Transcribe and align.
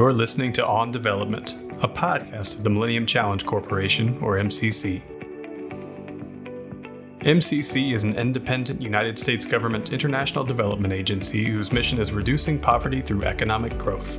You're 0.00 0.14
listening 0.14 0.54
to 0.54 0.66
On 0.66 0.90
Development, 0.90 1.52
a 1.82 1.86
podcast 1.86 2.56
of 2.56 2.64
the 2.64 2.70
Millennium 2.70 3.04
Challenge 3.04 3.44
Corporation, 3.44 4.16
or 4.22 4.38
MCC. 4.38 5.02
MCC 7.18 7.92
is 7.92 8.02
an 8.02 8.16
independent 8.16 8.80
United 8.80 9.18
States 9.18 9.44
government 9.44 9.92
international 9.92 10.42
development 10.42 10.94
agency 10.94 11.44
whose 11.44 11.70
mission 11.70 11.98
is 11.98 12.12
reducing 12.12 12.58
poverty 12.58 13.02
through 13.02 13.24
economic 13.24 13.76
growth. 13.76 14.18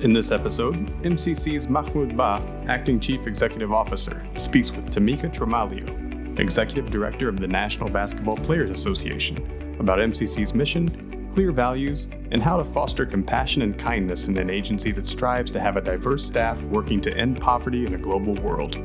In 0.00 0.12
this 0.12 0.32
episode, 0.32 0.74
MCC's 1.04 1.68
Mahmoud 1.68 2.16
Bah, 2.16 2.42
Acting 2.66 2.98
Chief 2.98 3.28
Executive 3.28 3.72
Officer, 3.72 4.26
speaks 4.34 4.72
with 4.72 4.92
Tamika 4.92 5.32
Tremaglio, 5.32 6.40
Executive 6.40 6.90
Director 6.90 7.28
of 7.28 7.38
the 7.38 7.46
National 7.46 7.88
Basketball 7.88 8.36
Players 8.36 8.72
Association, 8.72 9.65
about 9.78 9.98
MCC's 9.98 10.54
mission, 10.54 11.30
clear 11.32 11.52
values, 11.52 12.08
and 12.30 12.42
how 12.42 12.56
to 12.56 12.64
foster 12.64 13.04
compassion 13.04 13.62
and 13.62 13.78
kindness 13.78 14.28
in 14.28 14.36
an 14.38 14.50
agency 14.50 14.90
that 14.92 15.06
strives 15.06 15.50
to 15.50 15.60
have 15.60 15.76
a 15.76 15.80
diverse 15.80 16.24
staff 16.24 16.60
working 16.62 17.00
to 17.00 17.16
end 17.16 17.40
poverty 17.40 17.84
in 17.84 17.94
a 17.94 17.98
global 17.98 18.34
world. 18.36 18.76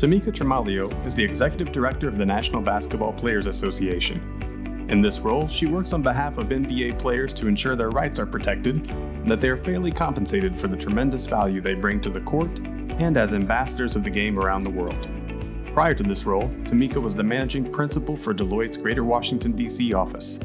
Tamika 0.00 0.32
Tremaglio 0.32 0.90
is 1.04 1.14
the 1.14 1.22
Executive 1.22 1.72
Director 1.72 2.08
of 2.08 2.16
the 2.16 2.24
National 2.24 2.62
Basketball 2.62 3.12
Players 3.12 3.46
Association. 3.46 4.86
In 4.88 5.02
this 5.02 5.20
role, 5.20 5.46
she 5.46 5.66
works 5.66 5.92
on 5.92 6.00
behalf 6.00 6.38
of 6.38 6.46
NBA 6.46 6.98
players 6.98 7.32
to 7.34 7.46
ensure 7.46 7.76
their 7.76 7.90
rights 7.90 8.18
are 8.18 8.24
protected 8.24 8.90
and 8.90 9.30
that 9.30 9.42
they 9.42 9.48
are 9.48 9.58
fairly 9.58 9.92
compensated 9.92 10.56
for 10.56 10.68
the 10.68 10.76
tremendous 10.76 11.26
value 11.26 11.60
they 11.60 11.74
bring 11.74 12.00
to 12.00 12.08
the 12.08 12.20
court 12.20 12.50
and 12.98 13.16
as 13.16 13.34
ambassadors 13.34 13.94
of 13.94 14.02
the 14.02 14.10
game 14.10 14.38
around 14.38 14.64
the 14.64 14.70
world. 14.70 15.08
Prior 15.72 15.94
to 15.94 16.02
this 16.02 16.24
role, 16.24 16.48
Tamika 16.64 17.00
was 17.00 17.14
the 17.14 17.22
managing 17.22 17.70
principal 17.70 18.16
for 18.16 18.34
Deloitte's 18.34 18.76
Greater 18.76 19.04
Washington, 19.04 19.52
D.C. 19.52 19.94
office. 19.94 20.40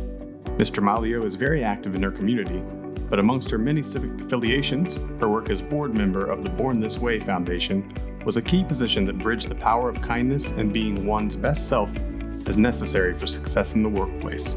Ms. 0.58 0.70
Tremaglio 0.70 1.26
is 1.26 1.34
very 1.34 1.64
active 1.64 1.96
in 1.96 2.04
her 2.04 2.12
community, 2.12 2.64
but 3.10 3.18
amongst 3.18 3.50
her 3.50 3.58
many 3.58 3.82
civic 3.82 4.22
affiliations, 4.22 4.98
her 5.20 5.28
work 5.28 5.50
as 5.50 5.62
board 5.62 5.98
member 5.98 6.28
of 6.28 6.44
the 6.44 6.50
Born 6.50 6.80
This 6.80 7.00
Way 7.00 7.20
Foundation 7.20 7.92
was 8.24 8.38
a 8.38 8.42
key 8.42 8.64
position 8.64 9.04
that 9.06 9.18
bridged 9.18 9.50
the 9.50 9.56
power 9.56 9.90
of 9.90 10.00
kindness 10.00 10.52
and 10.52 10.72
being 10.72 11.08
one's 11.08 11.36
best 11.36 11.68
self 11.68 11.90
as 12.46 12.58
necessary 12.58 13.14
for 13.14 13.26
success 13.26 13.74
in 13.74 13.82
the 13.82 13.90
workplace. 13.90 14.56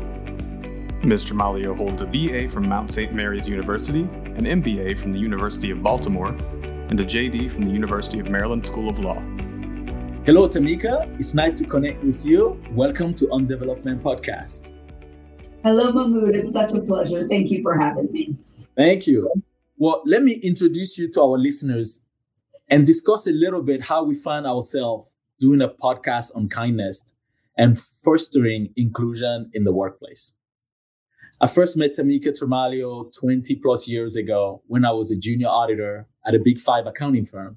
Ms. 1.03 1.25
Tremaglio 1.25 1.75
holds 1.75 2.03
a 2.03 2.06
BA 2.06 2.50
from 2.50 2.69
Mount 2.69 2.92
St. 2.92 3.14
Mary's 3.14 3.48
University, 3.48 4.03
an 4.03 4.44
MBA 4.44 4.98
from 4.98 5.12
the 5.12 5.19
University 5.19 5.70
of 5.70 5.82
Baltimore, 5.82 6.36
and 6.91 7.00
a 7.00 7.05
JD 7.05 7.50
from 7.50 7.64
the 7.64 7.72
University 7.72 8.19
of 8.19 8.28
Maryland 8.28 8.66
School 8.66 8.91
of 8.91 8.98
Law. 8.98 9.22
Hello, 10.29 10.47
Tamika. 10.47 11.09
It's 11.19 11.33
nice 11.33 11.59
to 11.59 11.65
connect 11.65 12.05
with 12.05 12.23
you. 12.23 12.62
Welcome 12.73 13.15
to 13.15 13.31
On 13.31 13.47
Development 13.47 14.03
Podcast. 14.03 14.75
Hello, 15.65 15.91
Mahmoud. 15.91 16.34
It's 16.34 16.53
such 16.53 16.75
a 16.75 16.83
pleasure. 16.83 17.27
Thank 17.27 17.51
you 17.51 17.62
for 17.62 17.79
having 17.79 18.12
me. 18.12 18.37
Thank 18.77 19.06
you. 19.06 19.33
Well, 19.79 20.03
let 20.05 20.23
me 20.23 20.39
introduce 20.43 20.99
you 20.99 21.11
to 21.12 21.23
our 21.23 21.39
listeners 21.39 22.03
and 22.69 22.84
discuss 22.84 23.27
a 23.27 23.31
little 23.31 23.62
bit 23.62 23.87
how 23.87 24.05
we 24.05 24.15
find 24.15 24.45
ourselves 24.47 25.09
doing 25.41 25.62
a 25.62 25.69
podcast 25.71 26.37
on 26.37 26.51
kindness 26.51 27.15
and 27.56 27.79
fostering 27.79 28.75
inclusion 28.77 29.51
in 29.55 29.65
the 29.65 29.73
workplace. 29.73 30.34
I 31.41 31.47
first 31.47 31.75
met 31.75 31.95
Tamika 31.95 32.39
Tremaglio 32.39 33.11
20 33.19 33.61
plus 33.61 33.89
years 33.89 34.15
ago 34.15 34.61
when 34.67 34.84
I 34.84 34.91
was 34.91 35.11
a 35.11 35.17
junior 35.17 35.49
auditor 35.49 36.06
at 36.27 36.34
a 36.34 36.39
big 36.39 36.59
five 36.59 36.87
accounting 36.87 37.25
firm. 37.25 37.56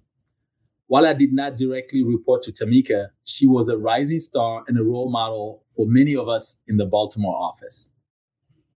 While 0.91 1.07
I 1.07 1.13
did 1.13 1.31
not 1.31 1.55
directly 1.55 2.03
report 2.03 2.43
to 2.43 2.51
Tamika, 2.51 3.11
she 3.23 3.47
was 3.47 3.69
a 3.69 3.77
rising 3.77 4.19
star 4.19 4.65
and 4.67 4.77
a 4.77 4.83
role 4.83 5.09
model 5.09 5.63
for 5.73 5.85
many 5.87 6.17
of 6.17 6.27
us 6.27 6.61
in 6.67 6.75
the 6.75 6.85
Baltimore 6.85 7.33
office. 7.33 7.89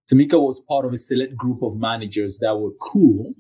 Tamika 0.10 0.42
was 0.42 0.62
part 0.62 0.86
of 0.86 0.94
a 0.94 0.98
select 0.98 1.36
group 1.36 1.62
of 1.62 1.78
managers 1.78 2.38
that 2.38 2.56
were 2.56 2.72
cool 2.80 3.34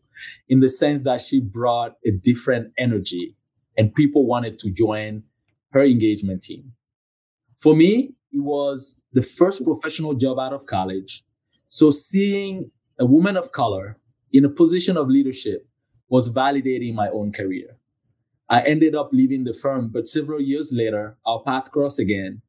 in 0.49 0.59
the 0.59 0.67
sense 0.67 1.03
that 1.03 1.21
she 1.21 1.39
brought 1.39 1.95
a 2.05 2.11
different 2.11 2.73
energy 2.77 3.37
and 3.77 3.95
people 3.95 4.25
wanted 4.27 4.59
to 4.59 4.69
join 4.69 5.23
her 5.71 5.81
engagement 5.81 6.41
team. 6.41 6.73
For 7.55 7.77
me, 7.77 8.15
it 8.33 8.43
was 8.43 8.99
the 9.13 9.23
first 9.23 9.63
professional 9.63 10.15
job 10.15 10.37
out 10.37 10.51
of 10.51 10.65
college. 10.65 11.23
So 11.69 11.91
seeing 11.91 12.71
a 12.99 13.05
woman 13.05 13.37
of 13.37 13.53
color 13.53 13.99
in 14.33 14.43
a 14.43 14.49
position 14.49 14.97
of 14.97 15.07
leadership 15.07 15.65
was 16.09 16.29
validating 16.29 16.93
my 16.93 17.07
own 17.07 17.31
career. 17.31 17.74
I 18.49 18.61
ended 18.61 18.95
up 18.95 19.09
leaving 19.11 19.43
the 19.43 19.53
firm, 19.53 19.89
but 19.89 20.07
several 20.07 20.39
years 20.39 20.71
later, 20.73 21.17
our 21.25 21.41
paths 21.41 21.69
crossed 21.69 21.99
again, 21.99 22.41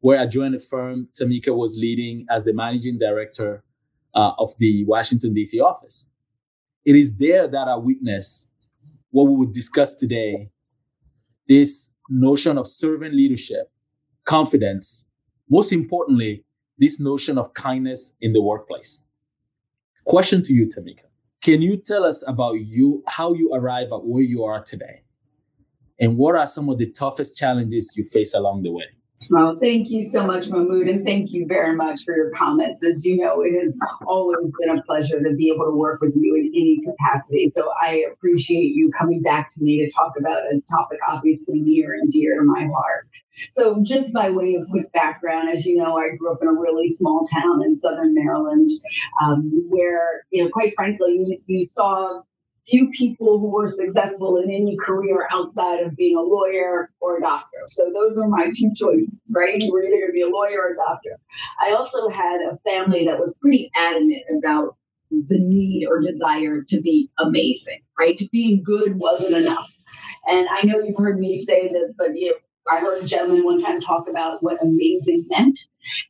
where 0.00 0.20
I 0.20 0.26
joined 0.26 0.54
a 0.54 0.60
firm 0.60 1.08
Tamika 1.18 1.56
was 1.56 1.76
leading 1.78 2.26
as 2.30 2.44
the 2.44 2.52
managing 2.52 2.98
director 2.98 3.62
uh, 4.14 4.32
of 4.38 4.50
the 4.58 4.84
Washington, 4.86 5.34
D.C. 5.34 5.60
office. 5.60 6.08
It 6.84 6.96
is 6.96 7.16
there 7.16 7.48
that 7.48 7.68
I 7.68 7.76
witnessed 7.76 8.48
what 9.10 9.24
we 9.24 9.36
would 9.36 9.52
discuss 9.52 9.94
today 9.94 10.50
this 11.48 11.90
notion 12.08 12.58
of 12.58 12.66
servant 12.66 13.14
leadership, 13.14 13.70
confidence, 14.24 15.06
most 15.48 15.72
importantly, 15.72 16.44
this 16.78 17.00
notion 17.00 17.38
of 17.38 17.54
kindness 17.54 18.12
in 18.20 18.32
the 18.32 18.42
workplace. 18.42 19.04
Question 20.04 20.42
to 20.42 20.52
you, 20.52 20.66
Tamika. 20.66 21.06
Can 21.42 21.62
you 21.62 21.76
tell 21.76 22.04
us 22.04 22.24
about 22.26 22.54
you, 22.54 23.02
how 23.06 23.32
you 23.32 23.52
arrive 23.54 23.92
at 23.92 24.04
where 24.04 24.22
you 24.22 24.44
are 24.44 24.62
today? 24.62 25.02
And 25.98 26.18
what 26.18 26.36
are 26.36 26.46
some 26.46 26.68
of 26.68 26.78
the 26.78 26.90
toughest 26.90 27.36
challenges 27.36 27.94
you 27.96 28.04
face 28.04 28.34
along 28.34 28.62
the 28.62 28.72
way? 28.72 28.84
Well, 29.30 29.58
thank 29.60 29.90
you 29.90 30.02
so 30.02 30.24
much, 30.24 30.50
Mahmoud, 30.50 30.88
and 30.88 31.04
thank 31.04 31.32
you 31.32 31.46
very 31.48 31.74
much 31.74 32.04
for 32.04 32.14
your 32.14 32.30
comments. 32.32 32.84
As 32.84 33.04
you 33.04 33.16
know, 33.16 33.40
it 33.40 33.62
has 33.62 33.76
always 34.06 34.36
been 34.60 34.78
a 34.78 34.82
pleasure 34.82 35.20
to 35.20 35.34
be 35.34 35.50
able 35.50 35.64
to 35.64 35.74
work 35.74 36.00
with 36.00 36.12
you 36.14 36.34
in 36.34 36.52
any 36.54 36.80
capacity. 36.84 37.48
So 37.48 37.72
I 37.80 38.04
appreciate 38.12 38.74
you 38.74 38.90
coming 38.96 39.22
back 39.22 39.48
to 39.54 39.62
me 39.62 39.84
to 39.84 39.90
talk 39.90 40.12
about 40.18 40.42
a 40.42 40.60
topic 40.70 40.98
obviously 41.08 41.60
near 41.60 41.94
and 41.94 42.12
dear 42.12 42.38
to 42.38 42.44
my 42.44 42.68
heart. 42.72 43.08
So, 43.52 43.82
just 43.82 44.12
by 44.12 44.30
way 44.30 44.54
of 44.54 44.68
quick 44.70 44.92
background, 44.92 45.48
as 45.48 45.64
you 45.64 45.76
know, 45.76 45.96
I 45.96 46.14
grew 46.16 46.32
up 46.32 46.38
in 46.42 46.48
a 46.48 46.52
really 46.52 46.88
small 46.88 47.24
town 47.24 47.64
in 47.64 47.76
southern 47.76 48.14
Maryland, 48.14 48.70
um, 49.22 49.50
where, 49.70 50.22
you 50.30 50.44
know, 50.44 50.50
quite 50.50 50.74
frankly, 50.74 51.12
you, 51.12 51.38
you 51.46 51.64
saw 51.64 52.22
few 52.68 52.90
people 52.90 53.38
who 53.38 53.50
were 53.50 53.68
successful 53.68 54.36
in 54.38 54.50
any 54.50 54.76
career 54.76 55.28
outside 55.30 55.80
of 55.80 55.96
being 55.96 56.16
a 56.16 56.20
lawyer 56.20 56.90
or 57.00 57.18
a 57.18 57.20
doctor. 57.20 57.58
So 57.66 57.92
those 57.92 58.18
are 58.18 58.28
my 58.28 58.50
two 58.54 58.72
choices, 58.74 59.14
right? 59.34 59.60
You 59.60 59.72
were 59.72 59.82
either 59.82 59.96
going 59.96 60.08
to 60.08 60.12
be 60.12 60.22
a 60.22 60.28
lawyer 60.28 60.60
or 60.60 60.72
a 60.72 60.76
doctor. 60.76 61.18
I 61.64 61.72
also 61.72 62.08
had 62.08 62.40
a 62.40 62.58
family 62.64 63.06
that 63.06 63.18
was 63.18 63.36
pretty 63.40 63.70
adamant 63.74 64.22
about 64.36 64.76
the 65.10 65.38
need 65.38 65.86
or 65.86 66.00
desire 66.00 66.62
to 66.68 66.80
be 66.80 67.10
amazing, 67.18 67.80
right? 67.98 68.16
To 68.16 68.28
being 68.32 68.62
good 68.64 68.96
wasn't 68.96 69.36
enough. 69.36 69.72
And 70.28 70.48
I 70.50 70.66
know 70.66 70.80
you've 70.80 70.98
heard 70.98 71.20
me 71.20 71.44
say 71.44 71.68
this, 71.68 71.92
but 71.96 72.16
you 72.16 72.30
know, 72.30 72.36
I 72.68 72.80
heard 72.80 73.02
a 73.02 73.06
gentleman 73.06 73.44
one 73.44 73.60
time 73.60 73.80
talk 73.80 74.08
about 74.08 74.42
what 74.42 74.62
amazing 74.62 75.26
meant. 75.28 75.58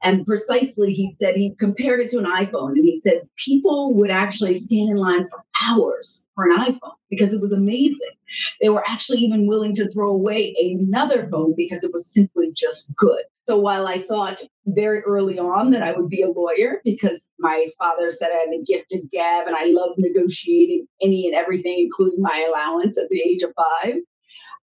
And 0.02 0.26
precisely, 0.26 0.92
he 0.92 1.14
said 1.18 1.34
he 1.34 1.54
compared 1.58 2.00
it 2.00 2.10
to 2.10 2.18
an 2.18 2.24
iPhone. 2.24 2.70
And 2.70 2.84
he 2.84 2.98
said 2.98 3.28
people 3.36 3.94
would 3.94 4.10
actually 4.10 4.54
stand 4.54 4.90
in 4.90 4.96
line 4.96 5.26
for 5.28 5.44
hours 5.62 6.26
for 6.34 6.44
an 6.44 6.56
iPhone 6.56 6.94
because 7.10 7.34
it 7.34 7.40
was 7.40 7.52
amazing. 7.52 8.10
They 8.60 8.70
were 8.70 8.84
actually 8.88 9.18
even 9.18 9.46
willing 9.46 9.74
to 9.76 9.88
throw 9.90 10.10
away 10.10 10.54
another 10.58 11.28
phone 11.30 11.54
because 11.56 11.84
it 11.84 11.92
was 11.92 12.12
simply 12.12 12.52
just 12.54 12.94
good. 12.96 13.22
So 13.44 13.58
while 13.58 13.86
I 13.86 14.02
thought 14.02 14.42
very 14.66 15.00
early 15.02 15.38
on 15.38 15.70
that 15.70 15.82
I 15.82 15.92
would 15.92 16.08
be 16.08 16.22
a 16.22 16.30
lawyer 16.30 16.80
because 16.84 17.30
my 17.38 17.68
father 17.78 18.10
said 18.10 18.30
I 18.32 18.38
had 18.38 18.48
a 18.48 18.62
gifted 18.64 19.08
gab 19.12 19.46
and 19.46 19.54
I 19.54 19.66
loved 19.66 19.98
negotiating 19.98 20.88
any 21.00 21.26
and 21.26 21.34
everything, 21.34 21.78
including 21.78 22.20
my 22.20 22.44
allowance 22.48 22.98
at 22.98 23.08
the 23.08 23.20
age 23.20 23.42
of 23.42 23.52
five, 23.56 23.94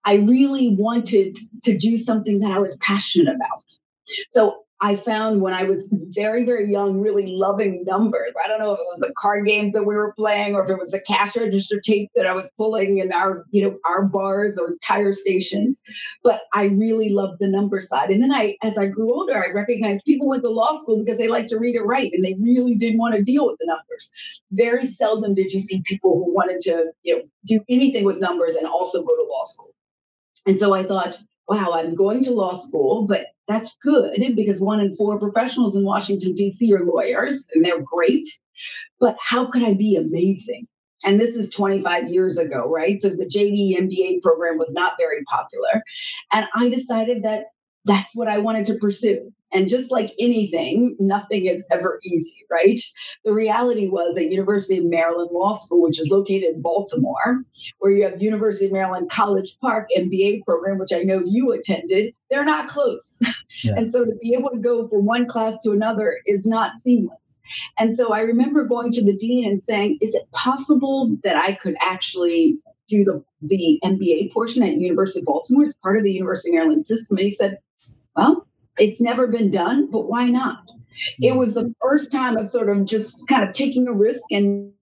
I 0.04 0.14
really 0.14 0.74
wanted 0.76 1.38
to 1.64 1.76
do 1.76 1.96
something 1.96 2.40
that 2.40 2.50
I 2.50 2.58
was 2.58 2.76
passionate 2.78 3.34
about. 3.34 3.64
So 4.32 4.64
I 4.82 4.96
found 4.96 5.42
when 5.42 5.52
I 5.52 5.64
was 5.64 5.92
very, 5.92 6.44
very 6.44 6.70
young, 6.70 7.00
really 7.00 7.26
loving 7.26 7.84
numbers. 7.84 8.32
I 8.42 8.48
don't 8.48 8.60
know 8.60 8.72
if 8.72 8.80
it 8.80 8.86
was 8.90 9.00
the 9.00 9.12
card 9.14 9.44
games 9.44 9.74
that 9.74 9.84
we 9.84 9.94
were 9.94 10.14
playing 10.14 10.54
or 10.54 10.64
if 10.64 10.70
it 10.70 10.78
was 10.78 10.94
a 10.94 11.00
cash 11.00 11.36
register 11.36 11.80
tape 11.80 12.10
that 12.14 12.26
I 12.26 12.32
was 12.32 12.50
pulling 12.56 12.96
in 12.96 13.12
our, 13.12 13.44
you 13.50 13.62
know, 13.62 13.76
our 13.86 14.02
bars 14.06 14.58
or 14.58 14.76
tire 14.82 15.12
stations. 15.12 15.82
But 16.24 16.42
I 16.54 16.64
really 16.64 17.10
loved 17.10 17.40
the 17.40 17.48
number 17.48 17.78
side. 17.82 18.08
And 18.08 18.22
then 18.22 18.32
I, 18.32 18.56
as 18.62 18.78
I 18.78 18.86
grew 18.86 19.12
older, 19.12 19.36
I 19.36 19.50
recognized 19.50 20.06
people 20.06 20.28
went 20.28 20.42
to 20.44 20.48
law 20.48 20.74
school 20.78 20.98
because 21.04 21.18
they 21.18 21.28
liked 21.28 21.50
to 21.50 21.58
read 21.58 21.76
and 21.76 21.86
write 21.86 22.12
and 22.14 22.24
they 22.24 22.36
really 22.40 22.74
didn't 22.74 22.98
want 22.98 23.14
to 23.16 23.22
deal 23.22 23.46
with 23.46 23.58
the 23.60 23.66
numbers. 23.66 24.10
Very 24.50 24.86
seldom 24.86 25.34
did 25.34 25.52
you 25.52 25.60
see 25.60 25.82
people 25.84 26.24
who 26.24 26.34
wanted 26.34 26.62
to, 26.62 26.90
you 27.02 27.16
know, 27.16 27.22
do 27.44 27.60
anything 27.68 28.04
with 28.04 28.16
numbers 28.16 28.56
and 28.56 28.66
also 28.66 29.02
go 29.02 29.14
to 29.14 29.28
law 29.30 29.44
school. 29.44 29.74
And 30.46 30.58
so 30.58 30.74
I 30.74 30.84
thought, 30.84 31.16
wow, 31.48 31.72
I'm 31.72 31.94
going 31.94 32.24
to 32.24 32.32
law 32.32 32.56
school, 32.56 33.06
but 33.06 33.26
that's 33.48 33.76
good 33.82 34.16
because 34.36 34.60
one 34.60 34.80
in 34.80 34.94
four 34.96 35.18
professionals 35.18 35.74
in 35.74 35.84
Washington, 35.84 36.34
D.C. 36.34 36.72
are 36.72 36.84
lawyers 36.84 37.46
and 37.52 37.64
they're 37.64 37.82
great. 37.82 38.28
But 39.00 39.16
how 39.20 39.50
could 39.50 39.62
I 39.62 39.74
be 39.74 39.96
amazing? 39.96 40.68
And 41.04 41.18
this 41.18 41.34
is 41.34 41.50
25 41.50 42.08
years 42.08 42.38
ago, 42.38 42.68
right? 42.68 43.00
So 43.00 43.08
the 43.08 43.26
JD 43.26 43.78
MBA 43.80 44.22
program 44.22 44.58
was 44.58 44.72
not 44.74 44.92
very 44.98 45.24
popular. 45.24 45.82
And 46.32 46.46
I 46.54 46.68
decided 46.68 47.24
that 47.24 47.46
that's 47.84 48.14
what 48.14 48.28
I 48.28 48.38
wanted 48.38 48.66
to 48.66 48.74
pursue. 48.74 49.30
And 49.52 49.68
just 49.68 49.90
like 49.90 50.12
anything, 50.18 50.96
nothing 51.00 51.46
is 51.46 51.66
ever 51.70 51.98
easy, 52.04 52.46
right? 52.50 52.80
The 53.24 53.32
reality 53.32 53.88
was 53.88 54.16
at 54.16 54.30
University 54.30 54.78
of 54.78 54.84
Maryland 54.84 55.30
Law 55.32 55.54
School, 55.54 55.82
which 55.82 55.98
is 55.98 56.08
located 56.08 56.54
in 56.54 56.62
Baltimore, 56.62 57.42
where 57.78 57.92
you 57.92 58.04
have 58.04 58.22
University 58.22 58.66
of 58.66 58.72
Maryland 58.72 59.10
College 59.10 59.56
Park 59.60 59.88
MBA 59.96 60.44
program, 60.44 60.78
which 60.78 60.92
I 60.92 61.02
know 61.02 61.22
you 61.24 61.52
attended, 61.52 62.14
they're 62.30 62.44
not 62.44 62.68
close. 62.68 63.20
Yeah. 63.64 63.74
and 63.76 63.92
so 63.92 64.04
to 64.04 64.12
be 64.22 64.32
able 64.38 64.50
to 64.50 64.58
go 64.58 64.86
from 64.86 65.04
one 65.04 65.26
class 65.26 65.58
to 65.64 65.72
another 65.72 66.18
is 66.24 66.46
not 66.46 66.78
seamless. 66.78 67.30
And 67.78 67.96
so 67.96 68.12
I 68.12 68.20
remember 68.20 68.64
going 68.64 68.92
to 68.92 69.04
the 69.04 69.16
dean 69.16 69.44
and 69.44 69.62
saying, 69.62 69.98
is 70.00 70.14
it 70.14 70.30
possible 70.32 71.16
that 71.24 71.36
I 71.36 71.54
could 71.54 71.74
actually 71.80 72.58
do 72.88 73.04
the, 73.04 73.24
the 73.42 73.80
MBA 73.84 74.32
portion 74.32 74.62
at 74.62 74.74
University 74.74 75.20
of 75.20 75.26
Baltimore 75.26 75.64
as 75.64 75.76
part 75.82 75.96
of 75.96 76.04
the 76.04 76.12
University 76.12 76.50
of 76.50 76.54
Maryland 76.54 76.86
system? 76.86 77.16
And 77.16 77.26
he 77.26 77.32
said, 77.32 77.58
well, 78.16 78.46
it's 78.78 79.00
never 79.00 79.26
been 79.26 79.50
done, 79.50 79.90
but 79.90 80.02
why 80.02 80.28
not? 80.28 80.62
It 81.18 81.32
hmm. 81.32 81.38
was 81.38 81.54
the 81.54 81.74
first 81.80 82.12
time 82.12 82.36
of 82.36 82.50
sort 82.50 82.68
of 82.68 82.84
just 82.84 83.26
kind 83.28 83.48
of 83.48 83.54
taking 83.54 83.88
a 83.88 83.92
risk 83.92 84.22
and 84.30 84.72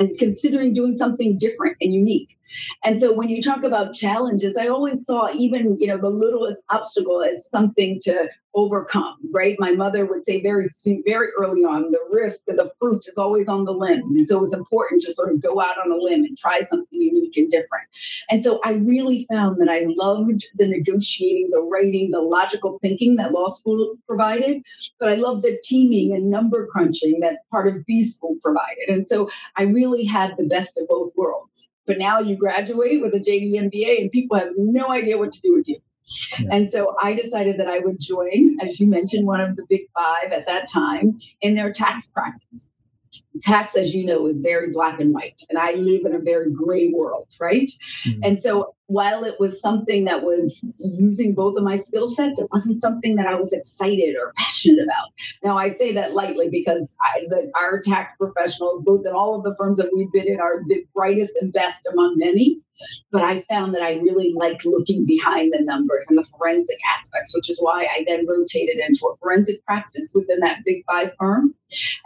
and 0.00 0.18
considering 0.18 0.74
doing 0.74 0.96
something 0.96 1.38
different 1.38 1.76
and 1.80 1.92
unique. 1.94 2.38
And 2.84 3.00
so 3.00 3.12
when 3.12 3.28
you 3.28 3.40
talk 3.40 3.62
about 3.64 3.94
challenges, 3.94 4.56
I 4.56 4.68
always 4.68 5.06
saw 5.06 5.30
even, 5.32 5.76
you 5.78 5.86
know, 5.86 5.98
the 5.98 6.08
littlest 6.08 6.64
obstacle 6.70 7.22
as 7.22 7.48
something 7.48 7.98
to 8.02 8.28
overcome, 8.54 9.16
right? 9.32 9.56
My 9.58 9.72
mother 9.72 10.04
would 10.04 10.26
say 10.26 10.42
very 10.42 10.66
soon, 10.68 11.02
very 11.06 11.28
early 11.38 11.62
on, 11.62 11.90
the 11.90 12.00
risk 12.10 12.42
of 12.48 12.56
the 12.56 12.70
fruit 12.78 13.04
is 13.06 13.16
always 13.16 13.48
on 13.48 13.64
the 13.64 13.72
limb. 13.72 14.02
And 14.02 14.28
so 14.28 14.36
it 14.36 14.42
was 14.42 14.52
important 14.52 15.00
to 15.02 15.12
sort 15.14 15.32
of 15.32 15.42
go 15.42 15.60
out 15.60 15.78
on 15.82 15.90
a 15.90 15.96
limb 15.96 16.24
and 16.24 16.36
try 16.36 16.60
something 16.60 17.00
unique 17.00 17.36
and 17.38 17.50
different. 17.50 17.86
And 18.28 18.44
so 18.44 18.60
I 18.64 18.74
really 18.74 19.26
found 19.30 19.58
that 19.60 19.70
I 19.70 19.86
loved 19.88 20.46
the 20.56 20.66
negotiating, 20.66 21.48
the 21.50 21.62
writing, 21.62 22.10
the 22.10 22.20
logical 22.20 22.78
thinking 22.82 23.16
that 23.16 23.32
law 23.32 23.48
school 23.48 23.94
provided, 24.06 24.62
but 25.00 25.08
I 25.08 25.14
loved 25.14 25.44
the 25.44 25.58
teaming 25.64 26.14
and 26.14 26.30
number 26.30 26.66
crunching 26.66 27.20
that 27.20 27.48
part 27.50 27.68
of 27.68 27.86
B 27.86 28.04
school 28.04 28.36
provided. 28.42 28.88
And 28.88 29.08
so 29.08 29.30
I 29.56 29.62
really 29.62 29.81
had 30.06 30.36
the 30.36 30.44
best 30.44 30.78
of 30.78 30.88
both 30.88 31.12
worlds. 31.16 31.70
But 31.86 31.98
now 31.98 32.20
you 32.20 32.36
graduate 32.36 33.02
with 33.02 33.14
a 33.14 33.18
JD 33.18 33.54
MBA 33.54 34.00
and 34.00 34.10
people 34.10 34.38
have 34.38 34.52
no 34.56 34.90
idea 34.90 35.18
what 35.18 35.32
to 35.32 35.40
do 35.40 35.54
with 35.54 35.68
you. 35.68 35.78
Yeah. 36.38 36.48
And 36.52 36.70
so 36.70 36.94
I 37.00 37.14
decided 37.14 37.58
that 37.58 37.68
I 37.68 37.78
would 37.78 37.98
join, 38.00 38.58
as 38.60 38.78
you 38.78 38.86
mentioned, 38.86 39.26
one 39.26 39.40
of 39.40 39.56
the 39.56 39.64
big 39.68 39.82
five 39.94 40.32
at 40.32 40.46
that 40.46 40.68
time 40.68 41.18
in 41.40 41.54
their 41.54 41.72
tax 41.72 42.08
practice 42.08 42.68
tax, 43.40 43.76
as 43.76 43.94
you 43.94 44.04
know, 44.04 44.26
is 44.26 44.40
very 44.40 44.70
black 44.70 45.00
and 45.00 45.14
white. 45.14 45.42
And 45.48 45.58
I 45.58 45.72
live 45.72 46.04
in 46.04 46.14
a 46.14 46.18
very 46.18 46.50
gray 46.50 46.90
world, 46.90 47.28
right? 47.40 47.70
Mm-hmm. 48.06 48.20
And 48.22 48.42
so 48.42 48.74
while 48.86 49.24
it 49.24 49.40
was 49.40 49.60
something 49.60 50.04
that 50.04 50.22
was 50.22 50.68
using 50.78 51.34
both 51.34 51.56
of 51.56 51.64
my 51.64 51.76
skill 51.76 52.08
sets, 52.08 52.38
it 52.38 52.48
wasn't 52.52 52.80
something 52.80 53.16
that 53.16 53.26
I 53.26 53.34
was 53.34 53.52
excited 53.52 54.16
or 54.16 54.32
passionate 54.36 54.84
about. 54.84 55.08
Now, 55.42 55.56
I 55.56 55.70
say 55.70 55.94
that 55.94 56.12
lightly 56.12 56.50
because 56.50 56.94
I, 57.00 57.26
the, 57.28 57.50
our 57.54 57.80
tax 57.80 58.12
professionals, 58.16 58.84
both 58.84 59.06
in 59.06 59.12
all 59.12 59.34
of 59.36 59.44
the 59.44 59.56
firms 59.58 59.78
that 59.78 59.90
we've 59.94 60.12
been 60.12 60.28
in, 60.28 60.40
are 60.40 60.62
the 60.66 60.84
brightest 60.94 61.36
and 61.40 61.52
best 61.52 61.88
among 61.90 62.18
many. 62.18 62.60
But 63.12 63.22
I 63.22 63.42
found 63.48 63.74
that 63.74 63.82
I 63.82 63.94
really 63.94 64.32
liked 64.34 64.66
looking 64.66 65.06
behind 65.06 65.52
the 65.52 65.62
numbers 65.62 66.06
and 66.08 66.18
the 66.18 66.24
forensic 66.24 66.78
aspects, 66.98 67.34
which 67.34 67.48
is 67.48 67.58
why 67.60 67.84
I 67.84 68.04
then 68.06 68.26
rotated 68.26 68.78
into 68.78 69.06
a 69.06 69.16
forensic 69.18 69.64
practice 69.64 70.12
within 70.14 70.40
that 70.40 70.64
big 70.64 70.84
five 70.86 71.12
firm. 71.18 71.54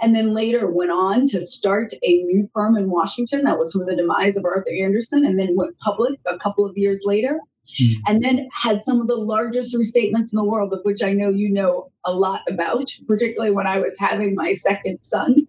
And 0.01 0.15
then 0.15 0.35
later 0.35 0.71
went 0.71 0.91
on 0.91 1.16
to 1.25 1.45
start 1.45 1.93
a 2.03 2.23
new 2.25 2.49
firm 2.53 2.77
in 2.77 2.91
Washington 2.91 3.45
that 3.45 3.59
was 3.59 3.73
from 3.73 3.87
the 3.87 3.97
demise 3.97 4.37
of 4.37 4.45
Arthur 4.45 4.73
Andersen 4.83 5.25
and 5.25 5.39
then 5.39 5.57
went 5.57 5.79
public 5.79 6.21
a 6.27 6.39
couple 6.39 6.65
of 6.67 6.77
years 6.77 7.03
later. 7.05 7.41
Mm-hmm. 7.81 8.01
And 8.07 8.25
then 8.25 8.49
had 8.53 8.83
some 8.83 9.01
of 9.01 9.07
the 9.07 9.17
largest 9.17 9.75
restatements 9.75 10.33
in 10.33 10.37
the 10.37 10.45
world, 10.45 10.73
of 10.73 10.81
which 10.85 11.03
I 11.03 11.13
know 11.13 11.29
you 11.29 11.53
know 11.53 11.91
a 12.05 12.13
lot 12.13 12.43
about, 12.49 12.85
particularly 13.07 13.53
when 13.53 13.67
I 13.67 13.79
was 13.79 13.97
having 13.99 14.35
my 14.35 14.53
second 14.53 14.99
son. 15.03 15.47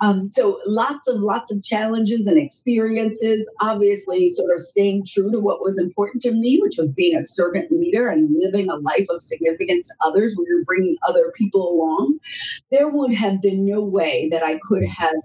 Um, 0.00 0.30
so 0.30 0.60
lots 0.66 1.08
of 1.08 1.20
lots 1.20 1.52
of 1.52 1.62
challenges 1.62 2.26
and 2.26 2.38
experiences. 2.38 3.48
Obviously, 3.60 4.30
sort 4.30 4.54
of 4.54 4.60
staying 4.60 5.04
true 5.06 5.30
to 5.32 5.40
what 5.40 5.62
was 5.62 5.78
important 5.78 6.22
to 6.22 6.32
me, 6.32 6.60
which 6.62 6.76
was 6.78 6.92
being 6.92 7.16
a 7.16 7.24
servant 7.24 7.72
leader 7.72 8.08
and 8.08 8.34
living 8.38 8.68
a 8.70 8.76
life 8.76 9.06
of 9.10 9.22
significance 9.22 9.88
to 9.88 9.94
others 10.06 10.34
when 10.36 10.46
you're 10.48 10.64
bringing 10.64 10.96
other 11.08 11.32
people 11.34 11.68
along. 11.70 12.18
There 12.70 12.88
would 12.88 13.14
have 13.14 13.42
been 13.42 13.66
no 13.66 13.80
way 13.80 14.28
that 14.30 14.42
I 14.42 14.58
could 14.58 14.84
have 14.84 15.16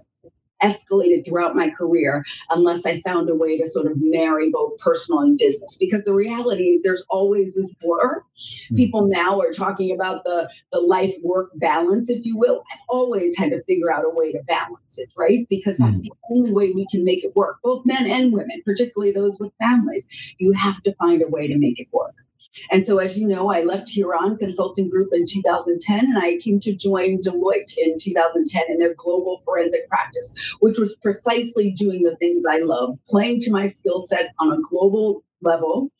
escalated 0.62 1.24
throughout 1.24 1.54
my 1.54 1.70
career 1.70 2.24
unless 2.50 2.86
I 2.86 3.00
found 3.00 3.28
a 3.28 3.34
way 3.34 3.58
to 3.58 3.68
sort 3.68 3.86
of 3.86 3.96
marry 3.96 4.50
both 4.50 4.78
personal 4.78 5.20
and 5.20 5.38
business. 5.38 5.76
Because 5.78 6.04
the 6.04 6.14
reality 6.14 6.70
is 6.70 6.82
there's 6.82 7.04
always 7.08 7.54
this 7.54 7.72
blur. 7.80 8.20
Mm-hmm. 8.20 8.76
People 8.76 9.06
now 9.06 9.40
are 9.40 9.52
talking 9.52 9.92
about 9.92 10.24
the, 10.24 10.50
the 10.72 10.80
life 10.80 11.14
work 11.22 11.50
balance, 11.56 12.10
if 12.10 12.24
you 12.24 12.36
will. 12.36 12.62
I've 12.72 12.80
always 12.88 13.36
had 13.36 13.50
to 13.50 13.62
figure 13.64 13.92
out 13.92 14.04
a 14.04 14.10
way 14.10 14.32
to 14.32 14.42
balance 14.46 14.98
it, 14.98 15.08
right? 15.16 15.46
Because 15.48 15.78
that's 15.78 15.90
mm-hmm. 15.90 16.00
the 16.00 16.12
only 16.30 16.52
way 16.52 16.72
we 16.72 16.86
can 16.90 17.04
make 17.04 17.24
it 17.24 17.34
work, 17.36 17.58
both 17.62 17.84
men 17.84 18.06
and 18.06 18.32
women, 18.32 18.62
particularly 18.64 19.12
those 19.12 19.38
with 19.38 19.52
families. 19.58 20.08
You 20.38 20.52
have 20.52 20.82
to 20.84 20.94
find 20.94 21.22
a 21.22 21.28
way 21.28 21.46
to 21.46 21.58
make 21.58 21.78
it 21.78 21.88
work. 21.92 22.14
And 22.70 22.86
so, 22.86 22.98
as 22.98 23.16
you 23.16 23.26
know, 23.26 23.50
I 23.50 23.62
left 23.62 23.90
Huron 23.90 24.36
Consulting 24.36 24.88
Group 24.88 25.10
in 25.12 25.26
2010 25.26 25.98
and 25.98 26.18
I 26.18 26.38
came 26.38 26.60
to 26.60 26.74
join 26.74 27.20
Deloitte 27.22 27.76
in 27.76 27.98
2010 27.98 28.62
in 28.68 28.78
their 28.78 28.94
global 28.94 29.42
forensic 29.44 29.88
practice, 29.88 30.34
which 30.60 30.78
was 30.78 30.96
precisely 30.96 31.72
doing 31.72 32.02
the 32.02 32.16
things 32.16 32.44
I 32.48 32.58
love, 32.58 32.98
playing 33.08 33.40
to 33.42 33.50
my 33.50 33.68
skill 33.68 34.02
set 34.02 34.30
on 34.38 34.52
a 34.52 34.60
global 34.68 35.24
level, 35.40 35.90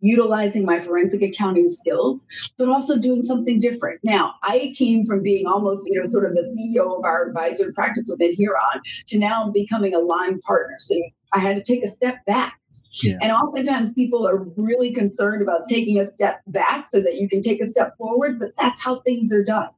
utilizing 0.00 0.64
my 0.64 0.80
forensic 0.80 1.22
accounting 1.22 1.70
skills, 1.70 2.26
but 2.58 2.68
also 2.68 2.98
doing 2.98 3.22
something 3.22 3.60
different. 3.60 4.00
Now, 4.02 4.34
I 4.42 4.74
came 4.76 5.06
from 5.06 5.22
being 5.22 5.46
almost, 5.46 5.88
you 5.88 5.98
know, 5.98 6.06
sort 6.06 6.26
of 6.26 6.34
the 6.34 6.42
CEO 6.42 6.98
of 6.98 7.04
our 7.04 7.28
advisory 7.28 7.72
practice 7.72 8.08
within 8.10 8.34
Huron 8.34 8.82
to 9.06 9.18
now 9.18 9.50
becoming 9.50 9.94
a 9.94 10.00
line 10.00 10.40
partner. 10.40 10.76
So 10.78 10.96
I 11.32 11.38
had 11.38 11.56
to 11.56 11.62
take 11.62 11.84
a 11.84 11.90
step 11.90 12.24
back 12.26 12.58
yeah. 13.02 13.16
And 13.20 13.32
oftentimes 13.32 13.94
people 13.94 14.26
are 14.26 14.44
really 14.56 14.92
concerned 14.92 15.42
about 15.42 15.66
taking 15.68 15.98
a 15.98 16.06
step 16.06 16.42
back 16.46 16.86
so 16.88 17.00
that 17.00 17.14
you 17.14 17.28
can 17.28 17.40
take 17.40 17.60
a 17.60 17.66
step 17.66 17.96
forward, 17.96 18.38
but 18.38 18.52
that's 18.58 18.82
how 18.82 19.00
things 19.00 19.32
are 19.32 19.44
done. 19.44 19.68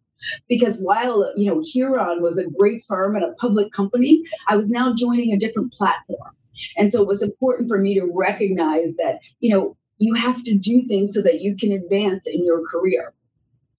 Because 0.48 0.78
while 0.78 1.32
you 1.36 1.46
know 1.46 1.60
Huron 1.62 2.22
was 2.22 2.38
a 2.38 2.48
great 2.48 2.82
firm 2.88 3.14
and 3.14 3.24
a 3.24 3.32
public 3.34 3.72
company, 3.72 4.22
I 4.48 4.56
was 4.56 4.68
now 4.68 4.94
joining 4.94 5.32
a 5.32 5.38
different 5.38 5.72
platform. 5.72 6.34
And 6.76 6.92
so 6.92 7.02
it 7.02 7.08
was 7.08 7.22
important 7.22 7.68
for 7.68 7.78
me 7.78 7.94
to 7.98 8.10
recognize 8.12 8.94
that, 8.96 9.20
you 9.40 9.54
know, 9.54 9.76
you 9.98 10.14
have 10.14 10.42
to 10.44 10.54
do 10.56 10.86
things 10.86 11.14
so 11.14 11.22
that 11.22 11.40
you 11.40 11.56
can 11.56 11.72
advance 11.72 12.26
in 12.26 12.44
your 12.44 12.62
career. 12.66 13.13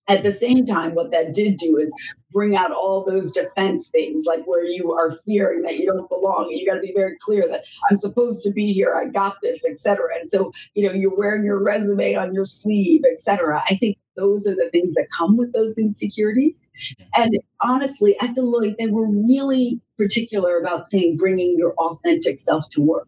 At 0.08 0.24
the 0.24 0.32
same 0.32 0.66
time, 0.66 0.94
what 0.94 1.12
that 1.12 1.34
did 1.34 1.58
do 1.58 1.78
is 1.78 1.94
bring 2.32 2.56
out 2.56 2.72
all 2.72 3.06
those 3.06 3.32
defense 3.32 3.90
things, 3.90 4.26
like 4.26 4.46
where 4.46 4.66
you 4.66 4.92
are 4.92 5.18
fearing 5.26 5.62
that 5.64 5.78
you 5.78 5.86
don't 5.86 6.10
belong. 6.10 6.50
You 6.52 6.66
got 6.66 6.76
to 6.76 6.82
be 6.82 6.94
very 6.96 7.18
clear 7.22 7.48
that 7.48 7.64
I'm 7.90 7.98
supposed 7.98 8.44
to 8.44 8.52
be 8.52 8.74
here, 8.74 8.94
I 8.94 9.10
got 9.10 9.38
this, 9.42 9.66
etc. 9.66 10.04
And 10.20 10.30
so, 10.30 10.52
you 10.74 10.88
know, 10.88 10.94
you're 10.94 11.16
wearing 11.16 11.46
your 11.46 11.64
resume 11.64 12.16
on 12.16 12.34
your 12.34 12.46
sleeve, 12.46 13.04
etc. 13.12 13.64
I 13.70 13.78
think 13.78 13.98
those 14.16 14.48
are 14.48 14.56
the 14.56 14.70
things 14.72 14.96
that 14.96 15.08
come 15.18 15.38
with 15.38 15.54
those 15.54 15.78
insecurities. 15.78 16.70
And 17.16 17.38
honestly, 17.62 18.18
at 18.20 18.36
Deloitte, 18.36 18.78
they 18.78 18.88
were 18.88 19.08
really 19.08 19.82
particular 19.98 20.60
about 20.60 20.90
saying 20.90 21.18
bringing 21.18 21.58
your 21.58 21.74
authentic 21.76 22.38
self 22.38 22.70
to 22.72 22.82
work, 22.82 23.08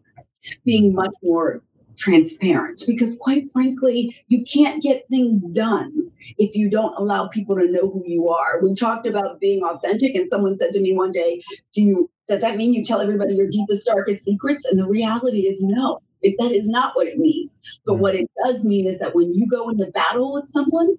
being 0.64 0.94
much 0.94 1.14
more 1.22 1.62
transparent. 1.98 2.82
Because 2.86 3.18
quite 3.18 3.50
frankly 3.52 4.16
you 4.28 4.44
can't 4.44 4.82
get 4.82 5.06
things 5.08 5.42
done 5.52 6.10
if 6.38 6.54
you 6.54 6.70
don't 6.70 6.94
allow 6.96 7.28
people 7.28 7.56
to 7.56 7.70
know 7.70 7.90
who 7.90 8.02
you 8.06 8.28
are. 8.28 8.60
We 8.62 8.74
talked 8.74 9.06
about 9.06 9.40
being 9.40 9.62
authentic 9.62 10.14
and 10.14 10.28
someone 10.28 10.56
said 10.56 10.72
to 10.72 10.80
me 10.80 10.96
one 10.96 11.12
day 11.12 11.42
do 11.74 11.82
you 11.82 12.10
does 12.28 12.42
that 12.42 12.56
mean 12.56 12.74
you 12.74 12.84
tell 12.84 13.00
everybody 13.00 13.34
your 13.34 13.48
deepest 13.48 13.86
darkest 13.86 14.22
secrets? 14.24 14.66
And 14.66 14.78
the 14.78 14.86
reality 14.86 15.46
is 15.48 15.62
no 15.62 16.00
that 16.22 16.52
is 16.52 16.68
not 16.68 16.96
what 16.96 17.06
it 17.06 17.18
means. 17.18 17.60
But 17.84 17.94
mm-hmm. 17.94 18.02
what 18.02 18.14
it 18.14 18.30
does 18.44 18.64
mean 18.64 18.86
is 18.86 18.98
that 18.98 19.14
when 19.14 19.34
you 19.34 19.46
go 19.46 19.68
into 19.68 19.86
battle 19.86 20.32
with 20.34 20.50
someone 20.50 20.96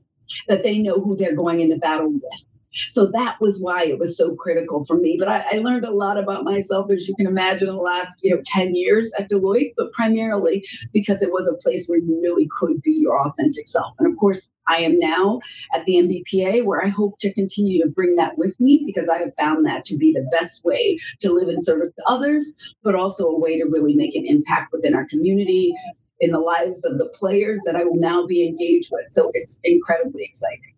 that 0.48 0.64
they 0.64 0.78
know 0.78 1.00
who 1.00 1.16
they're 1.16 1.36
going 1.36 1.60
into 1.60 1.78
battle 1.78 2.12
with 2.12 2.24
so 2.92 3.08
that 3.08 3.38
was 3.40 3.60
why 3.60 3.86
it 3.86 4.00
was 4.00 4.18
so 4.18 4.36
critical 4.36 4.86
for 4.86 4.98
me. 4.98 5.18
But 5.18 5.28
I, 5.28 5.46
I, 5.54 5.58
learned 5.58 5.86
a 5.86 5.92
lot 5.92 6.18
about 6.18 6.44
myself, 6.44 6.92
as 6.92 7.08
you 7.08 7.16
can 7.16 7.28
imagine, 7.28 7.68
in 7.68 7.76
the 7.76 7.82
last 7.82 8.20
you 8.24 8.36
know 8.36 8.42
10 8.46 8.76
years 8.76 9.12
at 9.18 9.30
Deloitte, 9.30 9.74
but 9.78 9.92
primarily 9.92 10.66
because 10.94 11.22
it 11.22 11.32
was 11.32 11.48
a 11.48 11.62
place 11.62 11.88
where 11.88 12.00
you 12.00 12.20
really 12.22 12.48
could 12.60 12.82
be 12.82 12.92
your 12.92 13.20
authentic 13.20 13.68
self. 13.68 13.94
And 14.00 14.12
of 14.12 14.18
course, 14.18 14.52
I 14.68 14.82
am 14.82 15.00
now 15.00 15.40
at 15.74 15.86
the 15.86 15.96
NBPA, 15.96 16.64
where 16.64 16.84
I 16.84 16.90
hope 16.90 17.18
to 17.20 17.34
continue 17.34 17.82
to 17.84 17.90
bring 17.90 18.16
that 18.18 18.38
with 18.38 18.60
me 18.60 18.84
because 18.86 19.10
I 19.10 19.18
have 19.20 19.34
found 19.36 19.66
that 19.66 19.86
to 19.86 19.98
be 19.98 20.14
the 20.14 20.30
best 20.32 20.64
way 20.64 21.00
to 21.22 21.32
live 21.32 21.50
in 21.50 21.62
service 21.62 21.90
to 21.90 22.04
others, 22.08 22.54
but 22.84 22.96
also 22.96 23.26
a 23.26 23.40
way 23.40 23.58
to 23.58 23.66
really 23.66 23.96
make 23.96 24.16
an 24.16 24.26
impact 24.26 24.72
within 24.72 24.94
our 24.94 25.08
community, 25.08 25.74
in 26.20 26.32
the 26.32 26.40
lives 26.40 26.84
of 26.84 26.98
the 26.98 27.08
players 27.08 27.62
that 27.66 27.76
I 27.76 27.84
will 27.84 27.96
now 27.96 28.28
be 28.28 28.46
engaged 28.46 28.90
with. 28.92 29.10
So 29.10 29.32
it's 29.34 29.60
incredibly 29.64 30.24
exciting. 30.24 30.76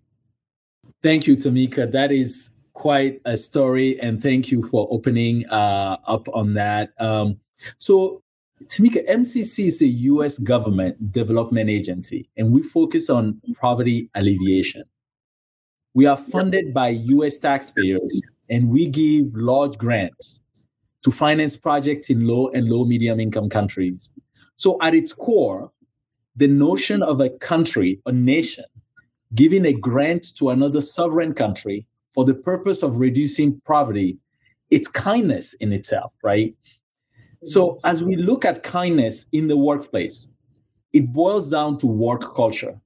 Thank 1.04 1.26
you, 1.26 1.36
Tamika. 1.36 1.92
That 1.92 2.12
is 2.12 2.52
quite 2.74 3.22
a 3.26 3.36
story, 3.36 4.00
and 4.00 4.22
thank 4.22 4.52
you 4.52 4.62
for 4.62 4.88
opening 4.92 5.48
uh, 5.50 5.98
up 6.06 6.28
on 6.34 6.54
that. 6.54 6.92
Um, 7.00 7.40
so, 7.80 8.20
Tamika, 8.66 9.08
MCC 9.10 9.66
is 9.68 9.82
a 9.82 9.88
US 9.88 10.38
government 10.38 11.12
development 11.12 11.72
agency, 11.72 12.30
and 12.38 12.52
we 12.52 12.62
focus 12.62 13.10
on 13.10 13.40
poverty 13.60 14.10
alleviation. 14.14 14.84
We 15.96 16.06
are 16.06 16.18
funded 16.18 16.72
by 16.72 16.90
US 16.90 17.40
taxpayers, 17.40 18.22
and 18.50 18.70
we 18.70 18.86
give 18.86 19.34
large 19.34 19.80
grants 19.80 20.42
to 21.04 21.12
finance 21.12 21.56
projects 21.56 22.12
in 22.12 22.28
low 22.28 22.50
and 22.50 22.70
low 22.70 22.86
medium 22.86 23.20
income 23.20 23.50
countries. 23.50 24.14
So, 24.58 24.78
at 24.84 24.94
its 24.94 25.14
core, 25.14 25.72
the 26.36 26.48
notion 26.48 27.02
of 27.02 27.20
a 27.20 27.30
country, 27.30 28.00
a 28.06 28.12
nation, 28.12 28.66
giving 29.34 29.66
a 29.66 29.74
grant 29.74 30.36
to 30.38 30.50
another 30.50 30.82
sovereign 30.82 31.34
country 31.34 31.86
for 32.14 32.26
the 32.26 32.34
purpose 32.34 32.84
of 32.84 32.98
reducing 32.98 33.62
poverty, 33.66 34.18
it's 34.70 34.88
kindness 34.88 35.54
in 35.56 35.72
itself, 35.72 36.14
right? 36.24 36.56
So, 37.46 37.78
as 37.84 38.04
we 38.04 38.16
look 38.16 38.46
at 38.46 38.64
kindness 38.64 39.26
in 39.32 39.48
the 39.48 39.58
workplace, 39.58 40.34
it 40.94 41.12
boils 41.12 41.50
down 41.50 41.78
to 41.78 41.88
work 41.88 42.36
culture, 42.36 42.80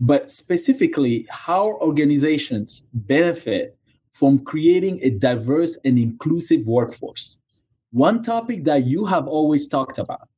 but 0.00 0.30
specifically 0.30 1.26
how 1.30 1.74
organizations 1.80 2.88
benefit 2.92 3.76
from 4.12 4.40
creating 4.40 4.98
a 5.02 5.10
diverse 5.10 5.78
and 5.84 5.98
inclusive 5.98 6.66
workforce. 6.66 7.38
One 7.92 8.22
topic 8.22 8.64
that 8.64 8.84
you 8.84 9.04
have 9.06 9.28
always 9.28 9.68
talked 9.68 9.98
about 9.98 10.28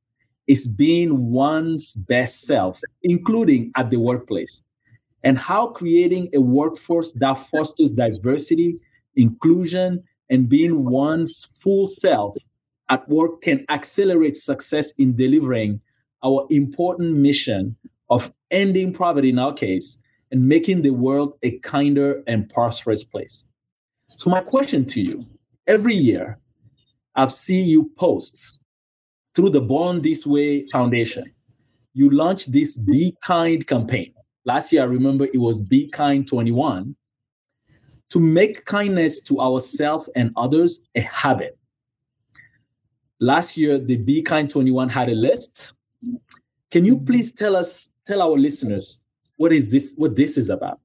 is 0.46 0.68
being 0.68 1.30
one's 1.30 1.92
best 1.92 2.42
self, 2.42 2.80
including 3.02 3.72
at 3.76 3.90
the 3.90 3.98
workplace, 3.98 4.64
and 5.22 5.38
how 5.38 5.68
creating 5.68 6.28
a 6.34 6.40
workforce 6.40 7.12
that 7.14 7.34
fosters 7.34 7.90
diversity, 7.90 8.76
inclusion, 9.16 10.02
and 10.28 10.48
being 10.48 10.84
one's 10.84 11.44
full 11.62 11.88
self 11.88 12.34
at 12.88 13.08
work 13.08 13.42
can 13.42 13.64
accelerate 13.68 14.36
success 14.36 14.92
in 14.92 15.16
delivering 15.16 15.80
our 16.24 16.46
important 16.50 17.16
mission 17.16 17.76
of 18.10 18.32
ending 18.50 18.92
poverty 18.92 19.30
in 19.30 19.38
our 19.38 19.52
case 19.52 20.00
and 20.30 20.48
making 20.48 20.82
the 20.82 20.90
world 20.90 21.38
a 21.42 21.58
kinder 21.60 22.22
and 22.26 22.48
prosperous 22.48 23.04
place. 23.04 23.48
So, 24.08 24.30
my 24.30 24.40
question 24.40 24.84
to 24.86 25.00
you 25.00 25.24
every 25.66 25.94
year, 25.94 26.38
I've 27.14 27.32
seen 27.32 27.68
you 27.68 27.90
post 27.96 28.64
through 29.34 29.50
the 29.50 29.60
Born 29.60 30.02
This 30.02 30.26
Way 30.26 30.66
Foundation. 30.66 31.32
You 31.94 32.10
launched 32.10 32.52
this 32.52 32.76
Be 32.76 33.16
Kind 33.22 33.66
campaign. 33.66 34.12
Last 34.50 34.72
year, 34.72 34.82
I 34.82 34.86
remember 34.86 35.26
it 35.26 35.38
was 35.38 35.62
Be 35.62 35.86
Kind 35.86 36.26
21 36.26 36.96
to 38.08 38.18
make 38.18 38.64
kindness 38.64 39.20
to 39.20 39.38
ourselves 39.38 40.10
and 40.16 40.32
others 40.36 40.84
a 40.96 41.02
habit. 41.02 41.56
Last 43.20 43.56
year, 43.56 43.78
the 43.78 43.96
Be 43.96 44.22
Kind 44.22 44.50
21 44.50 44.88
had 44.88 45.08
a 45.08 45.14
list. 45.14 45.74
Can 46.72 46.84
you 46.84 46.98
please 46.98 47.30
tell 47.30 47.54
us, 47.54 47.92
tell 48.08 48.20
our 48.20 48.36
listeners, 48.36 49.04
what 49.36 49.52
is 49.52 49.68
this, 49.68 49.94
what 49.96 50.16
this 50.16 50.36
is 50.36 50.50
about? 50.50 50.80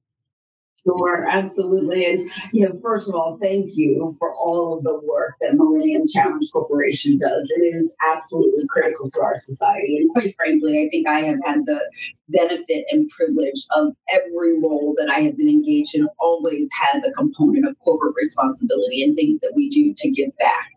Sure, 0.86 1.26
absolutely. 1.28 2.06
And, 2.06 2.30
you 2.52 2.68
know, 2.68 2.78
first 2.80 3.08
of 3.08 3.16
all, 3.16 3.36
thank 3.42 3.76
you 3.76 4.14
for 4.20 4.32
all 4.36 4.78
of 4.78 4.84
the 4.84 5.00
work 5.00 5.34
that 5.40 5.56
Millennium 5.56 6.06
Challenge 6.06 6.48
Corporation 6.52 7.18
does. 7.18 7.52
It 7.56 7.62
is 7.62 7.92
absolutely 8.14 8.64
critical 8.68 9.10
to 9.10 9.20
our 9.22 9.36
society. 9.36 9.96
And 9.96 10.10
quite 10.10 10.36
frankly, 10.36 10.86
I 10.86 10.88
think 10.88 11.08
I 11.08 11.22
have 11.22 11.40
had 11.44 11.66
the 11.66 11.80
benefit 12.28 12.84
and 12.90 13.08
privilege 13.08 13.64
of 13.76 13.94
every 14.08 14.58
role 14.60 14.94
that 14.98 15.10
I 15.10 15.20
have 15.20 15.36
been 15.36 15.48
engaged 15.48 15.94
in 15.94 16.08
always 16.18 16.68
has 16.82 17.04
a 17.04 17.12
component 17.12 17.68
of 17.68 17.78
corporate 17.80 18.14
responsibility 18.16 19.02
and 19.02 19.14
things 19.14 19.40
that 19.40 19.52
we 19.54 19.70
do 19.70 19.94
to 19.96 20.10
give 20.10 20.36
back. 20.38 20.70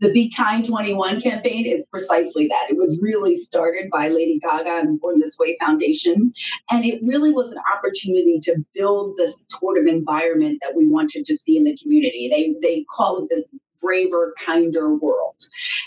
The 0.00 0.12
Be 0.12 0.30
Kind 0.30 0.66
21 0.66 1.20
campaign 1.20 1.66
is 1.66 1.84
precisely 1.90 2.48
that. 2.48 2.70
It 2.70 2.76
was 2.76 2.98
really 3.02 3.36
started 3.36 3.90
by 3.90 4.08
Lady 4.08 4.38
Gaga 4.38 4.78
and 4.78 5.00
Born 5.00 5.18
This 5.18 5.38
Way 5.38 5.56
Foundation. 5.60 6.32
And 6.70 6.84
it 6.84 7.00
really 7.02 7.32
was 7.32 7.52
an 7.52 7.60
opportunity 7.76 8.40
to 8.44 8.64
build 8.74 9.16
this 9.16 9.44
sort 9.48 9.78
of 9.78 9.86
environment 9.86 10.58
that 10.62 10.74
we 10.74 10.86
wanted 10.86 11.24
to 11.26 11.36
see 11.36 11.56
in 11.56 11.64
the 11.64 11.76
community. 11.76 12.28
They 12.30 12.54
they 12.66 12.84
call 12.84 13.22
it 13.22 13.28
this 13.30 13.48
braver, 13.86 14.34
kinder 14.44 14.94
world. 14.94 15.40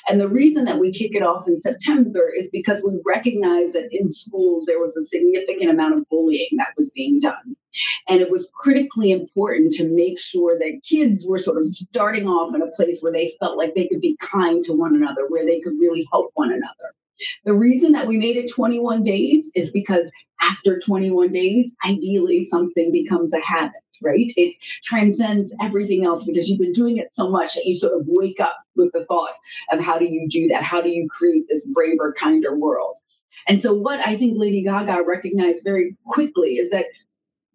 And 0.08 0.20
the 0.20 0.30
reason 0.30 0.66
that 0.66 0.80
we 0.80 0.94
kick 0.94 1.14
it 1.14 1.24
off 1.24 1.48
in 1.48 1.60
September 1.60 2.32
is 2.36 2.50
because 2.50 2.84
we 2.86 3.00
recognize 3.06 3.74
that 3.74 3.90
in 3.92 4.10
schools 4.10 4.66
there 4.66 4.80
was 4.80 4.96
a 4.96 5.04
significant 5.04 5.70
amount 5.70 5.98
of 5.98 6.08
bullying 6.10 6.50
that 6.58 6.74
was 6.78 6.92
being 6.92 7.20
done. 7.20 7.56
And 8.08 8.22
it 8.22 8.32
was 8.32 8.52
critically 8.56 9.12
important 9.12 9.74
to 9.74 9.88
make 9.88 10.20
sure 10.20 10.58
that 10.58 10.82
kids 10.88 11.26
were 11.28 11.38
sort 11.38 11.58
of 11.58 11.68
starting 11.68 12.28
off 12.28 12.56
in 12.56 12.62
a 12.62 12.72
place 12.72 13.02
where 13.02 13.12
they 13.12 13.34
felt 13.40 13.58
like 13.58 13.76
they 13.76 13.88
could 13.88 14.02
be 14.02 14.18
kind 14.22 14.64
to 14.64 14.74
one 14.74 14.96
another, 14.96 15.28
where 15.28 15.46
they 15.46 15.60
could 15.60 15.74
really 15.80 16.08
help 16.12 16.32
one 16.36 16.52
another. 16.52 16.94
The 17.44 17.54
reason 17.54 17.92
that 17.92 18.08
we 18.08 18.18
made 18.18 18.38
it 18.38 18.52
21 18.52 19.04
days 19.04 19.52
is 19.54 19.72
because 19.72 20.10
after 20.42 20.80
21 20.80 21.32
days, 21.32 21.76
ideally 21.86 22.46
something 22.46 22.92
becomes 22.92 23.34
a 23.34 23.42
habit, 23.42 23.82
right? 24.02 24.32
It 24.36 24.56
transcends 24.84 25.54
everything 25.62 26.06
else 26.06 26.24
because 26.24 26.50
you've 26.50 26.60
been 26.60 26.74
doing 26.74 26.98
it 26.98 27.14
so 27.14 27.30
much 27.30 27.56
that 27.56 27.66
you 27.66 27.76
sort 27.76 27.94
of 27.94 28.06
wake 28.08 28.40
up 28.40 28.58
with 28.76 28.92
the 28.94 29.06
thought 29.06 29.36
of 29.72 29.80
how 29.80 29.98
do 29.98 30.06
you 30.06 30.28
do 30.30 30.48
that? 30.50 30.64
How 30.64 30.82
do 30.82 30.90
you 30.90 31.08
create 31.10 31.46
this 31.50 31.70
braver, 31.72 32.14
kinder 32.20 32.58
world? 32.58 32.98
And 33.48 33.62
so, 33.62 33.74
what 33.74 34.00
I 34.06 34.18
think 34.18 34.38
Lady 34.38 34.64
Gaga 34.64 35.04
recognized 35.08 35.64
very 35.64 35.96
quickly 36.06 36.56
is 36.56 36.72
that 36.72 36.86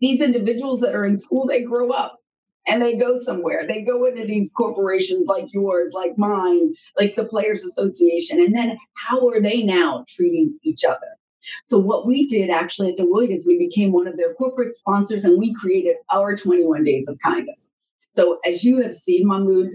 these 0.00 0.20
individuals 0.20 0.80
that 0.80 0.94
are 0.94 1.04
in 1.04 1.18
school, 1.18 1.46
they 1.46 1.62
grow 1.62 1.90
up 1.90 2.18
and 2.66 2.82
they 2.82 2.96
go 2.96 3.18
somewhere. 3.18 3.66
They 3.66 3.82
go 3.82 4.06
into 4.06 4.24
these 4.24 4.52
corporations 4.56 5.26
like 5.26 5.52
yours, 5.52 5.92
like 5.94 6.16
mine, 6.16 6.74
like 6.98 7.14
the 7.14 7.24
Players 7.24 7.64
Association. 7.64 8.40
And 8.40 8.54
then 8.54 8.78
how 8.94 9.28
are 9.28 9.40
they 9.40 9.62
now 9.62 10.04
treating 10.08 10.58
each 10.62 10.84
other? 10.84 11.18
So 11.66 11.78
what 11.78 12.06
we 12.06 12.26
did 12.26 12.50
actually 12.50 12.90
at 12.90 12.98
Deloitte 12.98 13.34
is 13.34 13.46
we 13.46 13.58
became 13.58 13.92
one 13.92 14.06
of 14.06 14.16
their 14.16 14.34
corporate 14.34 14.74
sponsors 14.74 15.24
and 15.24 15.38
we 15.38 15.54
created 15.54 15.96
our 16.10 16.36
21 16.36 16.84
days 16.84 17.08
of 17.08 17.18
kindness. 17.22 17.70
So 18.14 18.38
as 18.44 18.64
you 18.64 18.80
have 18.82 18.96
seen, 18.96 19.26
Mahmoud, 19.26 19.70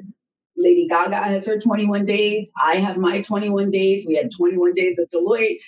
Lady 0.56 0.88
Gaga 0.88 1.24
has 1.24 1.48
her 1.48 1.60
21 1.60 2.06
days. 2.06 2.52
I 2.62 2.76
have 2.76 2.98
my 2.98 3.22
21 3.22 3.72
days. 3.72 4.06
We 4.06 4.16
had 4.16 4.32
21 4.36 4.74
days 4.74 5.00
at 5.00 5.12
Deloitte. 5.12 5.60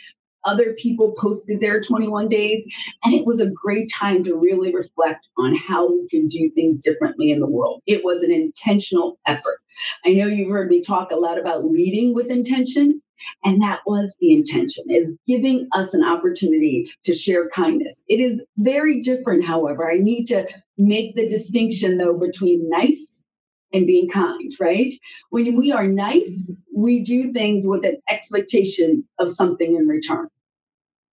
Other 0.44 0.74
people 0.74 1.14
posted 1.18 1.60
their 1.60 1.82
21 1.82 2.28
days. 2.28 2.68
And 3.04 3.14
it 3.14 3.26
was 3.26 3.40
a 3.40 3.50
great 3.50 3.92
time 3.92 4.24
to 4.24 4.36
really 4.36 4.74
reflect 4.74 5.28
on 5.38 5.56
how 5.56 5.92
we 5.92 6.08
can 6.10 6.28
do 6.28 6.50
things 6.52 6.84
differently 6.84 7.32
in 7.32 7.40
the 7.40 7.48
world. 7.48 7.82
It 7.86 8.04
was 8.04 8.22
an 8.24 8.32
intentional 8.32 9.20
effort. 9.26 9.60
I 10.06 10.14
know 10.14 10.28
you've 10.28 10.50
heard 10.50 10.70
me 10.70 10.82
talk 10.82 11.12
a 11.12 11.16
lot 11.16 11.40
about 11.40 11.66
leading 11.66 12.14
with 12.14 12.28
intention. 12.28 13.01
And 13.44 13.62
that 13.62 13.80
was 13.86 14.18
the 14.20 14.34
intention, 14.34 14.86
is 14.90 15.18
giving 15.28 15.68
us 15.74 15.94
an 15.94 16.04
opportunity 16.04 16.92
to 17.06 17.16
share 17.16 17.50
kindness. 17.50 18.04
It 18.08 18.20
is 18.20 18.44
very 18.58 19.02
different, 19.02 19.46
however. 19.46 19.92
I 19.92 19.98
need 19.98 20.26
to 20.28 20.48
make 20.78 21.16
the 21.16 21.28
distinction, 21.28 21.98
though, 21.98 22.18
between 22.18 22.70
nice 22.70 23.24
and 23.74 23.88
being 23.88 24.10
kind, 24.10 24.52
right? 24.60 24.94
When 25.30 25.56
we 25.56 25.72
are 25.72 25.88
nice, 25.88 26.52
we 26.76 27.04
do 27.04 27.32
things 27.32 27.66
with 27.66 27.86
an 27.86 27.98
expectation 28.10 29.08
of 29.20 29.32
something 29.32 29.76
in 29.76 29.88
return, 29.88 30.28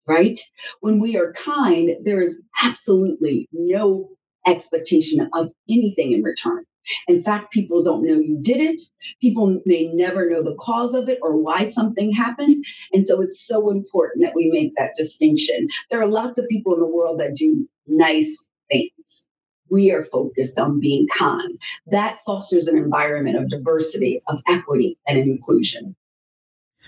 right? 0.06 0.38
When 0.80 0.98
we 0.98 1.16
are 1.16 1.32
kind, 1.34 1.96
there 2.04 2.22
is 2.22 2.40
absolutely 2.62 3.48
no 3.52 4.10
expectation 4.46 5.28
of 5.34 5.50
anything 5.68 6.12
in 6.12 6.22
return. 6.22 6.64
In 7.08 7.20
fact, 7.20 7.52
people 7.52 7.82
don't 7.82 8.04
know 8.04 8.14
you 8.14 8.38
did 8.42 8.60
it. 8.60 8.80
People 9.20 9.60
may 9.66 9.90
never 9.92 10.28
know 10.28 10.42
the 10.42 10.56
cause 10.56 10.94
of 10.94 11.08
it 11.08 11.18
or 11.22 11.40
why 11.40 11.66
something 11.66 12.12
happened. 12.12 12.64
And 12.92 13.06
so 13.06 13.20
it's 13.20 13.46
so 13.46 13.70
important 13.70 14.24
that 14.24 14.34
we 14.34 14.50
make 14.50 14.74
that 14.76 14.92
distinction. 14.96 15.68
There 15.90 16.00
are 16.00 16.06
lots 16.06 16.38
of 16.38 16.48
people 16.48 16.74
in 16.74 16.80
the 16.80 16.86
world 16.86 17.20
that 17.20 17.36
do 17.36 17.68
nice 17.86 18.48
things. 18.70 19.28
We 19.68 19.90
are 19.90 20.04
focused 20.04 20.58
on 20.58 20.80
being 20.80 21.08
kind. 21.08 21.58
That 21.88 22.18
fosters 22.24 22.68
an 22.68 22.76
environment 22.76 23.36
of 23.36 23.50
diversity, 23.50 24.22
of 24.28 24.40
equity, 24.46 24.96
and 25.08 25.18
inclusion. 25.18 25.96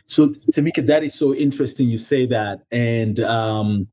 So, 0.07 0.29
Tamika, 0.29 0.87
that 0.87 1.03
is 1.03 1.15
so 1.15 1.35
interesting 1.35 1.89
you 1.89 1.99
say 1.99 2.27
that. 2.27 2.65
And 2.71 3.21
um, 3.21 3.89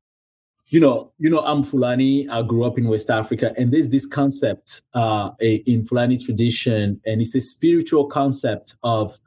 you 0.68 0.80
know, 0.80 1.12
you 1.18 1.30
know, 1.30 1.40
I'm 1.40 1.62
Fulani. 1.62 2.28
I 2.28 2.42
grew 2.42 2.64
up 2.64 2.76
in 2.76 2.88
West 2.88 3.08
Africa, 3.08 3.54
and 3.56 3.72
there's 3.72 3.88
this 3.88 4.06
concept 4.06 4.82
uh, 4.94 5.30
in 5.40 5.84
Fulani 5.84 6.18
tradition, 6.18 7.00
and 7.04 7.20
it's 7.20 7.34
a 7.34 7.40
spiritual 7.40 8.06
concept 8.06 8.74
of, 8.82 9.18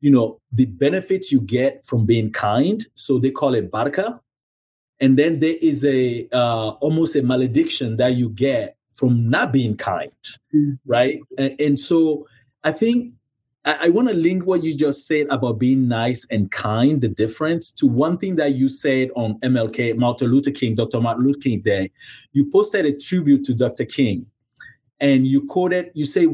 you 0.00 0.10
know, 0.10 0.40
the 0.50 0.66
benefits 0.66 1.30
you 1.30 1.40
get 1.40 1.84
from 1.84 2.04
being 2.04 2.32
kind. 2.32 2.86
So 2.94 3.18
they 3.18 3.30
call 3.30 3.54
it 3.54 3.70
baraka, 3.70 4.20
and 4.98 5.16
then 5.16 5.38
there 5.38 5.56
is 5.60 5.84
a 5.84 6.28
uh, 6.32 6.70
almost 6.80 7.14
a 7.14 7.22
malediction 7.22 7.96
that 7.98 8.14
you 8.14 8.30
get 8.30 8.76
from 8.92 9.26
not 9.26 9.52
being 9.52 9.76
kind, 9.76 10.10
mm-hmm. 10.52 10.72
right? 10.84 11.20
And, 11.38 11.60
and 11.60 11.78
so 11.78 12.26
I 12.64 12.72
think 12.72 13.14
I, 13.64 13.86
I 13.86 13.88
want 13.90 14.08
to 14.08 14.14
link 14.14 14.46
what 14.46 14.62
you 14.62 14.74
just 14.74 15.06
said 15.06 15.26
about 15.30 15.58
being 15.58 15.88
nice 15.88 16.26
and 16.30 16.50
kind, 16.50 17.00
the 17.00 17.08
difference, 17.08 17.70
to 17.70 17.86
one 17.86 18.18
thing 18.18 18.36
that 18.36 18.54
you 18.54 18.68
said 18.68 19.10
on 19.16 19.38
MLK, 19.40 19.96
Martin 19.96 20.30
Luther 20.30 20.50
King, 20.50 20.74
Dr. 20.74 21.00
Martin 21.00 21.24
Luther 21.24 21.40
King 21.40 21.60
Day. 21.60 21.90
You 22.32 22.50
posted 22.50 22.86
a 22.86 22.98
tribute 22.98 23.44
to 23.44 23.54
Dr. 23.54 23.84
King, 23.84 24.26
and 25.00 25.26
you 25.26 25.46
quoted, 25.46 25.90
you 25.94 26.04
say, 26.04 26.26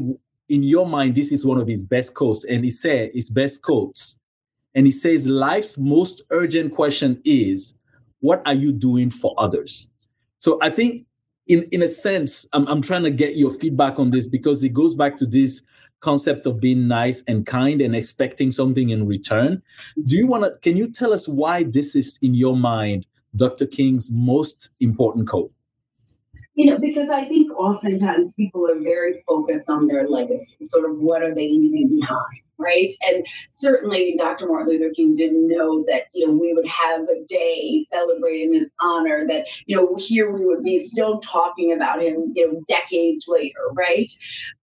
in 0.47 0.63
your 0.63 0.87
mind, 0.87 1.15
this 1.15 1.31
is 1.31 1.45
one 1.45 1.59
of 1.59 1.67
his 1.67 1.83
best 1.83 2.13
quotes, 2.13 2.43
and 2.45 2.63
he 2.63 2.71
said 2.71 3.09
his 3.13 3.29
best 3.29 3.61
quotes. 3.61 4.19
And 4.75 4.85
he 4.85 4.91
says, 4.91 5.25
life's 5.25 5.77
most 5.77 6.21
urgent 6.31 6.73
question 6.73 7.21
is, 7.23 7.77
what 8.19 8.41
are 8.45 8.53
you 8.53 8.71
doing 8.71 9.09
for 9.09 9.33
others? 9.37 9.89
So 10.39 10.59
I 10.61 10.69
think, 10.69 11.05
in, 11.47 11.63
in 11.71 11.81
a 11.81 11.87
sense, 11.87 12.45
I'm, 12.53 12.67
I'm 12.67 12.81
trying 12.81 13.03
to 13.03 13.11
get 13.11 13.37
your 13.37 13.51
feedback 13.51 13.99
on 13.99 14.09
this 14.09 14.27
because 14.27 14.63
it 14.63 14.69
goes 14.69 14.95
back 14.95 15.15
to 15.17 15.25
this 15.25 15.63
concept 15.99 16.45
of 16.45 16.59
being 16.59 16.87
nice 16.87 17.23
and 17.27 17.45
kind 17.45 17.81
and 17.81 17.95
expecting 17.95 18.51
something 18.51 18.89
in 18.89 19.07
return. 19.07 19.57
Do 20.05 20.15
you 20.15 20.27
want 20.27 20.43
to, 20.43 20.51
can 20.61 20.77
you 20.77 20.91
tell 20.91 21.13
us 21.13 21.27
why 21.27 21.63
this 21.63 21.95
is 21.95 22.17
in 22.21 22.35
your 22.35 22.55
mind, 22.55 23.05
Dr. 23.35 23.65
King's 23.65 24.11
most 24.11 24.69
important 24.79 25.27
code? 25.27 25.49
You 26.53 26.71
know, 26.71 26.79
because 26.79 27.09
I 27.09 27.25
think 27.25 27.51
oftentimes 27.59 28.33
people 28.33 28.65
are 28.69 28.79
very 28.79 29.21
focused 29.27 29.69
on 29.69 29.87
their 29.87 30.07
legacy, 30.07 30.65
sort 30.65 30.89
of 30.89 30.99
what 30.99 31.21
are 31.21 31.35
they 31.35 31.49
leaving 31.49 31.99
behind, 31.99 32.41
right? 32.57 32.91
And 33.07 33.25
certainly 33.49 34.15
Dr. 34.17 34.47
Martin 34.47 34.69
Luther 34.69 34.93
King 34.93 35.15
didn't 35.15 35.47
know 35.47 35.83
that, 35.87 36.05
you 36.13 36.27
know, 36.27 36.33
we 36.33 36.53
would 36.53 36.67
have 36.67 37.01
a 37.01 37.23
day 37.27 37.83
celebrating 37.89 38.53
his 38.53 38.71
honor, 38.81 39.25
that, 39.27 39.47
you 39.65 39.75
know, 39.75 39.95
here 39.97 40.31
we 40.31 40.45
would 40.45 40.63
be 40.63 40.79
still 40.79 41.19
talking 41.19 41.73
about 41.73 42.01
him, 42.01 42.31
you 42.35 42.47
know, 42.51 42.61
decades 42.67 43.25
later, 43.27 43.59
right? 43.73 44.11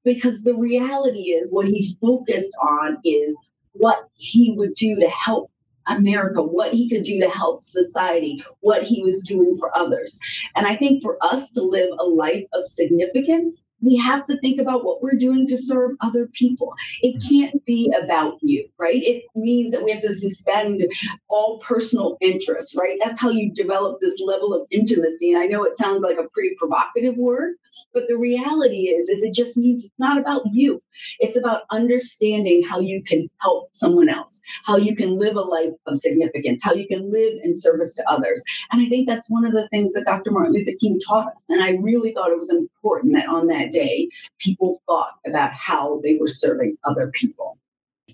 Because 0.05 0.43
the 0.43 0.55
reality 0.55 1.33
is 1.33 1.53
what 1.53 1.67
he 1.67 1.97
focused 2.01 2.53
on 2.61 2.99
is 3.05 3.37
what 3.73 4.09
he 4.15 4.53
would 4.57 4.75
do 4.75 4.97
to 4.97 5.09
help 5.09 5.51
America, 5.89 6.43
what 6.43 6.73
he 6.73 6.89
could 6.89 7.03
do 7.03 7.21
to 7.21 7.29
help 7.29 7.63
society, 7.63 8.45
what 8.61 8.83
he 8.83 9.03
was 9.03 9.23
doing 9.23 9.57
for 9.59 9.77
others. 9.77 10.19
And 10.55 10.67
I 10.67 10.77
think 10.77 11.03
for 11.03 11.19
us 11.21 11.51
to 11.53 11.63
live 11.63 11.89
a 11.99 12.05
life 12.05 12.45
of 12.53 12.67
significance, 12.67 13.65
we 13.83 13.97
have 13.97 14.27
to 14.29 14.39
think 14.39 14.61
about 14.61 14.85
what 14.85 15.03
we're 15.03 15.19
doing 15.19 15.47
to 15.49 15.59
serve 15.59 15.93
other 16.01 16.29
people. 16.33 16.73
It 17.03 17.23
can't 17.29 17.65
be 17.65 17.93
about 18.01 18.39
you, 18.41 18.69
right? 18.79 19.03
It 19.03 19.25
means 19.35 19.73
that 19.73 19.85
we 19.85 19.91
have 19.91 20.03
to 20.03 20.13
suspend 20.13 20.83
all 21.29 21.59
personal 21.59 22.17
interests, 22.21 22.77
right? 22.77 22.99
That's 23.03 23.21
how 23.21 23.31
you 23.31 23.53
develop 23.53 24.01
this 24.01 24.21
level 24.25 24.55
of 24.55 24.67
intimacy. 24.71 25.33
And 25.33 25.43
I 25.43 25.47
know 25.47 25.65
it 25.65 25.77
sounds 25.77 26.03
like 26.03 26.17
a 26.17 26.29
pretty 26.33 26.55
provocative 26.59 27.17
word, 27.17 27.55
but 27.93 28.05
the 28.09 28.17
reality 28.17 28.89
is, 28.89 29.09
is 29.09 29.23
it 29.23 29.35
just 29.35 29.57
means 29.57 29.85
it's 29.85 29.99
not 29.99 30.19
about 30.19 30.43
you. 30.53 30.81
It's 31.19 31.37
about 31.37 31.63
understanding 31.71 32.63
how 32.69 32.81
you 32.81 33.03
can 33.03 33.29
help 33.41 33.69
someone 33.73 34.09
else, 34.09 34.41
how 34.65 34.77
you 34.77 34.95
can 34.95 35.19
live 35.19 35.37
a 35.37 35.41
life 35.41 35.73
of 35.87 35.99
significance, 35.99 36.63
how 36.63 36.75
you 36.75 36.87
can 36.87 37.11
live 37.11 37.39
in 37.43 37.57
service 37.57 37.95
to 37.95 38.09
others. 38.09 38.45
And 38.71 38.83
I 38.83 38.89
think 38.89 39.09
that's 39.09 39.31
one 39.31 39.45
of 39.45 39.53
the 39.53 39.69
things 39.69 39.95
that 39.95 40.05
Dr. 40.05 40.31
Martin 40.31 40.53
Luther 40.53 40.77
King 40.81 41.01
taught 41.01 41.29
us. 41.29 41.43
And 41.49 41.63
I 41.63 41.73
really 41.81 42.13
thought 42.13 42.31
it 42.31 42.39
was 42.39 42.51
important 42.51 43.15
that 43.15 43.29
on 43.29 43.47
that 43.49 43.72
day, 43.73 44.09
people 44.39 44.83
thought 44.87 45.15
about 45.27 45.53
how 45.53 46.01
they 46.05 46.17
were 46.17 46.29
serving 46.29 46.77
other 46.85 47.11
people. 47.13 47.59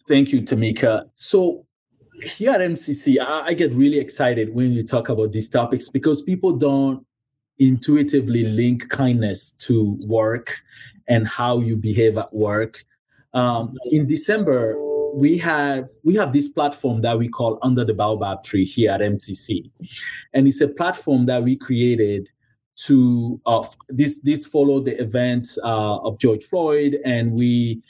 Thank 0.06 0.32
you, 0.32 0.40
Tamika. 0.40 1.10
So 1.16 1.62
here 2.22 2.52
at 2.52 2.60
MCC, 2.60 3.20
I, 3.20 3.46
I 3.46 3.54
get 3.54 3.74
really 3.74 3.98
excited 3.98 4.54
when 4.54 4.72
you 4.72 4.82
talk 4.82 5.08
about 5.08 5.32
these 5.32 5.48
topics 5.48 5.88
because 5.88 6.22
people 6.22 6.52
don't 6.52 7.04
intuitively 7.58 8.44
link 8.44 8.88
kindness 8.88 9.52
to 9.52 9.98
work 10.06 10.62
and 11.08 11.26
how 11.26 11.58
you 11.58 11.76
behave 11.76 12.18
at 12.18 12.32
work. 12.32 12.84
Um, 13.34 13.74
in 13.86 14.06
December, 14.06 14.76
we 15.14 15.38
have 15.38 15.88
we 16.04 16.14
have 16.16 16.32
this 16.32 16.48
platform 16.48 17.00
that 17.02 17.18
we 17.18 17.28
call 17.28 17.58
Under 17.62 17.84
the 17.84 17.94
Baobab 17.94 18.42
Tree 18.42 18.64
here 18.64 18.90
at 18.90 19.00
MCC, 19.00 19.70
and 20.32 20.46
it's 20.46 20.60
a 20.60 20.68
platform 20.68 21.26
that 21.26 21.42
we 21.42 21.56
created 21.56 22.28
to 22.78 23.40
uh, 23.46 23.64
this 23.88 24.18
this 24.20 24.46
followed 24.46 24.84
the 24.84 25.00
event 25.00 25.48
uh, 25.62 25.98
of 25.98 26.18
George 26.18 26.44
Floyd, 26.44 26.96
and 27.04 27.32
we 27.32 27.82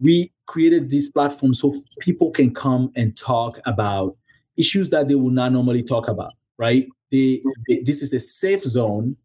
we 0.00 0.32
created 0.46 0.90
this 0.90 1.08
platform 1.08 1.54
so 1.54 1.72
people 2.00 2.30
can 2.30 2.52
come 2.52 2.90
and 2.94 3.16
talk 3.16 3.58
about 3.64 4.16
issues 4.56 4.90
that 4.90 5.08
they 5.08 5.14
would 5.14 5.32
not 5.32 5.52
normally 5.52 5.82
talk 5.82 6.08
about. 6.08 6.32
Right? 6.58 6.86
They, 7.10 7.40
they 7.68 7.80
this 7.80 8.02
is 8.02 8.12
a 8.12 8.20
safe 8.20 8.62
zone. 8.62 9.16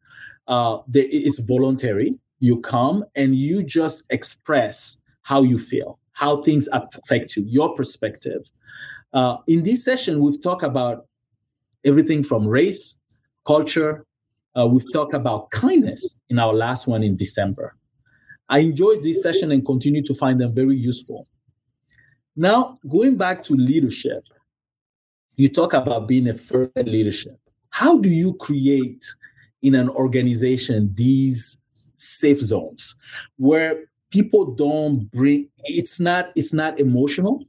Uh, 0.47 0.79
there, 0.87 1.05
it's 1.07 1.39
voluntary. 1.39 2.11
You 2.39 2.59
come 2.61 3.05
and 3.15 3.35
you 3.35 3.63
just 3.63 4.03
express 4.09 4.99
how 5.21 5.43
you 5.43 5.59
feel, 5.59 5.99
how 6.13 6.37
things 6.37 6.67
affect 6.71 7.35
you, 7.35 7.43
your 7.45 7.75
perspective. 7.75 8.41
Uh, 9.13 9.37
in 9.47 9.63
this 9.63 9.83
session, 9.83 10.21
we've 10.21 10.41
talked 10.41 10.63
about 10.63 11.05
everything 11.83 12.23
from 12.23 12.47
race, 12.47 12.99
culture, 13.45 14.05
uh, 14.57 14.67
we've 14.67 14.91
talked 14.91 15.13
about 15.13 15.51
kindness 15.51 16.19
in 16.29 16.39
our 16.39 16.53
last 16.53 16.87
one 16.87 17.03
in 17.03 17.15
December. 17.15 17.75
I 18.49 18.59
enjoyed 18.59 19.03
this 19.03 19.21
session 19.21 19.51
and 19.51 19.65
continue 19.65 20.01
to 20.03 20.13
find 20.13 20.41
them 20.41 20.53
very 20.53 20.75
useful. 20.75 21.27
Now, 22.35 22.79
going 22.87 23.15
back 23.17 23.43
to 23.43 23.53
leadership, 23.53 24.23
you 25.35 25.49
talk 25.49 25.73
about 25.73 26.07
being 26.07 26.27
a 26.27 26.33
first 26.33 26.71
leadership. 26.77 27.37
How 27.69 27.97
do 27.97 28.09
you 28.09 28.33
create 28.35 29.05
in 29.61 29.75
an 29.75 29.89
organization 29.89 30.91
these 30.95 31.59
safe 31.99 32.39
zones 32.39 32.95
where 33.37 33.85
people 34.09 34.53
don't 34.53 35.09
bring 35.11 35.47
it's 35.65 35.99
not 35.99 36.27
it's 36.35 36.53
not 36.53 36.79
emotional 36.79 37.45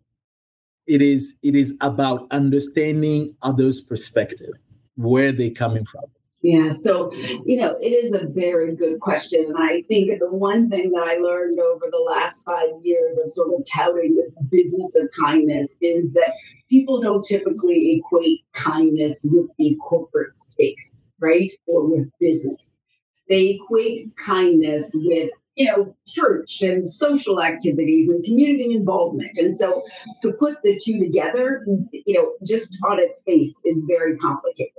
it 0.86 1.00
is 1.00 1.34
it 1.42 1.54
is 1.54 1.74
about 1.80 2.26
understanding 2.30 3.34
others 3.42 3.80
perspective 3.80 4.52
where 4.96 5.32
they're 5.32 5.50
coming 5.50 5.84
from 5.84 6.04
yeah, 6.42 6.72
so 6.72 7.12
you 7.44 7.56
know, 7.56 7.76
it 7.80 7.90
is 7.90 8.14
a 8.14 8.26
very 8.26 8.74
good 8.74 9.00
question. 9.00 9.44
And 9.44 9.56
I 9.58 9.82
think 9.82 10.18
the 10.18 10.30
one 10.30 10.70
thing 10.70 10.90
that 10.92 11.02
I 11.02 11.16
learned 11.16 11.58
over 11.58 11.86
the 11.90 11.98
last 11.98 12.44
five 12.44 12.70
years 12.82 13.18
of 13.18 13.30
sort 13.30 13.52
of 13.54 13.66
touting 13.70 14.14
this 14.14 14.38
business 14.50 14.96
of 14.96 15.08
kindness 15.22 15.76
is 15.82 16.14
that 16.14 16.32
people 16.70 17.00
don't 17.00 17.24
typically 17.24 17.96
equate 17.98 18.40
kindness 18.54 19.26
with 19.30 19.50
the 19.58 19.76
corporate 19.86 20.34
space, 20.34 21.12
right? 21.20 21.50
Or 21.66 21.86
with 21.86 22.10
business. 22.18 22.80
They 23.28 23.60
equate 23.60 24.16
kindness 24.16 24.92
with 24.94 25.30
you 25.56 25.66
know, 25.66 25.94
church 26.06 26.62
and 26.62 26.88
social 26.88 27.42
activities 27.42 28.08
and 28.08 28.24
community 28.24 28.72
involvement. 28.72 29.36
And 29.36 29.54
so 29.54 29.82
to 30.22 30.32
put 30.32 30.62
the 30.62 30.80
two 30.82 30.98
together, 30.98 31.66
you 31.92 32.14
know, 32.14 32.32
just 32.46 32.78
on 32.88 32.98
its 32.98 33.22
face 33.24 33.60
is 33.66 33.84
very 33.86 34.16
complicated. 34.16 34.72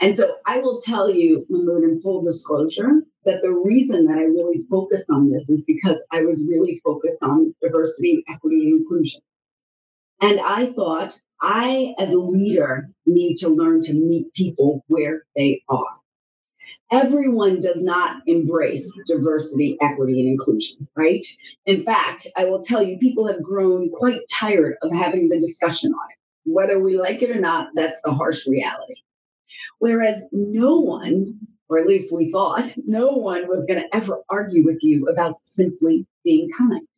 And 0.00 0.16
so 0.16 0.36
I 0.46 0.58
will 0.58 0.80
tell 0.80 1.08
you, 1.08 1.46
Mahmoud, 1.48 1.84
in 1.84 2.00
full 2.02 2.22
disclosure, 2.22 3.02
that 3.24 3.42
the 3.42 3.52
reason 3.64 4.06
that 4.06 4.18
I 4.18 4.24
really 4.24 4.66
focused 4.70 5.08
on 5.10 5.30
this 5.30 5.48
is 5.48 5.64
because 5.64 6.04
I 6.10 6.22
was 6.24 6.46
really 6.48 6.80
focused 6.84 7.22
on 7.22 7.54
diversity, 7.62 8.24
equity, 8.28 8.68
and 8.68 8.80
inclusion. 8.80 9.20
And 10.20 10.40
I 10.40 10.72
thought 10.72 11.18
I, 11.40 11.94
as 11.98 12.12
a 12.12 12.18
leader, 12.18 12.90
need 13.06 13.36
to 13.36 13.48
learn 13.48 13.82
to 13.84 13.94
meet 13.94 14.32
people 14.34 14.84
where 14.88 15.24
they 15.36 15.62
are. 15.68 15.94
Everyone 16.90 17.60
does 17.60 17.82
not 17.82 18.22
embrace 18.26 18.92
diversity, 19.08 19.76
equity, 19.80 20.20
and 20.20 20.28
inclusion, 20.28 20.86
right? 20.96 21.24
In 21.66 21.82
fact, 21.82 22.26
I 22.36 22.44
will 22.44 22.62
tell 22.62 22.82
you, 22.82 22.98
people 22.98 23.26
have 23.26 23.42
grown 23.42 23.90
quite 23.90 24.20
tired 24.30 24.76
of 24.82 24.92
having 24.92 25.28
the 25.28 25.40
discussion 25.40 25.92
on 25.92 26.10
it. 26.10 26.18
Whether 26.44 26.78
we 26.78 26.98
like 26.98 27.22
it 27.22 27.30
or 27.30 27.40
not, 27.40 27.68
that's 27.74 28.00
the 28.02 28.12
harsh 28.12 28.46
reality. 28.46 28.94
Whereas 29.84 30.26
no 30.32 30.80
one, 30.80 31.38
or 31.68 31.78
at 31.78 31.86
least 31.86 32.10
we 32.10 32.30
thought, 32.30 32.72
no 32.86 33.08
one 33.08 33.46
was 33.48 33.66
going 33.66 33.82
to 33.82 33.94
ever 33.94 34.22
argue 34.30 34.64
with 34.64 34.78
you 34.80 35.08
about 35.08 35.34
simply 35.42 36.06
being 36.24 36.48
kind. 36.56 36.88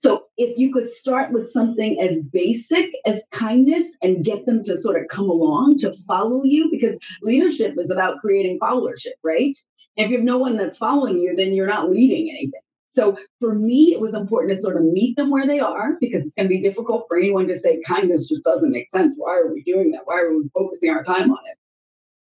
So 0.00 0.24
if 0.36 0.58
you 0.58 0.72
could 0.72 0.88
start 0.88 1.30
with 1.30 1.48
something 1.48 2.00
as 2.00 2.18
basic 2.32 2.90
as 3.06 3.28
kindness 3.30 3.86
and 4.02 4.24
get 4.24 4.46
them 4.46 4.64
to 4.64 4.76
sort 4.76 5.00
of 5.00 5.06
come 5.10 5.30
along 5.30 5.78
to 5.78 5.94
follow 6.08 6.42
you, 6.42 6.72
because 6.72 6.98
leadership 7.22 7.74
is 7.78 7.92
about 7.92 8.18
creating 8.18 8.58
followership, 8.58 9.14
right? 9.22 9.56
If 9.96 10.10
you 10.10 10.16
have 10.16 10.24
no 10.24 10.38
one 10.38 10.56
that's 10.56 10.78
following 10.78 11.18
you, 11.18 11.36
then 11.36 11.54
you're 11.54 11.68
not 11.68 11.88
leading 11.88 12.30
anything. 12.30 12.62
So 12.88 13.16
for 13.38 13.54
me, 13.54 13.92
it 13.92 14.00
was 14.00 14.14
important 14.14 14.56
to 14.56 14.60
sort 14.60 14.76
of 14.76 14.82
meet 14.82 15.16
them 15.16 15.30
where 15.30 15.46
they 15.46 15.60
are 15.60 15.92
because 16.00 16.26
it's 16.26 16.34
going 16.34 16.48
to 16.48 16.56
be 16.56 16.62
difficult 16.62 17.04
for 17.06 17.16
anyone 17.16 17.46
to 17.46 17.56
say 17.56 17.80
kindness 17.86 18.28
just 18.28 18.42
doesn't 18.42 18.72
make 18.72 18.90
sense. 18.90 19.14
Why 19.16 19.36
are 19.36 19.54
we 19.54 19.62
doing 19.62 19.92
that? 19.92 20.02
Why 20.06 20.18
are 20.18 20.36
we 20.36 20.50
focusing 20.52 20.90
our 20.90 21.04
time 21.04 21.30
on 21.30 21.38
it? 21.46 21.58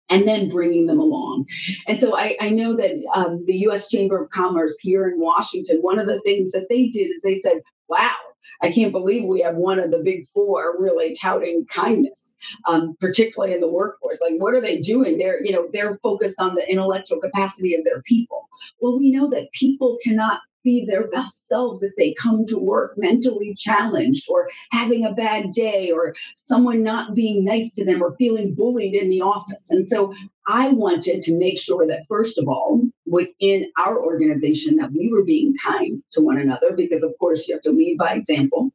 And 0.09 0.27
then 0.27 0.49
bringing 0.49 0.87
them 0.87 0.99
along. 0.99 1.45
And 1.87 1.99
so 1.99 2.15
I, 2.15 2.35
I 2.41 2.49
know 2.49 2.75
that 2.75 2.95
um, 3.13 3.43
the 3.45 3.57
US 3.67 3.89
Chamber 3.89 4.21
of 4.21 4.29
Commerce 4.31 4.79
here 4.79 5.07
in 5.07 5.19
Washington, 5.19 5.79
one 5.81 5.99
of 5.99 6.07
the 6.07 6.19
things 6.21 6.51
that 6.51 6.67
they 6.69 6.87
did 6.87 7.11
is 7.11 7.21
they 7.21 7.37
said, 7.37 7.61
wow, 7.87 8.15
I 8.61 8.71
can't 8.71 8.91
believe 8.91 9.25
we 9.25 9.41
have 9.41 9.55
one 9.55 9.79
of 9.79 9.91
the 9.91 9.99
big 9.99 10.27
four 10.33 10.75
really 10.79 11.15
touting 11.15 11.65
kindness, 11.73 12.37
um, 12.65 12.95
particularly 12.99 13.53
in 13.53 13.61
the 13.61 13.71
workforce. 13.71 14.21
Like, 14.21 14.39
what 14.39 14.53
are 14.53 14.61
they 14.61 14.79
doing? 14.79 15.17
They're, 15.17 15.41
you 15.43 15.51
know, 15.51 15.67
they're 15.71 15.99
focused 16.01 16.39
on 16.39 16.55
the 16.55 16.69
intellectual 16.69 17.19
capacity 17.19 17.75
of 17.75 17.83
their 17.83 18.01
people. 18.03 18.47
Well, 18.81 18.97
we 18.97 19.11
know 19.11 19.29
that 19.29 19.51
people 19.51 19.97
cannot 20.03 20.39
be 20.63 20.85
their 20.85 21.07
best 21.07 21.47
selves 21.47 21.83
if 21.83 21.93
they 21.97 22.13
come 22.13 22.45
to 22.47 22.57
work 22.57 22.93
mentally 22.97 23.55
challenged 23.55 24.27
or 24.29 24.49
having 24.71 25.05
a 25.05 25.13
bad 25.13 25.53
day 25.53 25.91
or 25.91 26.15
someone 26.35 26.83
not 26.83 27.15
being 27.15 27.45
nice 27.45 27.73
to 27.75 27.85
them 27.85 28.01
or 28.01 28.15
feeling 28.17 28.53
bullied 28.53 28.93
in 28.93 29.09
the 29.09 29.21
office. 29.21 29.65
And 29.69 29.87
so 29.87 30.13
I 30.47 30.69
wanted 30.69 31.21
to 31.23 31.37
make 31.37 31.59
sure 31.59 31.87
that, 31.87 32.05
first 32.07 32.37
of 32.37 32.47
all, 32.47 32.81
within 33.05 33.71
our 33.77 34.03
organization, 34.03 34.75
that 34.77 34.91
we 34.91 35.09
were 35.11 35.23
being 35.23 35.53
kind 35.63 36.03
to 36.13 36.21
one 36.21 36.37
another, 36.39 36.73
because 36.73 37.03
of 37.03 37.13
course 37.19 37.47
you 37.47 37.55
have 37.55 37.63
to 37.63 37.71
lead 37.71 37.97
by 37.97 38.13
example. 38.13 38.71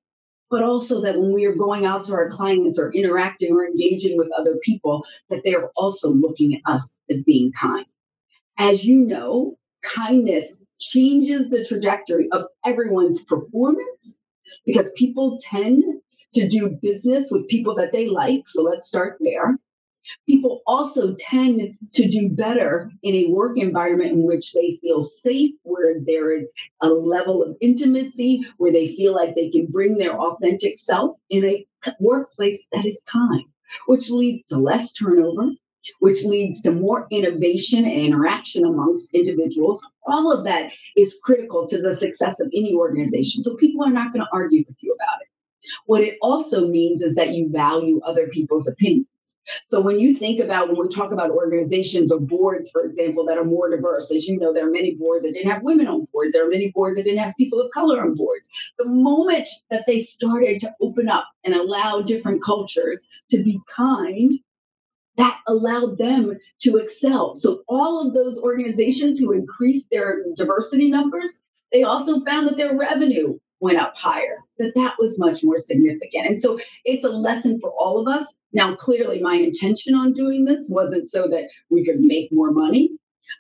but 0.54 0.62
also 0.62 1.00
that 1.00 1.18
when 1.18 1.32
we 1.32 1.46
are 1.46 1.54
going 1.54 1.84
out 1.84 2.04
to 2.04 2.14
our 2.14 2.30
clients 2.30 2.78
or 2.78 2.92
interacting 2.92 3.52
or 3.52 3.66
engaging 3.66 4.16
with 4.16 4.28
other 4.38 4.56
people, 4.62 5.04
that 5.28 5.40
they're 5.44 5.68
also 5.76 6.10
looking 6.10 6.54
at 6.54 6.60
us 6.64 6.96
as 7.10 7.24
being 7.24 7.50
kind. 7.60 7.86
As 8.56 8.84
you 8.84 9.00
know, 9.00 9.56
kindness 9.82 10.60
changes 10.80 11.50
the 11.50 11.64
trajectory 11.64 12.28
of 12.32 12.44
everyone's 12.64 13.22
performance 13.22 14.20
because 14.66 14.90
people 14.96 15.38
tend 15.42 15.84
to 16.34 16.48
do 16.48 16.78
business 16.82 17.30
with 17.30 17.48
people 17.48 17.74
that 17.76 17.92
they 17.92 18.08
like. 18.08 18.46
So 18.46 18.62
let's 18.62 18.86
start 18.86 19.18
there. 19.20 19.58
People 20.26 20.60
also 20.66 21.14
tend 21.18 21.78
to 21.94 22.08
do 22.08 22.28
better 22.28 22.90
in 23.02 23.14
a 23.14 23.30
work 23.30 23.56
environment 23.56 24.12
in 24.12 24.24
which 24.24 24.52
they 24.52 24.78
feel 24.82 25.00
safe, 25.00 25.54
where 25.62 26.00
there 26.04 26.30
is 26.30 26.52
a 26.82 26.88
level 26.88 27.42
of 27.42 27.56
intimacy, 27.62 28.44
where 28.58 28.72
they 28.72 28.94
feel 28.94 29.14
like 29.14 29.34
they 29.34 29.48
can 29.48 29.66
bring 29.66 29.96
their 29.96 30.12
authentic 30.12 30.76
self 30.76 31.16
in 31.30 31.44
a 31.44 31.66
workplace 32.00 32.66
that 32.72 32.84
is 32.84 33.02
kind, 33.06 33.44
which 33.86 34.10
leads 34.10 34.44
to 34.46 34.58
less 34.58 34.92
turnover, 34.92 35.52
which 36.00 36.24
leads 36.24 36.62
to 36.62 36.70
more 36.70 37.06
innovation 37.10 37.84
and 37.84 37.92
interaction 37.92 38.64
amongst 38.64 39.14
individuals. 39.14 39.86
All 40.06 40.32
of 40.32 40.44
that 40.44 40.72
is 40.96 41.18
critical 41.22 41.66
to 41.68 41.80
the 41.80 41.94
success 41.94 42.40
of 42.40 42.48
any 42.54 42.74
organization. 42.74 43.42
So 43.42 43.56
people 43.56 43.84
are 43.84 43.92
not 43.92 44.12
going 44.12 44.24
to 44.24 44.30
argue 44.32 44.64
with 44.66 44.76
you 44.80 44.94
about 44.94 45.22
it. 45.22 45.28
What 45.86 46.02
it 46.02 46.18
also 46.22 46.68
means 46.68 47.02
is 47.02 47.14
that 47.14 47.30
you 47.30 47.48
value 47.50 48.00
other 48.04 48.28
people's 48.28 48.68
opinions. 48.68 49.06
So 49.68 49.80
when 49.80 49.98
you 49.98 50.14
think 50.14 50.40
about 50.40 50.68
when 50.68 50.78
we 50.78 50.94
talk 50.94 51.12
about 51.12 51.30
organizations 51.30 52.10
or 52.10 52.18
boards, 52.18 52.70
for 52.70 52.82
example, 52.82 53.26
that 53.26 53.36
are 53.36 53.44
more 53.44 53.68
diverse, 53.68 54.10
as 54.10 54.26
you 54.26 54.38
know, 54.38 54.54
there 54.54 54.66
are 54.66 54.70
many 54.70 54.94
boards 54.94 55.24
that 55.24 55.32
didn't 55.32 55.50
have 55.50 55.62
women 55.62 55.86
on 55.86 56.06
boards. 56.12 56.32
There 56.32 56.46
are 56.46 56.50
many 56.50 56.70
boards 56.70 56.96
that 56.96 57.04
didn't 57.04 57.22
have 57.22 57.34
people 57.36 57.60
of 57.60 57.70
color 57.72 58.00
on 58.02 58.14
boards. 58.14 58.48
The 58.78 58.86
moment 58.86 59.46
that 59.70 59.84
they 59.86 60.00
started 60.00 60.60
to 60.60 60.72
open 60.80 61.08
up 61.08 61.28
and 61.44 61.54
allow 61.54 62.00
different 62.00 62.42
cultures 62.42 63.06
to 63.30 63.42
be 63.42 63.60
kind, 63.68 64.32
that 65.16 65.38
allowed 65.46 65.98
them 65.98 66.38
to 66.62 66.76
excel. 66.76 67.34
So 67.34 67.62
all 67.68 68.06
of 68.06 68.14
those 68.14 68.40
organizations 68.40 69.18
who 69.18 69.32
increased 69.32 69.88
their 69.90 70.24
diversity 70.36 70.90
numbers, 70.90 71.40
they 71.72 71.82
also 71.82 72.24
found 72.24 72.48
that 72.48 72.56
their 72.56 72.76
revenue 72.76 73.38
went 73.60 73.78
up 73.78 73.94
higher, 73.96 74.38
that 74.58 74.74
that 74.74 74.94
was 74.98 75.18
much 75.18 75.42
more 75.42 75.58
significant. 75.58 76.26
And 76.26 76.40
so 76.40 76.58
it's 76.84 77.04
a 77.04 77.08
lesson 77.08 77.60
for 77.60 77.72
all 77.78 77.98
of 77.98 78.08
us. 78.08 78.36
Now, 78.52 78.76
clearly, 78.76 79.22
my 79.22 79.36
intention 79.36 79.94
on 79.94 80.12
doing 80.12 80.44
this 80.44 80.66
wasn't 80.68 81.08
so 81.08 81.28
that 81.28 81.48
we 81.70 81.84
could 81.84 82.00
make 82.00 82.30
more 82.30 82.50
money. 82.52 82.90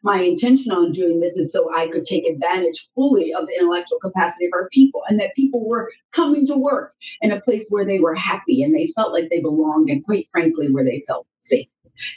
My 0.02 0.22
intention 0.22 0.72
on 0.72 0.92
doing 0.92 1.20
this 1.20 1.36
is 1.36 1.52
so 1.52 1.74
I 1.74 1.88
could 1.88 2.04
take 2.04 2.26
advantage 2.26 2.88
fully 2.94 3.34
of 3.34 3.46
the 3.46 3.54
intellectual 3.58 3.98
capacity 4.00 4.46
of 4.46 4.52
our 4.54 4.68
people 4.70 5.02
and 5.08 5.20
that 5.20 5.34
people 5.34 5.66
were 5.66 5.90
coming 6.12 6.46
to 6.46 6.56
work 6.56 6.92
in 7.20 7.30
a 7.30 7.40
place 7.40 7.68
where 7.70 7.84
they 7.84 8.00
were 8.00 8.14
happy 8.14 8.62
and 8.62 8.74
they 8.74 8.92
felt 8.94 9.12
like 9.12 9.28
they 9.30 9.40
belonged 9.40 9.90
and, 9.90 10.04
quite 10.04 10.28
frankly, 10.30 10.70
where 10.70 10.84
they 10.84 11.02
felt 11.06 11.26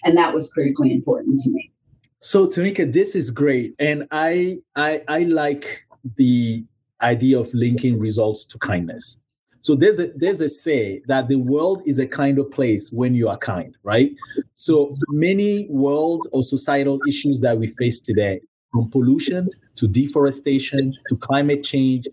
And 0.03 0.17
that 0.17 0.33
was 0.33 0.51
critically 0.51 0.91
important 0.93 1.39
to 1.41 1.51
me. 1.51 1.71
So 2.19 2.47
Tamika, 2.47 2.91
this 2.91 3.15
is 3.15 3.31
great. 3.31 3.75
And 3.79 4.07
I 4.11 4.57
I 4.75 5.03
I 5.07 5.19
like 5.23 5.85
the 6.15 6.65
idea 7.01 7.39
of 7.39 7.53
linking 7.53 7.99
results 7.99 8.43
to 8.45 8.57
kindness. 8.57 9.21
So 9.61 9.75
there's 9.75 9.99
a 9.99 10.07
there's 10.15 10.41
a 10.41 10.49
say 10.49 11.01
that 11.07 11.27
the 11.27 11.35
world 11.35 11.81
is 11.85 11.99
a 11.99 12.07
kind 12.07 12.39
of 12.39 12.49
place 12.49 12.89
when 12.91 13.15
you 13.15 13.29
are 13.29 13.37
kind, 13.37 13.75
right? 13.83 14.11
So 14.55 14.89
many 15.09 15.67
world 15.69 16.27
or 16.31 16.43
societal 16.43 16.99
issues 17.07 17.41
that 17.41 17.59
we 17.59 17.67
face 17.67 17.99
today, 17.99 18.39
from 18.71 18.89
pollution 18.89 19.49
to 19.75 19.87
deforestation 19.87 20.93
to 21.09 21.17
climate 21.17 21.63
change 21.63 22.07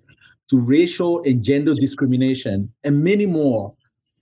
to 0.50 0.60
racial 0.60 1.22
and 1.24 1.42
gender 1.42 1.74
discrimination 1.74 2.70
and 2.82 3.02
many 3.02 3.26
more, 3.26 3.74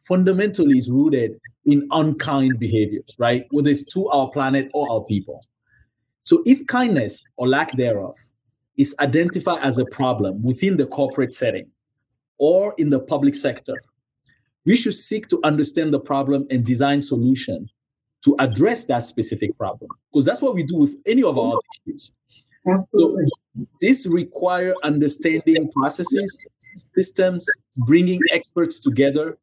fundamentally 0.07 0.79
is 0.79 0.91
rooted 0.91 1.39
in 1.65 1.87
unkind 1.91 2.59
behaviors, 2.59 3.15
right? 3.19 3.47
Whether 3.51 3.71
it's 3.71 3.85
to 3.95 4.07
our 4.09 4.29
planet 4.31 4.71
or 4.75 4.91
our 4.91 5.05
people. 5.05 5.41
So 6.25 6.43
if 6.47 6.67
kindness 6.67 7.25
or 7.37 7.49
lack 7.49 7.77
thereof 7.77 8.17
is 8.77 8.95
identified 9.01 9.63
as 9.63 9.79
a 9.79 9.85
problem 9.87 10.43
within 10.43 10.77
the 10.77 10.87
corporate 10.87 11.33
setting 11.33 11.71
or 12.39 12.75
in 12.79 12.91
the 12.91 13.01
public 13.01 13.35
sector, 13.35 13.75
we 14.65 14.77
should 14.77 14.95
seek 14.95 15.29
to 15.29 15.41
understand 15.45 15.93
the 15.93 16.01
problem 16.01 16.47
and 16.51 16.65
design 16.65 17.03
solution 17.03 17.69
to 18.25 18.37
address 18.39 18.85
that 18.85 19.05
specific 19.05 19.57
problem 19.59 19.91
because 20.11 20.25
that's 20.25 20.41
what 20.41 20.55
we 20.55 20.63
do 20.63 20.77
with 20.77 20.95
any 21.07 21.23
of 21.23 21.37
our 21.39 21.59
issues. 21.87 22.13
So 22.95 23.19
this 23.81 24.07
require 24.07 24.75
understanding 24.85 25.69
processes, 25.73 26.47
systems, 26.95 27.45
bringing 27.87 28.21
experts 28.33 28.79
together 28.79 29.37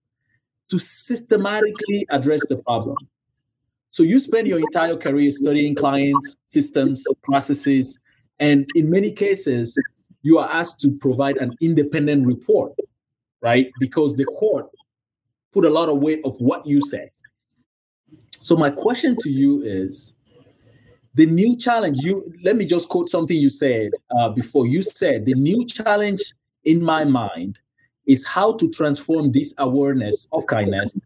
to 0.69 0.79
systematically 0.79 2.05
address 2.12 2.45
the 2.47 2.58
problem. 2.58 2.97
So 3.91 4.03
you 4.03 4.19
spend 4.19 4.47
your 4.47 4.60
entire 4.60 4.95
career 4.95 5.32
studying 5.32 5.75
clients, 5.75 6.38
systems, 6.45 7.03
processes, 7.23 7.99
and 8.39 8.67
in 8.75 8.89
many 8.89 9.12
cases, 9.12 9.77
you 10.21 10.38
are 10.38 10.49
asked 10.49 10.79
to 10.82 10.91
provide 10.91 11.38
an 11.38 11.55
independent 11.62 12.25
report, 12.25 12.73
right? 13.41 13.71
Because 13.79 14.15
the 14.15 14.25
court 14.25 14.67
put 15.51 15.65
a 15.65 15.69
lot 15.69 15.89
of 15.89 15.97
weight 15.97 16.21
of 16.23 16.39
what 16.39 16.65
you 16.65 16.82
said. 16.82 17.10
So 18.41 18.55
my 18.55 18.69
question 18.69 19.17
to 19.21 19.29
you 19.29 19.62
is 19.63 20.13
the 21.15 21.25
new 21.25 21.58
challenge 21.58 21.97
you 22.01 22.23
let 22.43 22.55
me 22.55 22.65
just 22.65 22.88
quote 22.88 23.10
something 23.10 23.36
you 23.36 23.49
said 23.49 23.89
uh, 24.17 24.29
before 24.29 24.67
you 24.67 24.82
said 24.82 25.25
the 25.25 25.34
new 25.34 25.65
challenge 25.65 26.21
in 26.63 26.82
my 26.82 27.03
mind 27.03 27.58
is 28.09 28.25
how 28.25 28.51
to 28.57 28.69
transform 28.71 29.31
this 29.31 29.53
awareness 29.57 30.27
of 30.33 30.45
kindness 30.47 30.99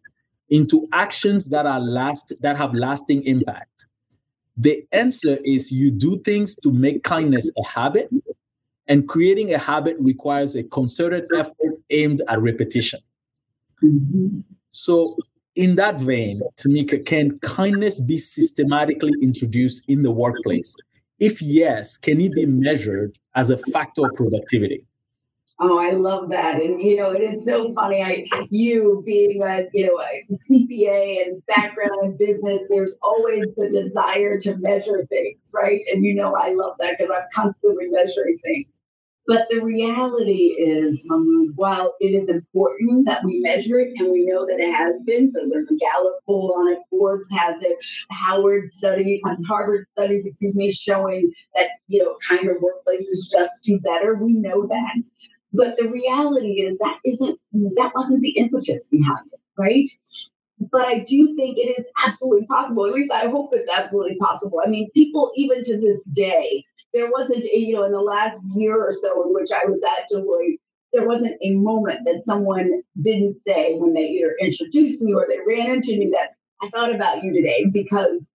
into 0.50 0.88
actions 0.92 1.50
that 1.50 1.68
are 1.68 1.80
last 1.80 2.34
that 2.42 2.58
have 2.58 2.74
lasting 2.74 3.24
impact 3.26 3.74
the 4.58 4.86
answer 4.92 5.38
is 5.44 5.72
you 5.72 5.92
do 5.92 6.20
things 6.20 6.56
to 6.58 6.72
make 6.72 7.04
kindness 7.04 7.52
a 7.58 7.66
habit, 7.66 8.10
and 8.88 9.08
creating 9.08 9.54
a 9.54 9.58
habit 9.58 9.96
requires 10.00 10.56
a 10.56 10.64
concerted 10.64 11.26
effort 11.36 11.80
aimed 11.90 12.22
at 12.28 12.40
repetition. 12.42 13.00
So, 14.72 15.08
in 15.56 15.76
that 15.76 16.00
vein, 16.00 16.42
Tamika, 16.58 17.04
can 17.06 17.40
kindness 17.40 18.00
be 18.00 18.18
systematically 18.18 19.14
introduced 19.22 19.84
in 19.88 20.04
the 20.04 20.12
workplace? 20.12 20.76
If 21.20 21.42
yes, 21.42 21.98
can 21.98 22.20
it 22.20 22.34
be 22.34 22.46
measured 22.46 23.18
as 23.36 23.50
a 23.50 23.58
factor 23.58 24.06
of 24.06 24.14
productivity? 24.16 24.86
Oh, 25.66 25.80
I 25.80 25.92
love 25.92 26.30
that. 26.30 26.62
And 26.62 26.82
you 26.82 26.98
know, 26.98 27.12
it 27.12 27.22
is 27.22 27.46
so 27.46 27.74
funny. 27.74 28.04
I 28.04 28.26
you 28.50 29.02
being 29.06 29.42
a 29.44 29.64
you 29.74 29.86
know 29.86 29.98
a 29.98 30.26
CPA 30.52 31.26
and 31.26 31.46
background 31.46 32.04
in 32.04 32.18
business, 32.18 32.68
there's 32.70 32.98
always 33.02 33.46
the 33.56 33.70
desire 33.70 34.38
to 34.42 34.58
measure 34.58 35.06
things, 35.10 35.54
right? 35.56 35.82
And 35.94 36.04
you 36.04 36.16
know 36.16 36.36
I 36.36 36.54
love 36.54 36.76
that 36.80 36.96
because 36.98 37.12
I'm 37.16 37.28
constantly 37.34 37.88
measuring 37.90 38.38
things. 38.40 38.78
But 39.26 39.48
the 39.50 39.62
reality 39.62 40.54
is, 40.60 41.02
Mahmoud, 41.08 41.54
while 41.56 41.96
it 42.02 42.10
is 42.14 42.28
important 42.28 43.06
that 43.06 43.24
we 43.24 43.40
measure 43.40 43.80
it, 43.80 43.94
and 43.98 44.12
we 44.12 44.26
know 44.26 44.46
that 44.46 44.60
it 44.60 44.74
has 44.74 45.00
been, 45.06 45.32
so 45.32 45.48
there's 45.50 45.72
a 45.72 45.78
Gallup 45.78 46.16
poll 46.26 46.54
on 46.58 46.74
it, 46.74 46.80
Forbes 46.90 47.32
has 47.32 47.62
it, 47.62 47.78
Howard 48.12 48.70
study, 48.70 49.22
Harvard 49.48 49.86
studies, 49.94 50.26
excuse 50.26 50.58
me, 50.58 50.74
showing 50.74 51.32
that 51.56 51.68
you 51.88 52.04
know 52.04 52.18
kinder 52.28 52.56
workplaces 52.56 53.32
just 53.32 53.64
do 53.64 53.80
better. 53.80 54.16
We 54.16 54.34
know 54.34 54.68
that. 54.68 54.96
But 55.54 55.78
the 55.78 55.88
reality 55.88 56.62
is 56.62 56.78
that 56.80 57.00
isn't 57.06 57.40
that 57.76 57.92
wasn't 57.96 58.22
the 58.22 58.32
impetus 58.32 58.88
behind 58.88 59.28
it, 59.32 59.40
right? 59.58 59.88
But 60.72 60.88
I 60.88 61.00
do 61.00 61.36
think 61.36 61.58
it 61.58 61.80
is 61.80 61.90
absolutely 62.06 62.48
possible. 62.48 62.86
At 62.86 62.94
least 62.94 63.12
I 63.12 63.28
hope 63.28 63.50
it's 63.54 63.70
absolutely 63.72 64.16
possible. 64.16 64.62
I 64.66 64.70
mean, 64.70 64.90
people 64.92 65.32
even 65.36 65.64
to 65.64 65.80
this 65.80 66.04
day, 66.06 66.64
there 66.94 67.12
wasn't 67.12 67.44
a, 67.44 67.58
you 67.58 67.76
know 67.76 67.84
in 67.84 67.92
the 67.92 68.02
last 68.02 68.46
year 68.56 68.82
or 68.82 68.92
so 68.92 69.28
in 69.28 69.34
which 69.34 69.50
I 69.52 69.66
was 69.66 69.84
at 69.84 70.10
Deloitte, 70.12 70.60
there 70.94 71.08
wasn't 71.08 71.36
a 71.42 71.52
moment 71.56 72.06
that 72.06 72.24
someone 72.24 72.84
didn't 73.02 73.36
say 73.36 73.76
when 73.76 73.94
they 73.94 74.06
either 74.06 74.36
introduced 74.40 75.02
me 75.02 75.14
or 75.14 75.28
they 75.28 75.40
ran 75.46 75.72
into 75.72 75.98
me 75.98 76.12
that 76.12 76.36
I 76.62 76.70
thought 76.70 76.94
about 76.94 77.24
you 77.24 77.34
today 77.34 77.66
because 77.72 78.30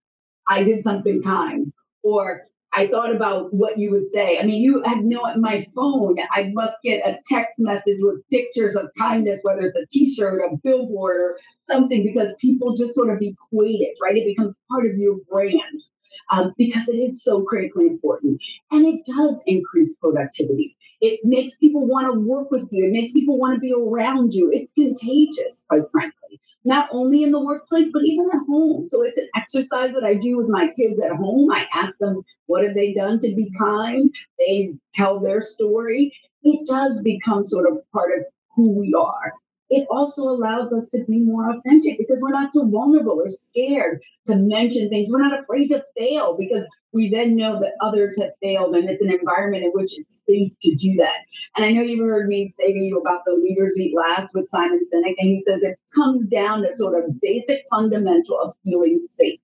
I 0.48 0.62
did 0.62 0.82
something 0.82 1.22
kind 1.22 1.72
or 2.02 2.44
I 2.72 2.86
thought 2.86 3.14
about 3.14 3.52
what 3.52 3.78
you 3.78 3.90
would 3.90 4.06
say. 4.06 4.38
I 4.38 4.44
mean, 4.44 4.62
you 4.62 4.82
have 4.84 5.02
no 5.02 5.20
my 5.36 5.64
phone. 5.74 6.16
I 6.30 6.50
must 6.52 6.82
get 6.82 7.06
a 7.06 7.18
text 7.28 7.56
message 7.58 7.98
with 8.00 8.28
pictures 8.30 8.76
of 8.76 8.90
kindness, 8.98 9.40
whether 9.42 9.62
it's 9.62 9.76
a 9.76 9.86
T-shirt, 9.86 10.42
a 10.42 10.56
billboard, 10.62 11.16
or 11.16 11.38
something, 11.66 12.04
because 12.04 12.34
people 12.38 12.76
just 12.76 12.94
sort 12.94 13.10
of 13.10 13.20
equate 13.22 13.80
it, 13.80 13.96
right? 14.02 14.16
It 14.16 14.26
becomes 14.26 14.58
part 14.70 14.86
of 14.86 14.96
your 14.96 15.16
brand 15.30 15.82
um, 16.30 16.52
because 16.58 16.88
it 16.88 16.96
is 16.96 17.22
so 17.22 17.42
critically 17.42 17.86
important, 17.86 18.40
and 18.70 18.86
it 18.86 19.06
does 19.06 19.42
increase 19.46 19.96
productivity. 19.96 20.76
It 21.00 21.20
makes 21.24 21.56
people 21.56 21.86
want 21.86 22.12
to 22.12 22.20
work 22.20 22.50
with 22.50 22.68
you. 22.70 22.86
It 22.86 22.92
makes 22.92 23.12
people 23.12 23.38
want 23.38 23.54
to 23.54 23.60
be 23.60 23.72
around 23.72 24.34
you. 24.34 24.50
It's 24.52 24.72
contagious, 24.72 25.64
quite 25.68 25.88
frankly 25.90 26.40
not 26.64 26.88
only 26.92 27.22
in 27.22 27.32
the 27.32 27.40
workplace, 27.40 27.90
but 27.92 28.02
even 28.04 28.26
at 28.32 28.46
home. 28.48 28.86
So 28.86 29.02
it's 29.02 29.18
an 29.18 29.28
exercise 29.36 29.92
that 29.94 30.04
I 30.04 30.14
do 30.14 30.36
with 30.36 30.48
my 30.48 30.70
kids 30.76 31.00
at 31.00 31.12
home. 31.12 31.50
I 31.50 31.66
ask 31.72 31.98
them, 31.98 32.22
what 32.46 32.64
have 32.64 32.74
they 32.74 32.92
done 32.92 33.18
to 33.20 33.34
be 33.34 33.50
kind? 33.58 34.10
They 34.38 34.74
tell 34.94 35.20
their 35.20 35.40
story. 35.40 36.12
It 36.42 36.66
does 36.66 37.00
become 37.02 37.44
sort 37.44 37.70
of 37.70 37.78
part 37.92 38.18
of 38.18 38.24
who 38.54 38.78
we 38.78 38.94
are. 38.94 39.32
It 39.70 39.86
also 39.90 40.22
allows 40.22 40.72
us 40.72 40.86
to 40.92 41.04
be 41.04 41.20
more 41.20 41.50
authentic 41.50 41.98
because 41.98 42.20
we're 42.22 42.32
not 42.32 42.52
so 42.52 42.66
vulnerable 42.66 43.20
or 43.20 43.28
scared 43.28 44.00
to 44.26 44.36
mention 44.36 44.88
things. 44.88 45.08
We're 45.10 45.26
not 45.26 45.38
afraid 45.38 45.68
to 45.68 45.84
fail 45.96 46.36
because 46.38 46.68
we 46.92 47.10
then 47.10 47.36
know 47.36 47.60
that 47.60 47.74
others 47.82 48.18
have 48.20 48.30
failed 48.42 48.74
and 48.74 48.88
it's 48.88 49.02
an 49.02 49.12
environment 49.12 49.64
in 49.64 49.70
which 49.72 49.98
it's 49.98 50.24
safe 50.24 50.52
to 50.62 50.74
do 50.74 50.94
that. 50.96 51.18
And 51.56 51.64
I 51.64 51.72
know 51.72 51.82
you've 51.82 52.06
heard 52.06 52.28
me 52.28 52.48
say 52.48 52.72
to 52.72 52.78
you 52.78 52.98
about 52.98 53.22
the 53.26 53.34
Leaders 53.34 53.78
Eat 53.78 53.94
Last 53.94 54.34
with 54.34 54.48
Simon 54.48 54.80
Sinek, 54.80 55.14
and 55.18 55.28
he 55.28 55.40
says 55.40 55.62
it 55.62 55.78
comes 55.94 56.26
down 56.28 56.62
to 56.62 56.74
sort 56.74 57.02
of 57.02 57.20
basic 57.20 57.62
fundamental 57.70 58.38
of 58.40 58.54
feeling 58.64 59.00
safe. 59.02 59.40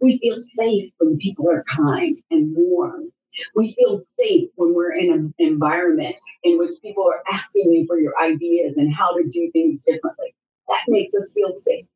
We 0.00 0.18
feel 0.18 0.36
safe 0.36 0.92
when 0.98 1.18
people 1.18 1.50
are 1.50 1.64
kind 1.64 2.18
and 2.30 2.54
warm 2.56 3.12
we 3.54 3.72
feel 3.72 3.96
safe 3.96 4.48
when 4.56 4.74
we're 4.74 4.94
in 4.94 5.12
an 5.12 5.34
environment 5.38 6.16
in 6.44 6.58
which 6.58 6.74
people 6.82 7.04
are 7.04 7.22
asking 7.32 7.70
me 7.70 7.86
for 7.86 7.98
your 7.98 8.12
ideas 8.20 8.76
and 8.76 8.94
how 8.94 9.14
to 9.16 9.24
do 9.28 9.50
things 9.52 9.82
differently. 9.84 10.34
That 10.68 10.82
makes 10.88 11.14
us 11.14 11.32
feel 11.34 11.50
safe. 11.50 11.86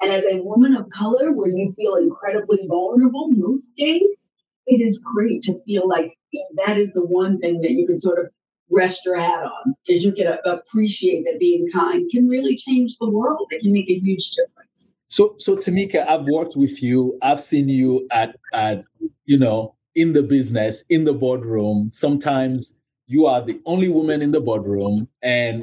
And 0.00 0.12
as 0.12 0.24
a 0.24 0.42
woman 0.42 0.74
of 0.74 0.88
color, 0.90 1.32
where 1.32 1.48
you 1.48 1.72
feel 1.76 1.94
incredibly 1.94 2.66
vulnerable 2.66 3.28
most 3.30 3.74
days, 3.76 4.30
it 4.66 4.80
is 4.80 4.98
great 5.14 5.42
to 5.42 5.54
feel 5.64 5.88
like 5.88 6.18
that 6.66 6.76
is 6.76 6.92
the 6.92 7.06
one 7.06 7.38
thing 7.38 7.60
that 7.60 7.70
you 7.70 7.86
can 7.86 7.98
sort 7.98 8.18
of 8.18 8.30
rest 8.68 9.06
your 9.06 9.16
hat 9.16 9.44
on, 9.44 9.74
is 9.88 10.04
you 10.04 10.12
can 10.12 10.26
appreciate 10.44 11.24
that 11.24 11.38
being 11.38 11.68
kind 11.72 12.10
can 12.10 12.28
really 12.28 12.56
change 12.56 12.98
the 12.98 13.08
world. 13.08 13.46
It 13.50 13.62
can 13.62 13.72
make 13.72 13.88
a 13.88 13.98
huge 13.98 14.32
difference. 14.32 14.94
So, 15.06 15.36
so 15.38 15.56
Tamika, 15.56 16.06
I've 16.06 16.26
worked 16.26 16.56
with 16.56 16.82
you. 16.82 17.16
I've 17.22 17.38
seen 17.38 17.68
you 17.68 18.08
at, 18.10 18.36
at 18.52 18.82
you 19.24 19.38
know, 19.38 19.75
in 19.96 20.12
the 20.12 20.22
business, 20.22 20.84
in 20.88 21.04
the 21.04 21.14
boardroom. 21.14 21.88
Sometimes 21.90 22.78
you 23.06 23.26
are 23.26 23.40
the 23.40 23.60
only 23.64 23.88
woman 23.88 24.22
in 24.22 24.30
the 24.30 24.40
boardroom 24.40 25.08
and 25.22 25.62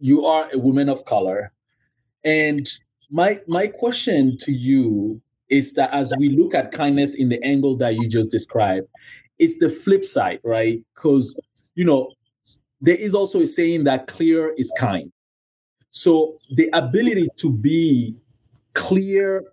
you 0.00 0.24
are 0.24 0.48
a 0.52 0.58
woman 0.58 0.88
of 0.88 1.04
color. 1.04 1.52
And 2.24 2.68
my 3.10 3.40
my 3.46 3.68
question 3.68 4.36
to 4.38 4.52
you 4.52 5.20
is 5.48 5.74
that 5.74 5.92
as 5.92 6.12
we 6.18 6.30
look 6.30 6.54
at 6.54 6.72
kindness 6.72 7.14
in 7.14 7.28
the 7.28 7.42
angle 7.44 7.76
that 7.76 7.94
you 7.94 8.08
just 8.08 8.30
described, 8.30 8.88
it's 9.38 9.58
the 9.58 9.70
flip 9.70 10.04
side, 10.04 10.40
right? 10.44 10.82
Because 10.94 11.38
you 11.74 11.84
know, 11.84 12.10
there 12.80 12.96
is 12.96 13.14
also 13.14 13.40
a 13.40 13.46
saying 13.46 13.84
that 13.84 14.06
clear 14.06 14.54
is 14.56 14.72
kind. 14.78 15.12
So 15.90 16.38
the 16.56 16.68
ability 16.72 17.28
to 17.36 17.52
be 17.52 18.16
clear 18.74 19.44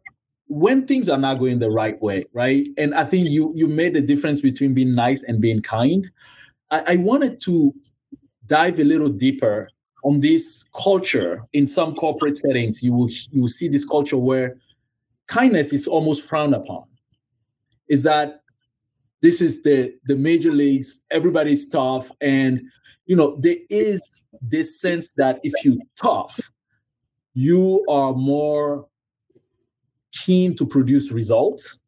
when 0.53 0.85
things 0.85 1.09
are 1.09 1.17
not 1.17 1.39
going 1.39 1.57
the 1.57 1.71
right 1.71 1.99
way, 1.99 2.25
right? 2.31 2.67
And 2.77 2.93
I 2.93 3.05
think 3.05 3.27
you 3.27 3.51
you 3.55 3.67
made 3.67 3.95
the 3.95 4.01
difference 4.01 4.39
between 4.39 4.73
being 4.75 4.93
nice 4.93 5.23
and 5.23 5.41
being 5.41 5.61
kind. 5.61 6.09
I, 6.69 6.93
I 6.93 6.95
wanted 6.97 7.41
to 7.41 7.73
dive 8.45 8.79
a 8.79 8.83
little 8.83 9.09
deeper 9.09 9.67
on 10.03 10.19
this 10.19 10.63
culture 10.75 11.41
in 11.53 11.65
some 11.65 11.95
corporate 11.95 12.37
settings. 12.37 12.83
You 12.83 12.93
will 12.93 13.09
you 13.31 13.41
will 13.41 13.47
see 13.47 13.67
this 13.67 13.83
culture 13.83 14.17
where 14.17 14.57
kindness 15.25 15.73
is 15.73 15.87
almost 15.87 16.21
frowned 16.21 16.53
upon. 16.53 16.83
Is 17.89 18.03
that 18.03 18.41
this 19.21 19.41
is 19.41 19.63
the 19.63 19.95
the 20.05 20.15
major 20.15 20.51
leagues, 20.51 21.01
everybody's 21.09 21.67
tough, 21.67 22.11
and 22.21 22.61
you 23.07 23.15
know 23.15 23.37
there 23.41 23.57
is 23.71 24.23
this 24.39 24.79
sense 24.79 25.13
that 25.13 25.39
if 25.41 25.65
you 25.65 25.81
tough, 25.95 26.39
you 27.33 27.83
are 27.89 28.13
more 28.13 28.87
keen 30.13 30.55
to 30.55 30.65
produce 30.65 31.11
results. 31.11 31.79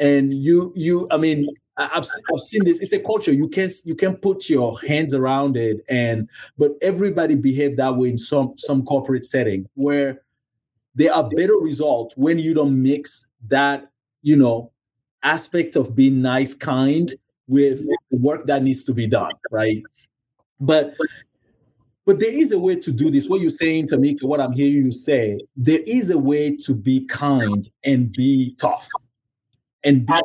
And 0.00 0.34
you 0.34 0.72
you 0.74 1.06
i 1.12 1.16
mean 1.16 1.46
I've, 1.76 2.06
I've 2.32 2.40
seen 2.40 2.64
this. 2.64 2.80
It's 2.80 2.92
a 2.92 3.00
culture. 3.00 3.32
You 3.32 3.48
can 3.48 3.70
you 3.84 3.94
can 3.94 4.16
put 4.16 4.48
your 4.48 4.78
hands 4.80 5.14
around 5.14 5.56
it. 5.56 5.80
And 5.88 6.28
but 6.56 6.72
everybody 6.82 7.34
behave 7.34 7.76
that 7.78 7.96
way 7.96 8.10
in 8.10 8.18
some 8.18 8.50
some 8.56 8.84
corporate 8.84 9.24
setting 9.24 9.66
where 9.74 10.22
there 10.94 11.12
are 11.12 11.28
better 11.28 11.54
results 11.54 12.16
when 12.16 12.38
you 12.38 12.54
don't 12.54 12.80
mix 12.80 13.26
that 13.48 13.90
you 14.22 14.36
know 14.36 14.70
aspect 15.22 15.74
of 15.74 15.96
being 15.96 16.22
nice 16.22 16.54
kind 16.54 17.14
with 17.48 17.80
the 18.10 18.18
work 18.18 18.46
that 18.46 18.62
needs 18.62 18.84
to 18.84 18.94
be 18.94 19.06
done 19.06 19.32
right? 19.50 19.82
But 20.60 20.94
but 22.06 22.20
there 22.20 22.32
is 22.32 22.52
a 22.52 22.58
way 22.58 22.76
to 22.76 22.92
do 22.92 23.10
this. 23.10 23.28
What 23.28 23.40
you're 23.40 23.50
saying, 23.50 23.86
Tamika, 23.86 24.24
what 24.24 24.40
I'm 24.40 24.52
hearing 24.52 24.84
you 24.84 24.92
say, 24.92 25.36
there 25.56 25.80
is 25.86 26.10
a 26.10 26.18
way 26.18 26.56
to 26.56 26.74
be 26.74 27.04
kind 27.06 27.68
and 27.84 28.12
be 28.12 28.54
tough 28.58 28.88
and 29.82 30.06
be 30.06 30.20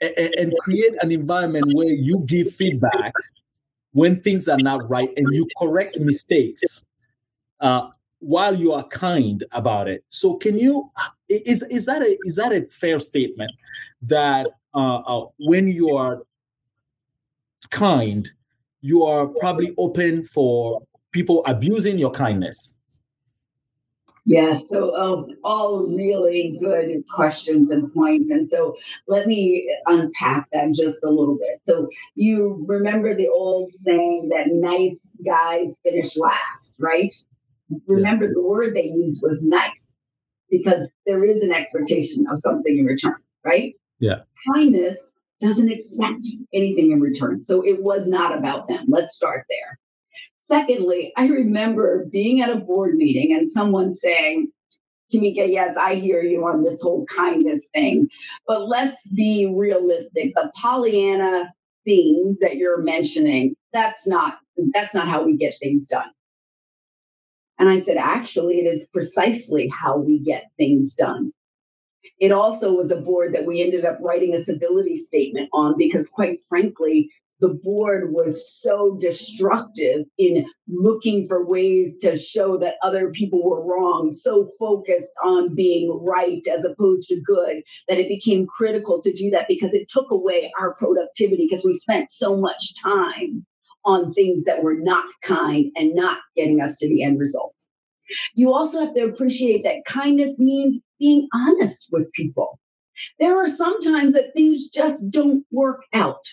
and, 0.00 0.34
and 0.34 0.54
create 0.60 0.94
an 1.00 1.12
environment 1.12 1.66
where 1.74 1.92
you 1.92 2.24
give 2.26 2.52
feedback 2.52 3.12
when 3.92 4.20
things 4.20 4.48
are 4.48 4.58
not 4.58 4.88
right 4.88 5.10
and 5.16 5.26
you 5.30 5.46
correct 5.58 6.00
mistakes 6.00 6.84
uh, 7.60 7.88
while 8.18 8.54
you 8.54 8.72
are 8.72 8.84
kind 8.84 9.44
about 9.52 9.88
it. 9.88 10.04
So, 10.08 10.34
can 10.34 10.58
you 10.58 10.90
is 11.28 11.62
is 11.62 11.86
that 11.86 12.02
a 12.02 12.18
is 12.24 12.36
that 12.36 12.52
a 12.52 12.62
fair 12.62 12.98
statement 12.98 13.52
that 14.02 14.48
uh, 14.74 14.96
uh, 14.96 15.26
when 15.38 15.68
you 15.68 15.90
are 15.96 16.22
kind, 17.70 18.30
you 18.82 19.02
are 19.04 19.26
probably 19.26 19.74
open 19.78 20.24
for 20.24 20.82
people 21.12 21.42
abusing 21.46 21.98
your 21.98 22.10
kindness. 22.10 22.76
Yeah, 24.24 24.52
so 24.52 24.94
um, 24.94 25.26
all 25.42 25.84
really 25.84 26.56
good 26.60 27.02
questions 27.12 27.70
and 27.70 27.92
points. 27.92 28.30
And 28.30 28.48
so 28.48 28.76
let 29.08 29.26
me 29.26 29.68
unpack 29.86 30.48
that 30.52 30.72
just 30.74 31.02
a 31.02 31.10
little 31.10 31.36
bit. 31.36 31.60
So 31.62 31.88
you 32.14 32.64
remember 32.68 33.16
the 33.16 33.28
old 33.28 33.70
saying 33.70 34.28
that 34.32 34.46
nice 34.48 35.16
guys 35.24 35.80
finish 35.82 36.16
last, 36.16 36.76
right? 36.78 37.12
Remember 37.88 38.26
yeah. 38.26 38.32
the 38.34 38.42
word 38.42 38.76
they 38.76 38.84
used 38.84 39.22
was 39.24 39.42
nice 39.42 39.92
because 40.50 40.92
there 41.04 41.24
is 41.24 41.42
an 41.42 41.50
expectation 41.50 42.24
of 42.30 42.40
something 42.40 42.78
in 42.78 42.86
return, 42.86 43.16
right? 43.44 43.74
Yeah. 43.98 44.20
Kindness 44.54 45.11
doesn't 45.42 45.70
expect 45.70 46.24
anything 46.54 46.92
in 46.92 47.00
return. 47.00 47.42
So 47.42 47.62
it 47.62 47.82
was 47.82 48.08
not 48.08 48.36
about 48.36 48.68
them. 48.68 48.86
Let's 48.88 49.14
start 49.14 49.44
there. 49.50 49.78
Secondly, 50.44 51.12
I 51.16 51.26
remember 51.26 52.06
being 52.10 52.40
at 52.40 52.50
a 52.50 52.56
board 52.56 52.94
meeting 52.94 53.36
and 53.36 53.50
someone 53.50 53.92
saying, 53.92 54.50
Tamika, 55.12 55.50
yes, 55.50 55.76
I 55.76 55.96
hear 55.96 56.22
you 56.22 56.44
on 56.46 56.62
this 56.62 56.80
whole 56.80 57.04
kindness 57.06 57.68
thing, 57.74 58.08
but 58.46 58.66
let's 58.66 59.06
be 59.08 59.46
realistic. 59.46 60.32
The 60.34 60.50
Pollyanna 60.54 61.52
things 61.84 62.38
that 62.38 62.56
you're 62.56 62.80
mentioning, 62.80 63.56
that's 63.72 64.06
not 64.06 64.38
that's 64.72 64.94
not 64.94 65.08
how 65.08 65.24
we 65.24 65.36
get 65.36 65.54
things 65.60 65.88
done. 65.88 66.10
And 67.58 67.68
I 67.68 67.76
said, 67.76 67.96
actually, 67.96 68.60
it 68.60 68.66
is 68.66 68.86
precisely 68.92 69.68
how 69.68 69.98
we 69.98 70.18
get 70.18 70.50
things 70.56 70.94
done. 70.94 71.32
It 72.22 72.30
also 72.30 72.72
was 72.72 72.92
a 72.92 73.00
board 73.00 73.34
that 73.34 73.46
we 73.46 73.60
ended 73.60 73.84
up 73.84 73.98
writing 74.00 74.32
a 74.32 74.38
civility 74.38 74.94
statement 74.94 75.48
on 75.52 75.74
because, 75.76 76.08
quite 76.08 76.38
frankly, 76.48 77.10
the 77.40 77.48
board 77.48 78.12
was 78.12 78.60
so 78.60 78.96
destructive 79.00 80.06
in 80.18 80.46
looking 80.68 81.26
for 81.26 81.44
ways 81.44 81.96
to 82.02 82.16
show 82.16 82.58
that 82.58 82.76
other 82.84 83.10
people 83.10 83.42
were 83.42 83.66
wrong, 83.66 84.12
so 84.12 84.48
focused 84.56 85.10
on 85.24 85.56
being 85.56 85.90
right 86.00 86.46
as 86.46 86.64
opposed 86.64 87.08
to 87.08 87.20
good, 87.20 87.64
that 87.88 87.98
it 87.98 88.08
became 88.08 88.46
critical 88.46 89.02
to 89.02 89.12
do 89.12 89.30
that 89.30 89.48
because 89.48 89.74
it 89.74 89.88
took 89.88 90.12
away 90.12 90.52
our 90.60 90.74
productivity 90.74 91.48
because 91.50 91.64
we 91.64 91.76
spent 91.76 92.08
so 92.12 92.36
much 92.36 92.80
time 92.80 93.44
on 93.84 94.12
things 94.12 94.44
that 94.44 94.62
were 94.62 94.78
not 94.78 95.06
kind 95.24 95.72
and 95.74 95.92
not 95.92 96.18
getting 96.36 96.60
us 96.60 96.78
to 96.78 96.88
the 96.88 97.02
end 97.02 97.18
result. 97.18 97.56
You 98.34 98.52
also 98.52 98.78
have 98.80 98.94
to 98.94 99.06
appreciate 99.06 99.64
that 99.64 99.84
kindness 99.84 100.38
means 100.38 100.80
being 101.02 101.28
honest 101.34 101.88
with 101.90 102.12
people. 102.12 102.60
There 103.18 103.36
are 103.42 103.48
some 103.48 103.82
times 103.82 104.14
that 104.14 104.32
things 104.34 104.68
just 104.68 105.10
don't 105.10 105.44
work 105.50 105.82
out. 105.92 106.24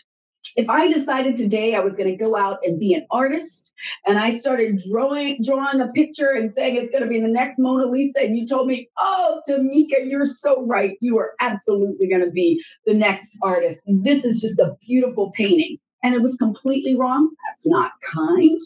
If 0.56 0.70
I 0.70 0.92
decided 0.92 1.36
today 1.36 1.74
I 1.74 1.80
was 1.80 1.98
going 1.98 2.10
to 2.10 2.16
go 2.16 2.38
out 2.38 2.60
and 2.64 2.80
be 2.80 2.94
an 2.94 3.06
artist 3.10 3.72
and 4.06 4.20
I 4.20 4.38
started 4.38 4.82
drawing 4.90 5.42
drawing 5.44 5.82
a 5.82 5.88
picture 5.88 6.30
and 6.30 6.54
saying 6.54 6.76
it's 6.76 6.92
going 6.92 7.04
to 7.04 7.10
be 7.10 7.20
the 7.20 7.28
next 7.28 7.58
Mona 7.58 7.88
Lisa 7.88 8.22
and 8.22 8.38
you 8.38 8.48
told 8.48 8.68
me, 8.68 8.90
"Oh, 8.98 9.42
Tamika, 9.50 10.06
you're 10.06 10.26
so 10.26 10.66
right. 10.66 10.98
You 11.02 11.18
are 11.18 11.34
absolutely 11.40 12.08
going 12.08 12.24
to 12.24 12.32
be 12.32 12.64
the 12.86 12.94
next 12.94 13.38
artist. 13.42 13.82
This 13.88 14.24
is 14.24 14.40
just 14.40 14.60
a 14.60 14.76
beautiful 14.88 15.32
painting." 15.32 15.78
And 16.04 16.14
it 16.14 16.22
was 16.22 16.36
completely 16.36 16.96
wrong. 16.96 17.30
That's 17.48 17.68
not 17.68 17.92
kind. 18.14 18.60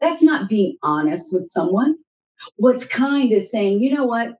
That's 0.00 0.22
not 0.22 0.48
being 0.48 0.76
honest 0.82 1.32
with 1.32 1.48
someone. 1.48 1.96
What's 2.56 2.86
kind 2.86 3.32
is 3.32 3.50
saying, 3.50 3.80
you 3.80 3.94
know 3.94 4.04
what? 4.04 4.36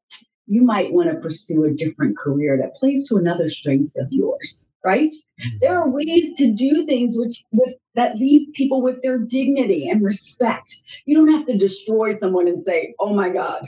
You 0.46 0.62
might 0.62 0.92
want 0.92 1.10
to 1.10 1.16
pursue 1.16 1.64
a 1.64 1.72
different 1.72 2.18
career 2.18 2.58
that 2.60 2.74
plays 2.74 3.08
to 3.08 3.16
another 3.16 3.48
strength 3.48 3.96
of 3.96 4.08
yours, 4.10 4.68
right? 4.84 5.10
Mm-hmm. 5.10 5.58
There 5.60 5.78
are 5.80 5.88
ways 5.88 6.34
to 6.38 6.52
do 6.52 6.84
things 6.86 7.16
which 7.18 7.44
with 7.52 7.80
that 7.94 8.16
leave 8.16 8.52
people 8.52 8.82
with 8.82 9.02
their 9.02 9.18
dignity 9.18 9.88
and 9.88 10.02
respect. 10.02 10.76
You 11.06 11.16
don't 11.16 11.32
have 11.32 11.46
to 11.46 11.56
destroy 11.56 12.12
someone 12.12 12.46
and 12.46 12.62
say, 12.62 12.94
"Oh 12.98 13.14
my 13.14 13.30
God, 13.30 13.66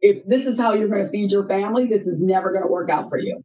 if 0.00 0.24
this 0.26 0.46
is 0.46 0.58
how 0.58 0.72
you're 0.72 0.88
going 0.88 1.04
to 1.04 1.10
feed 1.10 1.30
your 1.30 1.44
family, 1.44 1.86
this 1.86 2.06
is 2.06 2.20
never 2.20 2.50
going 2.50 2.64
to 2.64 2.72
work 2.72 2.88
out 2.88 3.10
for 3.10 3.18
you." 3.18 3.44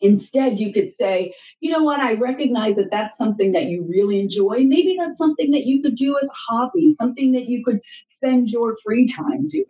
Instead, 0.00 0.58
you 0.58 0.72
could 0.72 0.92
say, 0.92 1.34
you 1.60 1.70
know 1.70 1.82
what, 1.82 2.00
I 2.00 2.14
recognize 2.14 2.76
that 2.76 2.90
that's 2.90 3.16
something 3.16 3.52
that 3.52 3.66
you 3.66 3.82
really 3.88 4.20
enjoy. 4.20 4.64
Maybe 4.64 4.96
that's 4.98 5.18
something 5.18 5.50
that 5.52 5.66
you 5.66 5.82
could 5.82 5.96
do 5.96 6.18
as 6.20 6.28
a 6.28 6.52
hobby, 6.52 6.94
something 6.94 7.32
that 7.32 7.48
you 7.48 7.64
could 7.64 7.80
spend 8.08 8.48
your 8.48 8.76
free 8.84 9.06
time 9.08 9.48
doing. 9.48 9.66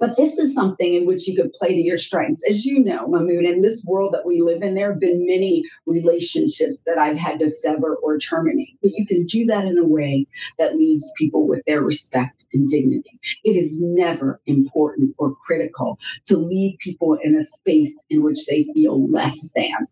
But 0.00 0.16
this 0.16 0.38
is 0.38 0.54
something 0.54 0.94
in 0.94 1.06
which 1.06 1.26
you 1.26 1.36
could 1.36 1.52
play 1.52 1.74
to 1.74 1.80
your 1.80 1.98
strengths. 1.98 2.42
As 2.48 2.64
you 2.64 2.82
know, 2.82 3.06
Mahmoud, 3.06 3.44
in 3.44 3.62
this 3.62 3.84
world 3.84 4.14
that 4.14 4.26
we 4.26 4.40
live 4.40 4.62
in, 4.62 4.74
there 4.74 4.90
have 4.92 5.00
been 5.00 5.26
many 5.26 5.64
relationships 5.86 6.82
that 6.86 6.98
I've 6.98 7.16
had 7.16 7.38
to 7.40 7.48
sever 7.48 7.96
or 7.96 8.18
terminate. 8.18 8.78
But 8.82 8.92
you 8.92 9.06
can 9.06 9.26
do 9.26 9.46
that 9.46 9.64
in 9.64 9.78
a 9.78 9.86
way 9.86 10.26
that 10.58 10.76
leaves 10.76 11.10
people 11.16 11.46
with 11.46 11.62
their 11.66 11.82
respect 11.82 12.44
and 12.52 12.68
dignity. 12.68 13.20
It 13.44 13.56
is 13.56 13.78
never 13.80 14.40
important 14.46 15.14
or 15.18 15.34
critical 15.34 15.98
to 16.26 16.36
leave 16.36 16.78
people 16.78 17.18
in 17.22 17.36
a 17.36 17.42
space 17.42 18.04
in 18.10 18.22
which 18.22 18.46
they 18.46 18.64
feel 18.74 19.08
less 19.10 19.48
than 19.54 19.88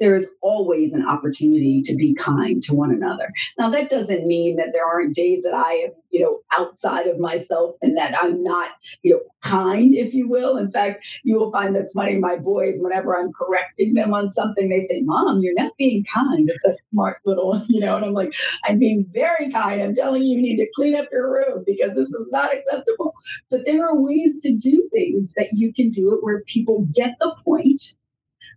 there 0.00 0.16
is 0.16 0.28
always 0.42 0.92
an 0.92 1.06
opportunity 1.06 1.82
to 1.82 1.94
be 1.94 2.14
kind 2.14 2.62
to 2.64 2.74
one 2.74 2.90
another. 2.90 3.32
Now, 3.58 3.70
that 3.70 3.90
doesn't 3.90 4.26
mean 4.26 4.56
that 4.56 4.70
there 4.72 4.86
aren't 4.86 5.14
days 5.14 5.42
that 5.44 5.54
I 5.54 5.72
am, 5.74 5.90
you 6.10 6.20
know, 6.20 6.40
outside 6.52 7.06
of 7.06 7.18
myself 7.18 7.74
and 7.82 7.96
that 7.96 8.14
I'm 8.20 8.42
not, 8.42 8.70
you 9.02 9.14
know, 9.14 9.20
kind, 9.42 9.94
if 9.94 10.14
you 10.14 10.28
will. 10.28 10.56
In 10.56 10.70
fact, 10.70 11.04
you 11.22 11.38
will 11.38 11.50
find 11.50 11.74
that's 11.74 11.92
funny. 11.92 12.16
My 12.16 12.36
boys, 12.36 12.78
whenever 12.80 13.16
I'm 13.16 13.32
correcting 13.32 13.94
them 13.94 14.14
on 14.14 14.30
something, 14.30 14.68
they 14.68 14.80
say, 14.80 15.00
Mom, 15.02 15.40
you're 15.40 15.54
not 15.54 15.72
being 15.76 16.04
kind. 16.12 16.48
It's 16.48 16.64
a 16.64 16.74
smart 16.90 17.18
little, 17.24 17.64
you 17.68 17.80
know, 17.80 17.96
and 17.96 18.04
I'm 18.04 18.12
like, 18.12 18.34
I'm 18.64 18.78
being 18.78 19.06
very 19.12 19.50
kind. 19.50 19.82
I'm 19.82 19.94
telling 19.94 20.22
you, 20.22 20.36
you 20.36 20.42
need 20.42 20.56
to 20.56 20.68
clean 20.74 20.94
up 20.94 21.08
your 21.12 21.30
room 21.30 21.64
because 21.66 21.94
this 21.94 22.08
is 22.08 22.28
not 22.30 22.54
acceptable. 22.54 23.14
But 23.50 23.64
there 23.64 23.86
are 23.86 24.00
ways 24.00 24.38
to 24.42 24.56
do 24.56 24.88
things 24.92 25.32
that 25.36 25.48
you 25.52 25.72
can 25.72 25.90
do 25.90 26.14
it 26.14 26.22
where 26.22 26.42
people 26.42 26.86
get 26.94 27.16
the 27.20 27.34
point 27.44 27.94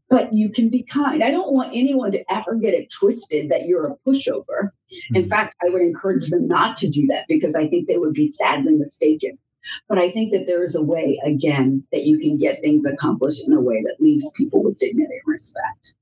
but 0.09 0.33
you 0.33 0.49
can 0.49 0.69
be 0.69 0.83
kind. 0.83 1.23
I 1.23 1.31
don't 1.31 1.53
want 1.53 1.71
anyone 1.73 2.11
to 2.13 2.23
ever 2.31 2.55
get 2.55 2.73
it 2.73 2.91
twisted 2.91 3.49
that 3.51 3.65
you're 3.65 3.87
a 3.87 3.95
pushover. 4.05 4.71
In 5.13 5.23
hmm. 5.23 5.29
fact, 5.29 5.55
I 5.65 5.69
would 5.69 5.81
encourage 5.81 6.29
them 6.29 6.47
not 6.47 6.77
to 6.77 6.89
do 6.89 7.07
that 7.07 7.25
because 7.27 7.55
I 7.55 7.67
think 7.67 7.87
they 7.87 7.97
would 7.97 8.13
be 8.13 8.27
sadly 8.27 8.73
mistaken. 8.75 9.37
But 9.89 9.97
I 9.97 10.11
think 10.11 10.31
that 10.31 10.47
there 10.47 10.63
is 10.63 10.75
a 10.75 10.81
way, 10.81 11.19
again, 11.25 11.83
that 11.91 12.03
you 12.03 12.19
can 12.19 12.37
get 12.37 12.61
things 12.61 12.85
accomplished 12.85 13.45
in 13.45 13.51
a 13.51 13.59
way 13.59 13.81
that 13.83 13.97
leaves 13.99 14.31
people 14.35 14.63
with 14.63 14.77
dignity 14.77 15.11
and 15.11 15.21
respect. 15.25 15.93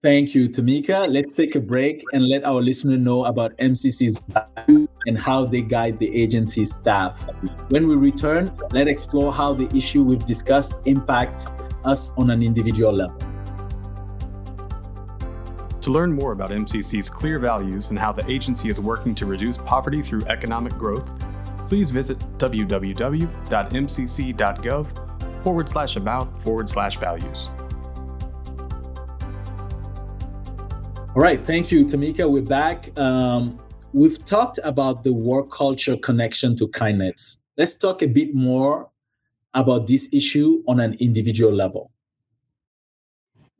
Thank 0.00 0.32
you, 0.32 0.48
Tamika. 0.48 1.12
Let's 1.12 1.34
take 1.34 1.56
a 1.56 1.60
break 1.60 2.04
and 2.12 2.28
let 2.28 2.44
our 2.44 2.62
listener 2.62 2.96
know 2.96 3.24
about 3.24 3.56
MCC's 3.58 4.18
value 4.18 4.86
and 5.06 5.18
how 5.18 5.44
they 5.44 5.60
guide 5.60 5.98
the 5.98 6.14
agency 6.14 6.64
staff. 6.64 7.26
When 7.70 7.88
we 7.88 7.96
return, 7.96 8.56
let's 8.70 8.88
explore 8.88 9.32
how 9.32 9.54
the 9.54 9.68
issue 9.76 10.04
we've 10.04 10.24
discussed 10.24 10.76
impacts 10.84 11.50
us 11.84 12.12
on 12.16 12.30
an 12.30 12.42
individual 12.42 12.92
level. 12.92 13.18
To 15.80 15.90
learn 15.90 16.12
more 16.12 16.32
about 16.32 16.50
MCC's 16.50 17.08
clear 17.08 17.38
values 17.38 17.90
and 17.90 17.98
how 17.98 18.12
the 18.12 18.28
agency 18.30 18.68
is 18.68 18.78
working 18.78 19.14
to 19.14 19.24
reduce 19.26 19.56
poverty 19.56 20.02
through 20.02 20.22
economic 20.26 20.74
growth, 20.74 21.18
please 21.68 21.90
visit 21.90 22.18
www.mcc.gov 22.38 23.32
forward 25.42 25.68
slash 25.68 25.96
about 25.96 26.42
forward 26.42 26.68
slash 26.68 26.98
values. 26.98 27.48
All 31.14 31.22
right, 31.22 31.42
thank 31.44 31.72
you, 31.72 31.84
Tamika. 31.84 32.30
We're 32.30 32.42
back. 32.42 32.96
Um, 32.98 33.58
we've 33.92 34.22
talked 34.24 34.58
about 34.62 35.04
the 35.04 35.12
work 35.12 35.50
culture 35.50 35.96
connection 35.96 36.54
to 36.56 36.68
kindness. 36.68 37.38
Let's 37.56 37.74
talk 37.74 38.02
a 38.02 38.06
bit 38.06 38.34
more 38.34 38.90
about 39.54 39.86
this 39.86 40.08
issue 40.12 40.62
on 40.66 40.80
an 40.80 40.94
individual 41.00 41.52
level. 41.52 41.90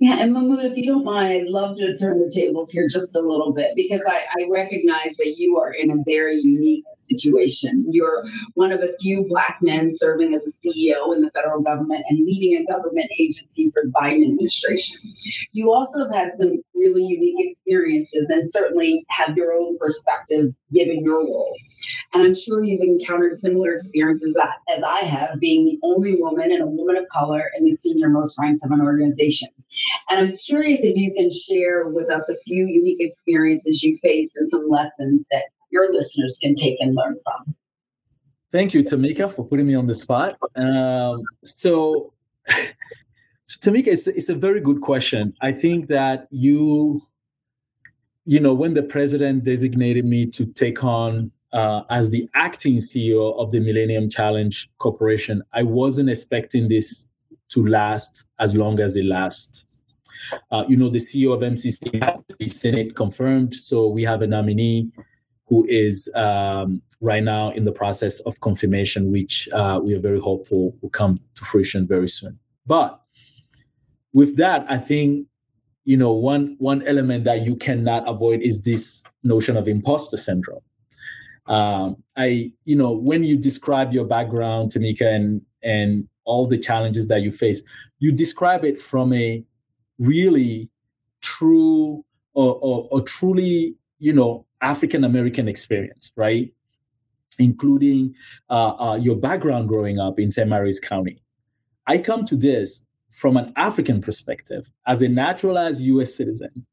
Yeah, 0.01 0.18
and 0.20 0.33
Mahmoud, 0.33 0.64
if 0.64 0.77
you 0.77 0.87
don't 0.87 1.05
mind, 1.05 1.33
I'd 1.33 1.48
love 1.48 1.77
to 1.79 1.96
turn 1.96 2.20
the 2.20 2.31
tables 2.31 2.70
here 2.70 2.87
just 2.87 3.16
a 3.16 3.20
little 3.20 3.53
bit 3.53 3.74
because 3.74 4.01
I, 4.09 4.20
I, 4.38 4.48
recognize 4.48 5.16
that 5.16 5.35
you 5.38 5.59
are 5.59 5.72
in 5.72 5.90
a 5.90 5.96
very 6.07 6.37
unique 6.37 6.85
situation. 6.94 7.85
You're 7.88 8.22
one 8.55 8.70
of 8.70 8.81
a 8.81 8.96
few 9.01 9.27
Black 9.29 9.59
men 9.61 9.90
serving 9.92 10.35
as 10.35 10.46
a 10.46 10.53
CEO 10.53 11.16
in 11.16 11.22
the 11.22 11.33
federal 11.33 11.62
government 11.62 12.05
and 12.09 12.24
leading 12.24 12.62
a 12.62 12.72
government 12.72 13.11
agency 13.18 13.72
for 13.72 13.83
the 13.83 13.90
Biden 13.90 14.22
administration. 14.22 14.98
You 15.51 15.72
also 15.72 16.05
have 16.05 16.14
had 16.14 16.33
some 16.33 16.62
really 16.77 17.03
unique 17.03 17.44
experiences 17.44 18.31
and 18.31 18.48
certainly 18.53 19.05
have 19.09 19.37
your 19.37 19.53
own 19.53 19.79
perspective 19.79 20.55
given 20.72 21.03
your 21.03 21.18
role. 21.24 21.57
And 22.12 22.22
I'm 22.22 22.35
sure 22.35 22.64
you've 22.64 22.81
encountered 22.81 23.38
similar 23.38 23.72
experiences 23.72 24.37
as 24.74 24.83
I 24.83 25.01
have, 25.01 25.38
being 25.40 25.66
the 25.66 25.79
only 25.83 26.16
woman 26.20 26.51
and 26.53 26.62
a 26.62 26.66
woman 26.66 26.96
of 26.96 27.09
color 27.09 27.44
in 27.59 27.64
the 27.64 27.72
senior 27.72 28.09
most 28.09 28.38
ranks 28.40 28.64
of 28.64 28.70
an 28.70 28.81
organization. 28.81 29.48
And 30.09 30.20
I'm 30.20 30.37
curious 30.38 30.83
if 30.83 30.96
you 30.96 31.12
can 31.14 31.31
share 31.31 31.88
with 31.88 32.11
us 32.11 32.29
a 32.29 32.37
few 32.46 32.66
unique 32.66 33.01
experiences 33.01 33.83
you 33.83 33.98
faced 34.03 34.33
and 34.37 34.48
some 34.48 34.68
lessons 34.68 35.24
that 35.31 35.44
your 35.70 35.92
listeners 35.92 36.38
can 36.42 36.55
take 36.55 36.79
and 36.81 36.94
learn 36.94 37.16
from. 37.24 37.55
Thank 38.51 38.72
you, 38.72 38.83
Tamika, 38.83 39.31
for 39.31 39.44
putting 39.44 39.66
me 39.66 39.74
on 39.74 39.87
the 39.87 39.94
spot. 39.94 40.37
Um, 40.57 41.22
so, 41.44 42.14
so, 42.46 43.61
Tamika, 43.61 43.88
it's, 43.88 44.07
it's 44.07 44.31
a 44.31 44.35
very 44.35 44.61
good 44.61 44.81
question. 44.81 45.35
I 45.42 45.53
think 45.53 45.88
that 45.88 46.29
you, 46.31 47.03
you 48.24 48.40
know, 48.40 48.55
when 48.55 48.72
the 48.72 48.83
president 48.83 49.44
designated 49.44 50.07
me 50.07 50.27
to 50.31 50.46
take 50.46 50.83
on 50.83 51.31
uh, 51.52 51.82
as 51.90 52.11
the 52.11 52.28
acting 52.34 52.76
CEO 52.76 53.38
of 53.38 53.50
the 53.50 53.61
Millennium 53.61 54.08
Challenge 54.08 54.68
Corporation, 54.78 55.42
I 55.52 55.62
wasn't 55.62 56.11
expecting 56.11 56.68
this 56.68 57.06
to 57.50 57.64
last 57.64 58.26
as 58.38 58.54
long 58.54 58.80
as 58.80 58.96
it 58.96 59.04
lasts. 59.04 59.82
Uh, 60.50 60.64
you 60.68 60.76
know, 60.76 60.90
the 60.90 60.98
CEO 60.98 61.32
of 61.32 61.40
MCC 61.40 62.02
has 62.02 62.20
to 62.28 62.37
be 62.37 62.46
Senate 62.46 62.94
confirmed, 62.94 63.54
so 63.54 63.87
we 63.92 64.02
have 64.02 64.20
a 64.20 64.26
nominee 64.26 64.90
who 65.46 65.66
is 65.66 66.11
um, 66.14 66.82
right 67.00 67.22
now 67.22 67.50
in 67.50 67.64
the 67.64 67.72
process 67.72 68.20
of 68.20 68.38
confirmation, 68.40 69.11
which 69.11 69.48
uh, 69.52 69.80
we 69.82 69.94
are 69.94 70.00
very 70.00 70.20
hopeful 70.20 70.76
will 70.82 70.90
come 70.90 71.18
to 71.34 71.44
fruition 71.44 71.87
very 71.87 72.08
soon. 72.08 72.38
But 72.66 73.00
with 74.12 74.37
that, 74.37 74.70
I 74.70 74.76
think 74.76 75.26
you 75.84 75.96
know 75.96 76.12
one 76.12 76.56
one 76.58 76.82
element 76.82 77.24
that 77.24 77.46
you 77.46 77.56
cannot 77.56 78.06
avoid 78.06 78.42
is 78.42 78.61
this 78.61 79.02
notion 79.22 79.56
of 79.56 79.66
imposter 79.66 80.18
syndrome 80.18 80.61
um, 81.48 81.96
I, 82.16 82.52
you 82.64 82.76
know, 82.76 82.92
when 82.92 83.24
you 83.24 83.37
describe 83.37 83.92
your 83.92 84.04
background, 84.04 84.70
Tamika, 84.70 85.02
and 85.02 85.42
and 85.62 86.08
all 86.24 86.46
the 86.46 86.58
challenges 86.58 87.06
that 87.08 87.22
you 87.22 87.30
face, 87.30 87.62
you 87.98 88.12
describe 88.12 88.64
it 88.64 88.78
from 88.78 89.12
a 89.12 89.42
really 89.98 90.68
true 91.22 92.04
or, 92.34 92.54
or, 92.62 92.87
or 92.90 93.00
truly, 93.00 93.74
you 93.98 94.12
know, 94.12 94.46
African 94.61 95.04
American 95.04 95.48
experience, 95.48 96.12
right? 96.16 96.52
Including 97.38 98.14
uh, 98.50 98.74
uh, 98.78 98.96
your 98.96 99.16
background 99.16 99.68
growing 99.68 99.98
up 99.98 100.18
in 100.18 100.30
St. 100.30 100.48
Mary's 100.48 100.78
County. 100.78 101.22
I 101.87 101.98
come 101.98 102.24
to 102.26 102.37
this 102.37 102.84
from 103.08 103.37
an 103.37 103.52
African 103.56 104.00
perspective 104.00 104.70
as 104.87 105.00
a 105.00 105.08
naturalized 105.08 105.80
US 105.80 106.14
citizen 106.14 106.66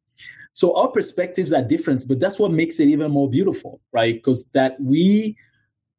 so 0.56 0.74
our 0.78 0.88
perspectives 0.88 1.52
are 1.52 1.62
different, 1.62 2.06
but 2.08 2.22
that's 2.22 2.40
what 2.40 2.50
makes 2.50 2.80
it 2.80 2.88
even 2.88 3.12
more 3.12 3.30
beautiful, 3.30 3.82
right? 3.92 4.16
Because 4.16 4.48
that 4.52 4.78
we 4.80 5.36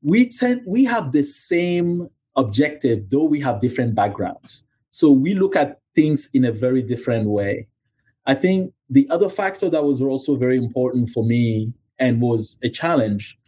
we 0.02 0.30
tend 0.30 0.62
we 0.66 0.84
have 0.84 1.12
the 1.12 1.22
same 1.22 2.08
objective, 2.36 3.10
though 3.10 3.24
we 3.24 3.38
have 3.40 3.60
different 3.60 3.94
backgrounds. 3.94 4.64
So 4.90 5.10
we 5.10 5.34
look 5.34 5.56
at 5.56 5.80
things 5.94 6.30
in 6.32 6.46
a 6.46 6.52
very 6.52 6.82
different 6.82 7.28
way. 7.28 7.68
I 8.24 8.34
think 8.34 8.72
the 8.88 9.06
other 9.10 9.28
factor 9.28 9.68
that 9.68 9.84
was 9.84 10.00
also 10.00 10.36
very 10.36 10.56
important 10.56 11.10
for 11.10 11.22
me 11.22 11.74
and 11.98 12.22
was 12.22 12.58
a 12.64 12.70
challenge 12.70 13.38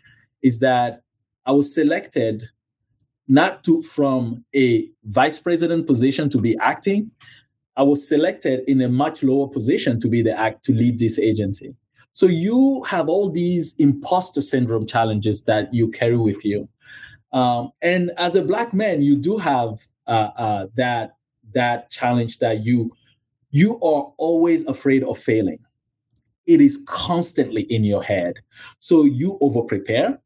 is 0.42 0.58
that 0.58 1.00
I 1.46 1.52
was 1.52 1.72
selected 1.72 2.42
not 3.28 3.64
to 3.64 3.80
from 3.80 4.44
a 4.54 4.90
vice 5.04 5.38
president 5.38 5.86
position 5.86 6.28
to 6.30 6.38
be 6.38 6.54
acting, 6.60 7.10
I 7.78 7.84
was 7.84 8.06
selected 8.06 8.64
in 8.66 8.80
a 8.80 8.88
much 8.88 9.22
lower 9.22 9.48
position 9.48 10.00
to 10.00 10.08
be 10.08 10.20
the 10.20 10.36
act 10.36 10.64
to 10.64 10.72
lead 10.72 10.98
this 10.98 11.16
agency. 11.16 11.76
So 12.12 12.26
you 12.26 12.82
have 12.82 13.08
all 13.08 13.30
these 13.30 13.76
imposter 13.78 14.42
syndrome 14.42 14.84
challenges 14.84 15.44
that 15.44 15.72
you 15.72 15.88
carry 15.88 16.16
with 16.16 16.44
you, 16.44 16.68
um, 17.32 17.70
and 17.80 18.10
as 18.16 18.34
a 18.34 18.42
black 18.42 18.74
man, 18.74 19.02
you 19.02 19.16
do 19.16 19.38
have 19.38 19.78
uh, 20.08 20.30
uh, 20.36 20.66
that 20.74 21.16
that 21.54 21.90
challenge 21.90 22.38
that 22.38 22.64
you 22.64 22.90
you 23.50 23.74
are 23.76 24.12
always 24.18 24.66
afraid 24.66 25.04
of 25.04 25.16
failing. 25.16 25.60
It 26.46 26.60
is 26.60 26.82
constantly 26.86 27.62
in 27.62 27.84
your 27.84 28.02
head, 28.02 28.38
so 28.80 29.04
you 29.04 29.38
over 29.40 29.62
prepare. 29.62 30.18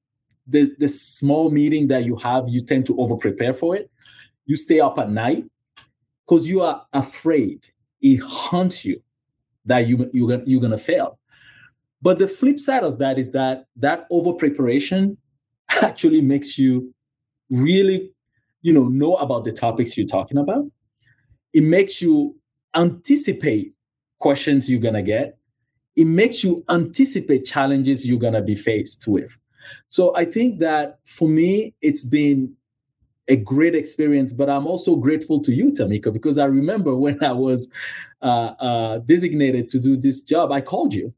The 0.46 0.70
the 0.78 0.88
small 0.88 1.50
meeting 1.50 1.88
that 1.88 2.04
you 2.04 2.16
have, 2.16 2.48
you 2.48 2.62
tend 2.62 2.86
to 2.86 2.98
over 2.98 3.16
prepare 3.16 3.52
for 3.52 3.76
it. 3.76 3.90
You 4.46 4.56
stay 4.56 4.80
up 4.80 4.98
at 4.98 5.10
night 5.10 5.44
because 6.26 6.48
you 6.48 6.60
are 6.60 6.86
afraid. 6.92 7.68
It 8.00 8.22
haunts 8.22 8.84
you 8.84 9.02
that 9.64 9.86
you, 9.86 10.10
you're, 10.12 10.28
gonna, 10.28 10.42
you're 10.46 10.60
gonna 10.60 10.78
fail. 10.78 11.18
But 12.00 12.18
the 12.18 12.26
flip 12.26 12.58
side 12.58 12.82
of 12.82 12.98
that 12.98 13.18
is 13.18 13.30
that 13.30 13.66
that 13.76 14.06
over 14.10 14.32
preparation 14.32 15.18
actually 15.82 16.20
makes 16.20 16.58
you 16.58 16.92
really, 17.48 18.12
you 18.62 18.72
know, 18.72 18.88
know 18.88 19.14
about 19.16 19.44
the 19.44 19.52
topics 19.52 19.96
you're 19.96 20.06
talking 20.06 20.38
about. 20.38 20.64
It 21.52 21.62
makes 21.62 22.02
you 22.02 22.36
anticipate 22.74 23.74
questions 24.18 24.70
you're 24.70 24.80
to 24.94 25.02
get. 25.02 25.38
It 25.94 26.06
makes 26.06 26.42
you 26.42 26.64
anticipate 26.70 27.44
challenges 27.44 28.08
you're 28.08 28.18
to 28.32 28.42
be 28.42 28.54
faced 28.54 29.06
with. 29.06 29.38
So 29.88 30.16
I 30.16 30.24
think 30.24 30.58
that 30.60 30.98
for 31.04 31.28
me, 31.28 31.74
it's 31.82 32.04
been 32.04 32.56
a 33.32 33.36
great 33.36 33.74
experience, 33.74 34.30
but 34.30 34.50
I'm 34.50 34.66
also 34.66 34.94
grateful 34.94 35.40
to 35.40 35.54
you, 35.54 35.72
Tamika, 35.72 36.12
because 36.12 36.36
I 36.36 36.44
remember 36.44 36.94
when 36.94 37.24
I 37.24 37.32
was 37.32 37.70
uh, 38.20 38.52
uh, 38.60 38.98
designated 38.98 39.70
to 39.70 39.80
do 39.80 39.96
this 39.96 40.20
job, 40.22 40.52
I 40.52 40.60
called 40.60 40.92
you. 40.92 41.14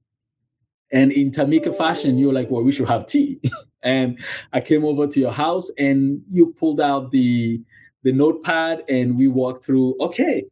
And 0.92 1.10
in 1.10 1.32
Tamika 1.32 1.76
fashion, 1.76 2.16
you 2.16 2.28
were 2.28 2.32
like, 2.32 2.48
well, 2.50 2.62
we 2.62 2.70
should 2.70 2.88
have 2.88 3.06
tea. 3.06 3.40
and 3.82 4.20
I 4.52 4.60
came 4.60 4.84
over 4.84 5.08
to 5.08 5.18
your 5.18 5.32
house 5.32 5.70
and 5.76 6.22
you 6.30 6.52
pulled 6.52 6.80
out 6.80 7.10
the 7.10 7.60
the 8.04 8.12
notepad 8.12 8.82
and 8.88 9.16
we 9.16 9.26
walked 9.28 9.64
through, 9.64 9.96
okay, 9.98 10.44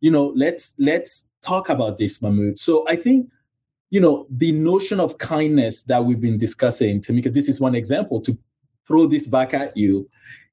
you 0.00 0.10
know, 0.10 0.32
let's 0.36 0.74
let's 0.78 1.28
talk 1.42 1.68
about 1.68 1.96
this, 1.96 2.22
Mahmoud. 2.22 2.58
So 2.58 2.86
I 2.86 2.94
think, 2.96 3.28
you 3.90 4.00
know, 4.00 4.26
the 4.30 4.52
notion 4.52 5.00
of 5.00 5.18
kindness 5.18 5.82
that 5.84 6.04
we've 6.04 6.20
been 6.20 6.38
discussing, 6.38 7.00
Tamika, 7.00 7.32
this 7.32 7.48
is 7.48 7.58
one 7.58 7.74
example 7.74 8.20
to 8.20 8.38
throw 8.86 9.06
this 9.06 9.26
back 9.26 9.52
at 9.52 9.76
you. 9.76 10.08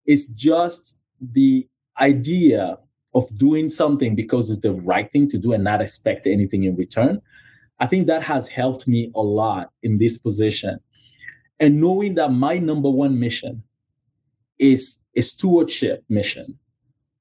It's 0.06 0.26
just 0.26 1.02
the 1.20 1.68
idea 2.00 2.78
of 3.14 3.26
doing 3.38 3.70
something 3.70 4.16
because 4.16 4.50
it's 4.50 4.62
the 4.62 4.74
right 4.74 5.10
thing 5.12 5.28
to 5.30 5.38
do 5.38 5.54
and 5.54 5.64
not 5.64 5.82
expect 5.82 6.28
anything 6.28 6.64
in 6.64 6.76
return. 6.76 7.22
I 7.80 7.88
think 7.88 8.08
that 8.08 8.24
has 8.24 8.50
helped 8.50 8.88
me 8.88 9.12
a 9.16 9.22
lot 9.22 9.72
in 9.82 9.98
this 9.98 10.18
position. 10.18 10.80
And 11.60 11.80
knowing 11.80 12.16
that 12.16 12.32
my 12.32 12.58
number 12.58 12.90
one 12.90 13.20
mission 13.20 13.64
is 14.60 14.98
a 15.16 15.22
stewardship 15.22 16.04
mission 16.10 16.60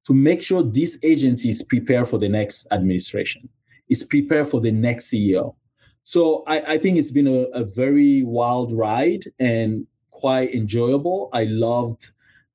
to 0.07 0.15
make 0.15 0.43
sure 0.43 0.63
this 0.63 0.99
agency 1.03 1.51
is 1.51 1.63
prepared 1.63 2.09
for 2.09 2.19
the 2.19 2.29
next 2.29 2.67
administration, 2.71 3.49
is 3.89 4.03
prepared 4.03 4.49
for 4.49 4.61
the 4.61 4.73
next 4.73 5.11
CEO. 5.11 5.55
So 6.03 6.45
I, 6.47 6.75
I 6.75 6.79
think 6.79 6.99
it's 6.99 7.11
been 7.11 7.27
a, 7.27 7.45
a, 7.55 7.65
very 7.65 8.23
wild 8.23 8.73
ride 8.73 9.25
and 9.39 9.87
quite 10.11 10.55
enjoyable. 10.55 11.31
I 11.33 11.45
loved 11.45 12.11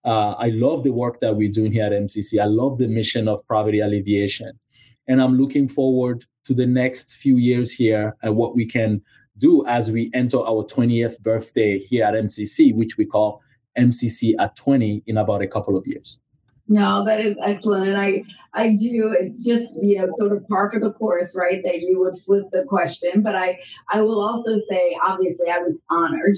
uh, 0.10 0.36
I 0.40 0.50
love 0.50 0.84
the 0.84 0.92
work 0.92 1.20
that 1.20 1.36
we're 1.36 1.52
doing 1.52 1.72
here 1.72 1.86
at 1.86 1.92
MCC. 1.92 2.42
I 2.42 2.46
love 2.46 2.80
the 2.80 2.88
mission 2.88 3.28
of 3.28 3.48
poverty 3.48 3.80
alleviation. 3.80 4.60
And 5.08 5.22
I'm 5.22 5.38
looking 5.38 5.68
forward 5.68 6.26
to 6.46 6.56
the 6.56 6.66
next 6.66 7.16
few 7.16 7.38
years 7.38 7.72
here 7.72 8.18
and 8.24 8.36
what 8.36 8.56
we 8.56 8.66
can 8.66 9.04
do 9.38 9.64
as 9.68 9.92
we 9.92 10.10
enter 10.16 10.40
our 10.40 10.64
20th 10.64 11.20
birthday 11.20 11.78
here 11.78 12.06
at 12.06 12.16
MCC, 12.16 12.76
which 12.76 12.98
we 12.98 13.06
call 13.06 13.44
MCC 13.78 14.34
at 14.40 14.56
20 14.56 15.04
in 15.06 15.16
about 15.16 15.44
a 15.44 15.48
couple 15.48 15.78
of 15.78 15.86
years. 15.86 16.20
No, 16.68 17.06
that 17.06 17.20
is 17.20 17.40
excellent. 17.44 17.88
And 17.88 17.98
I 17.98 18.24
I 18.54 18.76
do 18.76 19.16
it's 19.20 19.46
just, 19.46 19.78
you 19.82 20.00
know, 20.00 20.08
sort 20.18 20.32
of 20.32 20.48
par 20.48 20.72
for 20.72 20.80
the 20.80 20.92
course, 20.92 21.36
right? 21.36 21.62
That 21.64 21.82
you 21.82 22.00
would 22.00 22.20
flip 22.24 22.46
the 22.52 22.64
question. 22.68 23.22
But 23.22 23.36
I 23.36 23.60
I 23.92 24.02
will 24.02 24.22
also 24.22 24.58
say, 24.70 24.98
obviously, 25.04 25.50
I 25.52 25.60
was 25.60 25.80
honored 25.92 26.38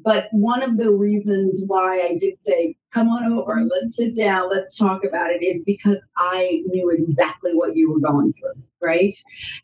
but 0.00 0.28
one 0.32 0.62
of 0.62 0.76
the 0.76 0.90
reasons 0.90 1.64
why 1.66 2.00
I 2.00 2.16
did 2.18 2.40
say, 2.40 2.76
come 2.92 3.08
on 3.08 3.32
over, 3.32 3.60
let's 3.60 3.96
sit 3.96 4.16
down, 4.16 4.50
let's 4.50 4.76
talk 4.76 5.04
about 5.04 5.30
it, 5.30 5.42
is 5.42 5.62
because 5.64 6.06
I 6.16 6.62
knew 6.66 6.90
exactly 6.90 7.54
what 7.54 7.76
you 7.76 7.90
were 7.90 8.00
going 8.00 8.32
through, 8.32 8.62
right? 8.82 9.14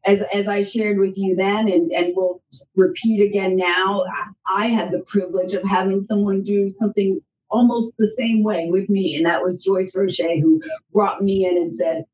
As, 0.05 0.22
as 0.33 0.49
I 0.49 0.62
shared 0.62 0.99
with 0.99 1.16
you 1.16 1.35
then, 1.35 1.68
and, 1.68 1.91
and 1.93 2.12
we'll 2.14 2.43
repeat 2.77 3.27
again 3.27 3.57
now, 3.57 4.05
I 4.47 4.66
had 4.66 4.91
the 4.91 5.01
privilege 5.01 5.55
of 5.55 5.64
having 5.64 6.01
someone 6.01 6.43
do 6.43 6.68
something 6.68 7.20
almost 7.51 7.95
the 7.99 8.11
same 8.11 8.43
way 8.43 8.68
with 8.70 8.89
me. 8.91 9.16
And 9.16 9.27
that 9.27 9.43
was 9.43 9.64
Joyce 9.64 9.97
Roche, 9.97 10.41
who 10.41 10.61
brought 10.93 11.22
me 11.22 11.47
in 11.47 11.57
and 11.57 11.72
said, 11.72 12.05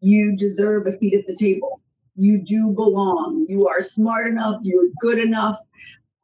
You 0.00 0.36
deserve 0.36 0.86
a 0.86 0.92
seat 0.92 1.14
at 1.14 1.26
the 1.26 1.36
table. 1.36 1.80
You 2.16 2.42
do 2.42 2.72
belong. 2.72 3.44
You 3.48 3.68
are 3.68 3.82
smart 3.82 4.26
enough. 4.26 4.60
You're 4.62 4.88
good 5.00 5.18
enough 5.18 5.58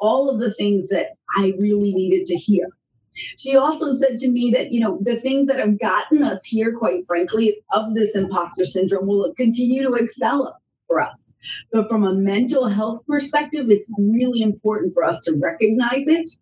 all 0.02 0.28
of 0.28 0.40
the 0.40 0.52
things 0.52 0.88
that 0.88 1.10
I 1.38 1.54
really 1.58 1.94
needed 1.94 2.26
to 2.26 2.34
hear. 2.34 2.66
She 3.36 3.56
also 3.56 3.94
said 3.94 4.18
to 4.18 4.30
me 4.30 4.50
that, 4.52 4.72
you 4.72 4.80
know, 4.80 4.98
the 5.02 5.16
things 5.16 5.48
that 5.48 5.58
have 5.58 5.78
gotten 5.78 6.22
us 6.22 6.44
here, 6.44 6.72
quite 6.72 7.04
frankly, 7.06 7.58
of 7.72 7.94
this 7.94 8.16
imposter 8.16 8.64
syndrome 8.64 9.06
will 9.06 9.34
continue 9.34 9.82
to 9.82 9.94
excel 9.94 10.56
for 10.86 11.00
us. 11.00 11.34
But 11.72 11.88
from 11.88 12.04
a 12.04 12.14
mental 12.14 12.68
health 12.68 13.04
perspective, 13.06 13.66
it's 13.68 13.90
really 13.98 14.42
important 14.42 14.94
for 14.94 15.04
us 15.04 15.20
to 15.24 15.36
recognize 15.36 16.06
it 16.06 16.32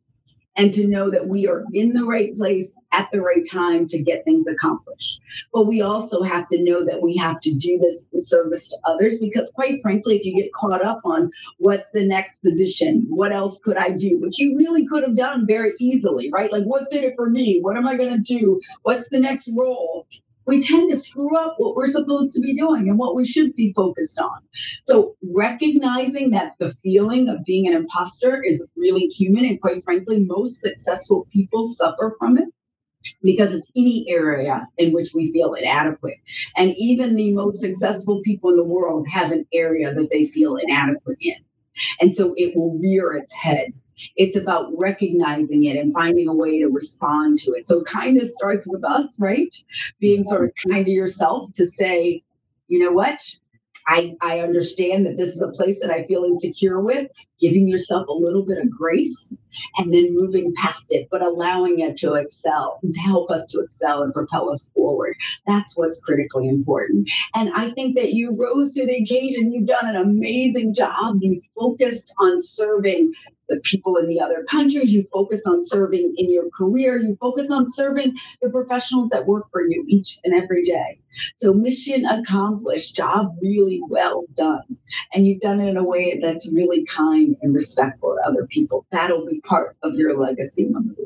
and 0.57 0.72
to 0.72 0.86
know 0.86 1.11
that 1.11 1.28
we 1.28 1.46
are 1.46 1.64
in 1.72 1.92
the 1.92 2.05
right 2.05 2.36
place 2.36 2.76
at 2.92 3.09
the 3.12 3.20
right 3.20 3.48
time 3.51 3.86
to 3.88 4.03
get 4.03 4.24
things 4.24 4.46
accomplished. 4.46 5.20
But 5.53 5.66
we 5.66 5.80
also 5.80 6.22
have 6.22 6.48
to 6.48 6.62
know 6.62 6.84
that 6.84 7.03
we 7.03 7.16
have 7.16 7.40
to 7.40 7.55
do 7.55 7.78
this 7.78 8.09
in 8.12 8.22
service 8.22 8.68
to 8.70 8.76
others 8.84 9.18
because, 9.18 9.51
quite 9.53 9.80
frankly, 9.80 10.16
if 10.16 10.24
you 10.24 10.34
get 10.34 10.53
caught 10.53 10.84
up 10.84 11.01
on 11.05 11.30
what's 11.59 11.90
the 11.92 12.07
next 12.07 12.42
position, 12.42 13.07
what 13.09 13.32
else 13.32 13.61
could 13.61 13.76
I 13.76 13.90
do, 13.90 14.18
which 14.20 14.38
you 14.38 14.57
really 14.57 14.86
could 14.86 15.03
have 15.03 15.16
done 15.16 15.46
very 15.46 15.72
easily, 15.78 16.30
right? 16.32 16.53
Like, 16.53 16.64
what's 16.64 16.92
in 16.94 17.05
it 17.05 17.14
for 17.16 17.30
me? 17.30 17.61
What 17.61 17.76
am 17.76 17.86
I 17.86 17.96
going 17.96 18.11
to 18.11 18.38
do? 18.38 18.61
What's 18.82 19.09
the 19.09 19.20
next 19.20 19.48
role? 19.57 20.07
We 20.47 20.62
tend 20.62 20.91
to 20.91 20.99
screw 20.99 21.36
up 21.36 21.55
what 21.59 21.76
we're 21.76 21.86
supposed 21.86 22.32
to 22.32 22.41
be 22.41 22.57
doing 22.57 22.88
and 22.88 22.99
what 22.99 23.14
we 23.14 23.24
should 23.24 23.55
be 23.55 23.72
focused 23.74 24.18
on. 24.18 24.38
So, 24.82 25.16
recognizing 25.22 26.30
that 26.30 26.55
the 26.59 26.74
feeling 26.82 27.28
of 27.28 27.45
being 27.45 27.66
an 27.66 27.74
imposter 27.74 28.43
is 28.43 28.66
really 28.76 29.07
human, 29.07 29.45
and 29.45 29.61
quite 29.61 29.84
frankly, 29.84 30.20
most 30.20 30.61
successful 30.61 31.26
people 31.32 31.66
suffer 31.66 32.14
from 32.18 32.38
it 32.38 32.49
because 33.22 33.55
it's 33.55 33.70
any 33.76 34.07
area 34.09 34.66
in 34.76 34.93
which 34.93 35.14
we 35.14 35.32
feel 35.32 35.55
inadequate. 35.55 36.18
And 36.57 36.74
even 36.76 37.16
the 37.16 37.32
most 37.32 37.61
successful 37.61 38.20
people 38.24 38.51
in 38.51 38.57
the 38.57 38.64
world 38.64 39.07
have 39.09 39.32
an 39.32 39.47
area 39.53 39.95
that 39.95 40.11
they 40.11 40.26
feel 40.26 40.57
inadequate 40.57 41.18
in. 41.20 41.36
And 42.01 42.14
so 42.14 42.34
it 42.36 42.55
will 42.55 42.78
rear 42.78 43.12
its 43.12 43.32
head 43.32 43.72
it's 44.16 44.36
about 44.36 44.70
recognizing 44.76 45.64
it 45.64 45.76
and 45.76 45.92
finding 45.92 46.28
a 46.28 46.34
way 46.34 46.59
to 46.61 46.68
respond 46.68 47.38
to 47.40 47.53
it. 47.53 47.66
So 47.66 47.82
kindness 47.82 48.34
starts 48.34 48.66
with 48.66 48.84
us, 48.84 49.18
right? 49.18 49.55
Being 49.98 50.24
sort 50.24 50.44
of 50.44 50.53
kind 50.68 50.84
to 50.86 50.90
yourself 50.90 51.53
to 51.55 51.68
say, 51.68 52.22
you 52.68 52.78
know 52.78 52.92
what? 52.92 53.20
I, 53.86 54.16
I 54.20 54.40
understand 54.40 55.07
that 55.07 55.16
this 55.16 55.34
is 55.34 55.42
a 55.42 55.48
place 55.48 55.80
that 55.80 55.90
I 55.90 56.07
feel 56.07 56.24
insecure 56.24 56.80
with, 56.80 57.11
giving 57.40 57.66
yourself 57.66 58.07
a 58.09 58.12
little 58.12 58.44
bit 58.44 58.59
of 58.59 58.70
grace 58.70 59.34
and 59.78 59.92
then 59.92 60.14
moving 60.14 60.55
past 60.55 60.86
it, 60.90 61.09
but 61.11 61.22
allowing 61.22 61.80
it 61.80 61.96
to 61.98 62.14
excel, 62.14 62.78
to 62.82 63.01
help 63.01 63.30
us 63.30 63.46
to 63.46 63.61
excel 63.61 64.03
and 64.03 64.14
propel 64.14 64.51
us 64.51 64.70
forward. 64.74 65.16
That's 65.46 65.76
what's 65.76 66.01
critically 66.01 66.48
important. 66.48 67.11
And 67.34 67.51
I 67.55 67.70
think 67.70 67.96
that 67.96 68.12
you 68.12 68.36
rose 68.36 68.74
to 68.74 68.86
the 68.86 69.03
occasion. 69.03 69.53
You've 69.53 69.66
done 69.66 69.86
an 69.86 69.96
amazing 69.96 70.74
job. 70.74 71.16
You 71.20 71.40
focused 71.59 72.12
on 72.18 72.40
serving 72.40 73.12
the 73.51 73.61
people 73.61 73.96
in 73.96 74.09
the 74.09 74.20
other 74.20 74.44
countries. 74.48 74.94
You 74.94 75.07
focus 75.12 75.42
on 75.46 75.62
serving 75.62 76.14
in 76.16 76.32
your 76.32 76.48
career. 76.51 76.96
You 76.98 77.18
focus 77.20 77.51
on 77.51 77.68
serving 77.68 78.16
the 78.40 78.48
professionals 78.48 79.11
that 79.11 79.26
work 79.26 79.51
for 79.53 79.61
you 79.61 79.84
each 79.88 80.18
and 80.24 80.32
every 80.32 80.64
day. 80.64 80.98
So, 81.34 81.53
mission 81.53 82.07
accomplished, 82.07 82.96
job 82.96 83.36
really 83.42 83.82
well 83.88 84.24
done. 84.34 84.78
And 85.12 85.26
you've 85.26 85.40
done 85.40 85.61
it 85.61 85.68
in 85.68 85.76
a 85.76 85.84
way 85.84 86.18
that's 86.22 86.51
really 86.51 86.86
kind 86.86 87.36
and 87.42 87.53
respectful 87.53 88.16
to 88.16 88.28
other 88.28 88.46
people. 88.46 88.86
That'll 88.90 89.26
be 89.26 89.40
part 89.40 89.76
of 89.82 89.94
your 89.96 90.16
legacy, 90.16 90.68
Mahmoud. 90.70 90.96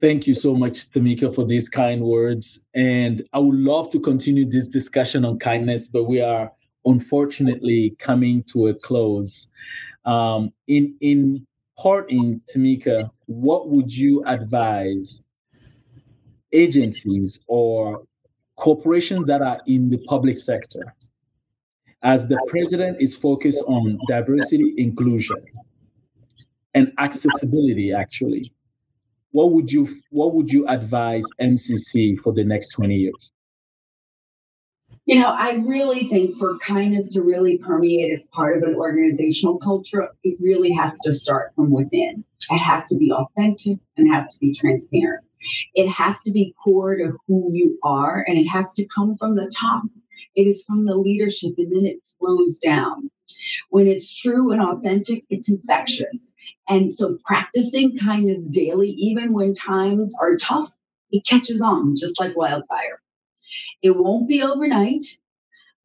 Thank 0.00 0.28
you 0.28 0.34
so 0.34 0.54
much, 0.54 0.90
Tamika, 0.90 1.34
for 1.34 1.44
these 1.44 1.68
kind 1.68 2.02
words. 2.02 2.64
And 2.72 3.28
I 3.32 3.40
would 3.40 3.56
love 3.56 3.90
to 3.90 4.00
continue 4.00 4.48
this 4.48 4.68
discussion 4.68 5.24
on 5.24 5.38
kindness, 5.40 5.88
but 5.88 6.04
we 6.04 6.20
are 6.20 6.52
unfortunately 6.84 7.96
coming 7.98 8.44
to 8.52 8.68
a 8.68 8.74
close. 8.74 9.48
Um, 10.08 10.54
in 10.66 10.96
in 11.02 11.46
parting, 11.76 12.40
Tamika, 12.50 13.10
what 13.26 13.68
would 13.68 13.94
you 13.94 14.24
advise 14.24 15.22
agencies 16.50 17.40
or 17.46 18.04
corporations 18.56 19.26
that 19.26 19.42
are 19.42 19.60
in 19.66 19.90
the 19.90 19.98
public 19.98 20.38
sector 20.38 20.94
as 22.02 22.26
the 22.26 22.42
president 22.48 23.02
is 23.02 23.14
focused 23.14 23.62
on 23.66 23.98
diversity, 24.08 24.72
inclusion, 24.78 25.36
and 26.72 26.90
accessibility? 26.96 27.92
Actually, 27.92 28.50
what 29.32 29.52
would 29.52 29.70
you 29.70 29.86
what 30.08 30.34
would 30.34 30.50
you 30.50 30.66
advise 30.68 31.24
MCC 31.38 32.16
for 32.22 32.32
the 32.32 32.44
next 32.44 32.68
twenty 32.68 32.96
years? 32.96 33.30
You 35.08 35.18
know, 35.18 35.28
I 35.28 35.52
really 35.66 36.06
think 36.10 36.36
for 36.36 36.58
kindness 36.58 37.14
to 37.14 37.22
really 37.22 37.56
permeate 37.56 38.12
as 38.12 38.26
part 38.26 38.58
of 38.58 38.62
an 38.62 38.74
organizational 38.74 39.56
culture, 39.56 40.06
it 40.22 40.36
really 40.38 40.70
has 40.72 40.98
to 40.98 41.14
start 41.14 41.54
from 41.54 41.70
within. 41.70 42.22
It 42.50 42.58
has 42.58 42.88
to 42.88 42.96
be 42.98 43.10
authentic 43.10 43.78
and 43.96 44.12
has 44.12 44.34
to 44.34 44.38
be 44.38 44.54
transparent. 44.54 45.24
It 45.72 45.88
has 45.88 46.20
to 46.24 46.30
be 46.30 46.54
core 46.62 46.94
to 46.96 47.16
who 47.26 47.48
you 47.50 47.78
are 47.82 48.22
and 48.28 48.36
it 48.36 48.48
has 48.48 48.74
to 48.74 48.84
come 48.84 49.16
from 49.16 49.34
the 49.34 49.50
top. 49.58 49.84
It 50.34 50.42
is 50.42 50.62
from 50.64 50.84
the 50.84 50.96
leadership 50.96 51.54
and 51.56 51.74
then 51.74 51.86
it 51.86 52.00
flows 52.18 52.58
down. 52.58 53.08
When 53.70 53.86
it's 53.86 54.14
true 54.14 54.52
and 54.52 54.60
authentic, 54.60 55.24
it's 55.30 55.50
infectious. 55.50 56.34
And 56.68 56.92
so 56.92 57.16
practicing 57.24 57.96
kindness 57.96 58.46
daily, 58.50 58.90
even 58.90 59.32
when 59.32 59.54
times 59.54 60.12
are 60.20 60.36
tough, 60.36 60.74
it 61.10 61.24
catches 61.26 61.62
on 61.62 61.96
just 61.96 62.20
like 62.20 62.36
wildfire. 62.36 63.00
It 63.82 63.96
won't 63.96 64.28
be 64.28 64.42
overnight, 64.42 65.06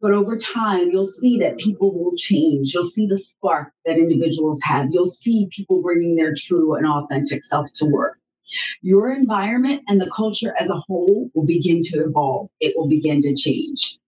But 0.02 0.14
over 0.14 0.38
time, 0.38 0.92
you'll 0.92 1.08
see 1.08 1.40
that 1.40 1.58
people 1.58 1.94
will 1.94 2.16
change. 2.18 2.74
You'll 2.74 2.84
see 2.84 3.08
the 3.08 3.18
spark 3.18 3.74
that 3.86 3.98
individuals 3.98 4.62
have. 4.64 4.90
You'll 4.92 5.08
see 5.08 5.50
people 5.52 5.82
bringing 5.82 6.16
their 6.16 6.36
true 6.38 6.76
and 6.76 6.86
authentic 6.86 7.44
self 7.44 7.68
to 7.76 7.86
work. 7.86 8.20
Your 8.82 9.14
environment 9.14 9.84
and 9.88 10.02
the 10.02 10.12
culture 10.12 10.56
as 10.60 10.70
a 10.70 10.76
whole 10.78 11.30
will 11.36 11.46
begin 11.46 11.84
to 11.86 12.00
evolve. 12.06 12.50
It 12.60 12.76
will 12.78 12.90
begin 12.90 13.22
to 13.24 13.36
change. 13.36 14.00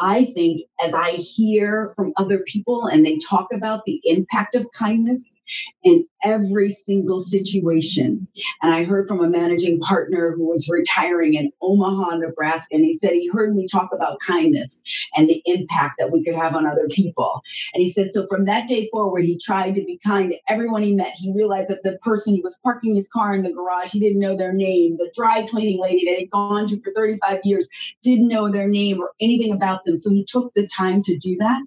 I 0.00 0.26
think 0.26 0.62
as 0.80 0.94
I 0.94 1.12
hear 1.12 1.92
from 1.96 2.12
other 2.16 2.40
people 2.40 2.86
and 2.86 3.04
they 3.04 3.18
talk 3.18 3.48
about 3.52 3.84
the 3.84 4.00
impact 4.04 4.54
of 4.54 4.66
kindness 4.76 5.38
in 5.82 6.06
every 6.24 6.72
single 6.72 7.20
situation, 7.20 8.26
and 8.62 8.74
I 8.74 8.84
heard 8.84 9.06
from 9.06 9.22
a 9.22 9.28
managing 9.28 9.78
partner 9.80 10.32
who 10.32 10.46
was 10.46 10.68
retiring 10.68 11.34
in 11.34 11.52
Omaha, 11.62 12.16
Nebraska, 12.16 12.74
and 12.74 12.84
he 12.84 12.98
said 12.98 13.12
he 13.12 13.28
heard 13.28 13.54
me 13.54 13.68
talk 13.68 13.90
about 13.92 14.18
kindness 14.26 14.82
and 15.14 15.28
the 15.28 15.42
impact 15.46 15.94
that 15.98 16.10
we 16.10 16.24
could 16.24 16.34
have 16.34 16.54
on 16.54 16.66
other 16.66 16.88
people. 16.90 17.42
And 17.74 17.82
he 17.82 17.90
said, 17.90 18.12
so 18.12 18.26
from 18.26 18.44
that 18.46 18.66
day 18.66 18.88
forward, 18.90 19.24
he 19.24 19.38
tried 19.38 19.74
to 19.76 19.84
be 19.84 20.00
kind 20.04 20.32
to 20.32 20.38
everyone 20.48 20.82
he 20.82 20.94
met. 20.94 21.12
He 21.14 21.32
realized 21.32 21.68
that 21.68 21.82
the 21.82 21.98
person 22.02 22.34
who 22.34 22.42
was 22.42 22.58
parking 22.62 22.94
his 22.94 23.08
car 23.08 23.34
in 23.34 23.42
the 23.42 23.52
garage, 23.52 23.92
he 23.92 24.00
didn't 24.00 24.18
know 24.18 24.36
their 24.36 24.52
name. 24.52 24.96
The 24.96 25.10
dry 25.14 25.46
cleaning 25.46 25.80
lady 25.80 26.04
that 26.06 26.18
he'd 26.18 26.30
gone 26.30 26.68
to 26.68 26.80
for 26.80 26.92
35 26.92 27.40
years 27.44 27.68
didn't 28.02 28.28
know 28.28 28.50
their 28.50 28.68
name 28.68 29.00
or 29.00 29.12
anything 29.20 29.52
about 29.52 29.84
them. 29.84 29.96
So 29.96 30.10
he 30.10 30.24
took 30.24 30.52
time 30.66 31.02
to 31.04 31.18
do 31.18 31.36
that. 31.38 31.62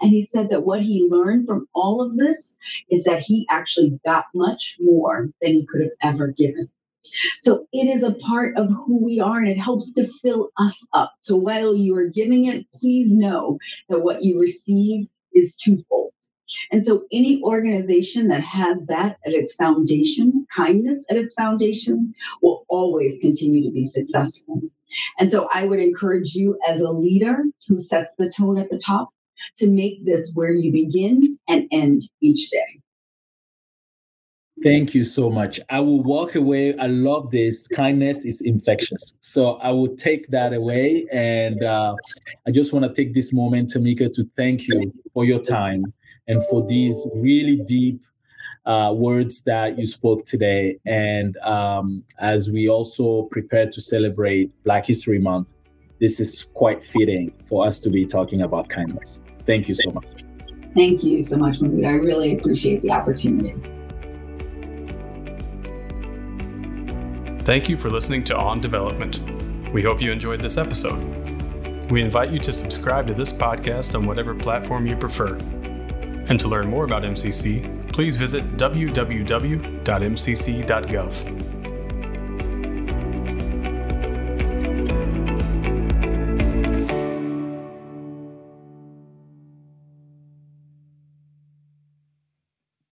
And 0.00 0.10
he 0.10 0.22
said 0.22 0.50
that 0.50 0.64
what 0.64 0.82
he 0.82 1.08
learned 1.08 1.46
from 1.46 1.68
all 1.74 2.02
of 2.02 2.16
this 2.16 2.56
is 2.90 3.04
that 3.04 3.20
he 3.20 3.46
actually 3.48 3.98
got 4.04 4.26
much 4.34 4.76
more 4.80 5.30
than 5.40 5.52
he 5.52 5.66
could 5.66 5.82
have 5.82 6.14
ever 6.14 6.28
given. 6.28 6.68
So 7.40 7.66
it 7.72 7.88
is 7.88 8.02
a 8.02 8.12
part 8.14 8.56
of 8.56 8.70
who 8.70 9.04
we 9.04 9.20
are 9.20 9.38
and 9.38 9.48
it 9.48 9.58
helps 9.58 9.92
to 9.94 10.10
fill 10.22 10.50
us 10.58 10.86
up. 10.92 11.12
So 11.20 11.36
while 11.36 11.74
you 11.74 11.96
are 11.96 12.06
giving 12.06 12.46
it, 12.46 12.66
please 12.74 13.12
know 13.12 13.58
that 13.88 14.00
what 14.00 14.22
you 14.22 14.40
receive 14.40 15.08
is 15.32 15.56
twofold. 15.56 16.11
And 16.70 16.84
so 16.84 17.04
any 17.12 17.40
organization 17.42 18.28
that 18.28 18.42
has 18.42 18.86
that 18.86 19.18
at 19.26 19.32
its 19.32 19.54
foundation, 19.54 20.46
kindness 20.54 21.04
at 21.10 21.16
its 21.16 21.34
foundation, 21.34 22.14
will 22.42 22.64
always 22.68 23.18
continue 23.20 23.62
to 23.64 23.70
be 23.70 23.84
successful. 23.84 24.60
And 25.18 25.30
so 25.30 25.48
I 25.52 25.64
would 25.64 25.80
encourage 25.80 26.34
you 26.34 26.58
as 26.68 26.80
a 26.80 26.90
leader 26.90 27.44
who 27.68 27.80
sets 27.80 28.14
the 28.16 28.30
tone 28.30 28.58
at 28.58 28.70
the 28.70 28.78
top 28.78 29.10
to 29.58 29.66
make 29.66 30.04
this 30.04 30.32
where 30.34 30.52
you 30.52 30.70
begin 30.70 31.38
and 31.48 31.66
end 31.72 32.02
each 32.20 32.50
day. 32.50 32.82
Thank 34.62 34.94
you 34.94 35.02
so 35.02 35.28
much. 35.28 35.58
I 35.70 35.80
will 35.80 36.04
walk 36.04 36.36
away. 36.36 36.76
I 36.76 36.86
love 36.86 37.32
this. 37.32 37.66
Kindness 37.66 38.24
is 38.24 38.40
infectious. 38.40 39.18
So 39.20 39.56
I 39.56 39.72
will 39.72 39.96
take 39.96 40.28
that 40.28 40.52
away. 40.52 41.04
And 41.12 41.64
uh, 41.64 41.96
I 42.46 42.52
just 42.52 42.72
want 42.72 42.84
to 42.84 42.94
take 42.94 43.12
this 43.12 43.32
moment, 43.32 43.70
Tamika, 43.70 44.12
to 44.12 44.24
thank 44.36 44.68
you 44.68 44.92
for 45.12 45.24
your 45.24 45.40
time 45.40 45.92
and 46.28 46.44
for 46.46 46.66
these 46.66 47.06
really 47.16 47.56
deep 47.56 48.02
uh, 48.66 48.92
words 48.94 49.42
that 49.42 49.78
you 49.78 49.86
spoke 49.86 50.24
today. 50.24 50.78
And 50.86 51.36
um, 51.38 52.04
as 52.18 52.50
we 52.50 52.68
also 52.68 53.28
prepare 53.30 53.68
to 53.70 53.80
celebrate 53.80 54.50
Black 54.64 54.86
History 54.86 55.18
Month, 55.18 55.54
this 56.00 56.20
is 56.20 56.42
quite 56.42 56.82
fitting 56.82 57.32
for 57.44 57.66
us 57.66 57.78
to 57.80 57.90
be 57.90 58.04
talking 58.04 58.42
about 58.42 58.68
kindness. 58.68 59.22
Thank 59.38 59.68
you 59.68 59.74
so 59.74 59.90
much. 59.90 60.24
Thank 60.74 61.04
you 61.04 61.22
so 61.22 61.36
much, 61.36 61.60
Mahmoud. 61.60 61.84
I 61.84 61.92
really 61.92 62.36
appreciate 62.36 62.82
the 62.82 62.90
opportunity. 62.90 63.54
Thank 67.44 67.68
you 67.68 67.76
for 67.76 67.90
listening 67.90 68.24
to 68.24 68.36
On 68.36 68.60
Development. 68.60 69.20
We 69.72 69.82
hope 69.82 70.00
you 70.00 70.12
enjoyed 70.12 70.40
this 70.40 70.56
episode. 70.56 71.02
We 71.90 72.00
invite 72.00 72.30
you 72.30 72.38
to 72.38 72.52
subscribe 72.52 73.06
to 73.08 73.14
this 73.14 73.32
podcast 73.32 73.94
on 73.94 74.06
whatever 74.06 74.34
platform 74.34 74.86
you 74.86 74.96
prefer. 74.96 75.36
And 76.28 76.38
to 76.40 76.48
learn 76.48 76.68
more 76.68 76.84
about 76.84 77.02
MCC, 77.02 77.92
please 77.92 78.16
visit 78.16 78.44
www.mcc.gov. 78.56 79.72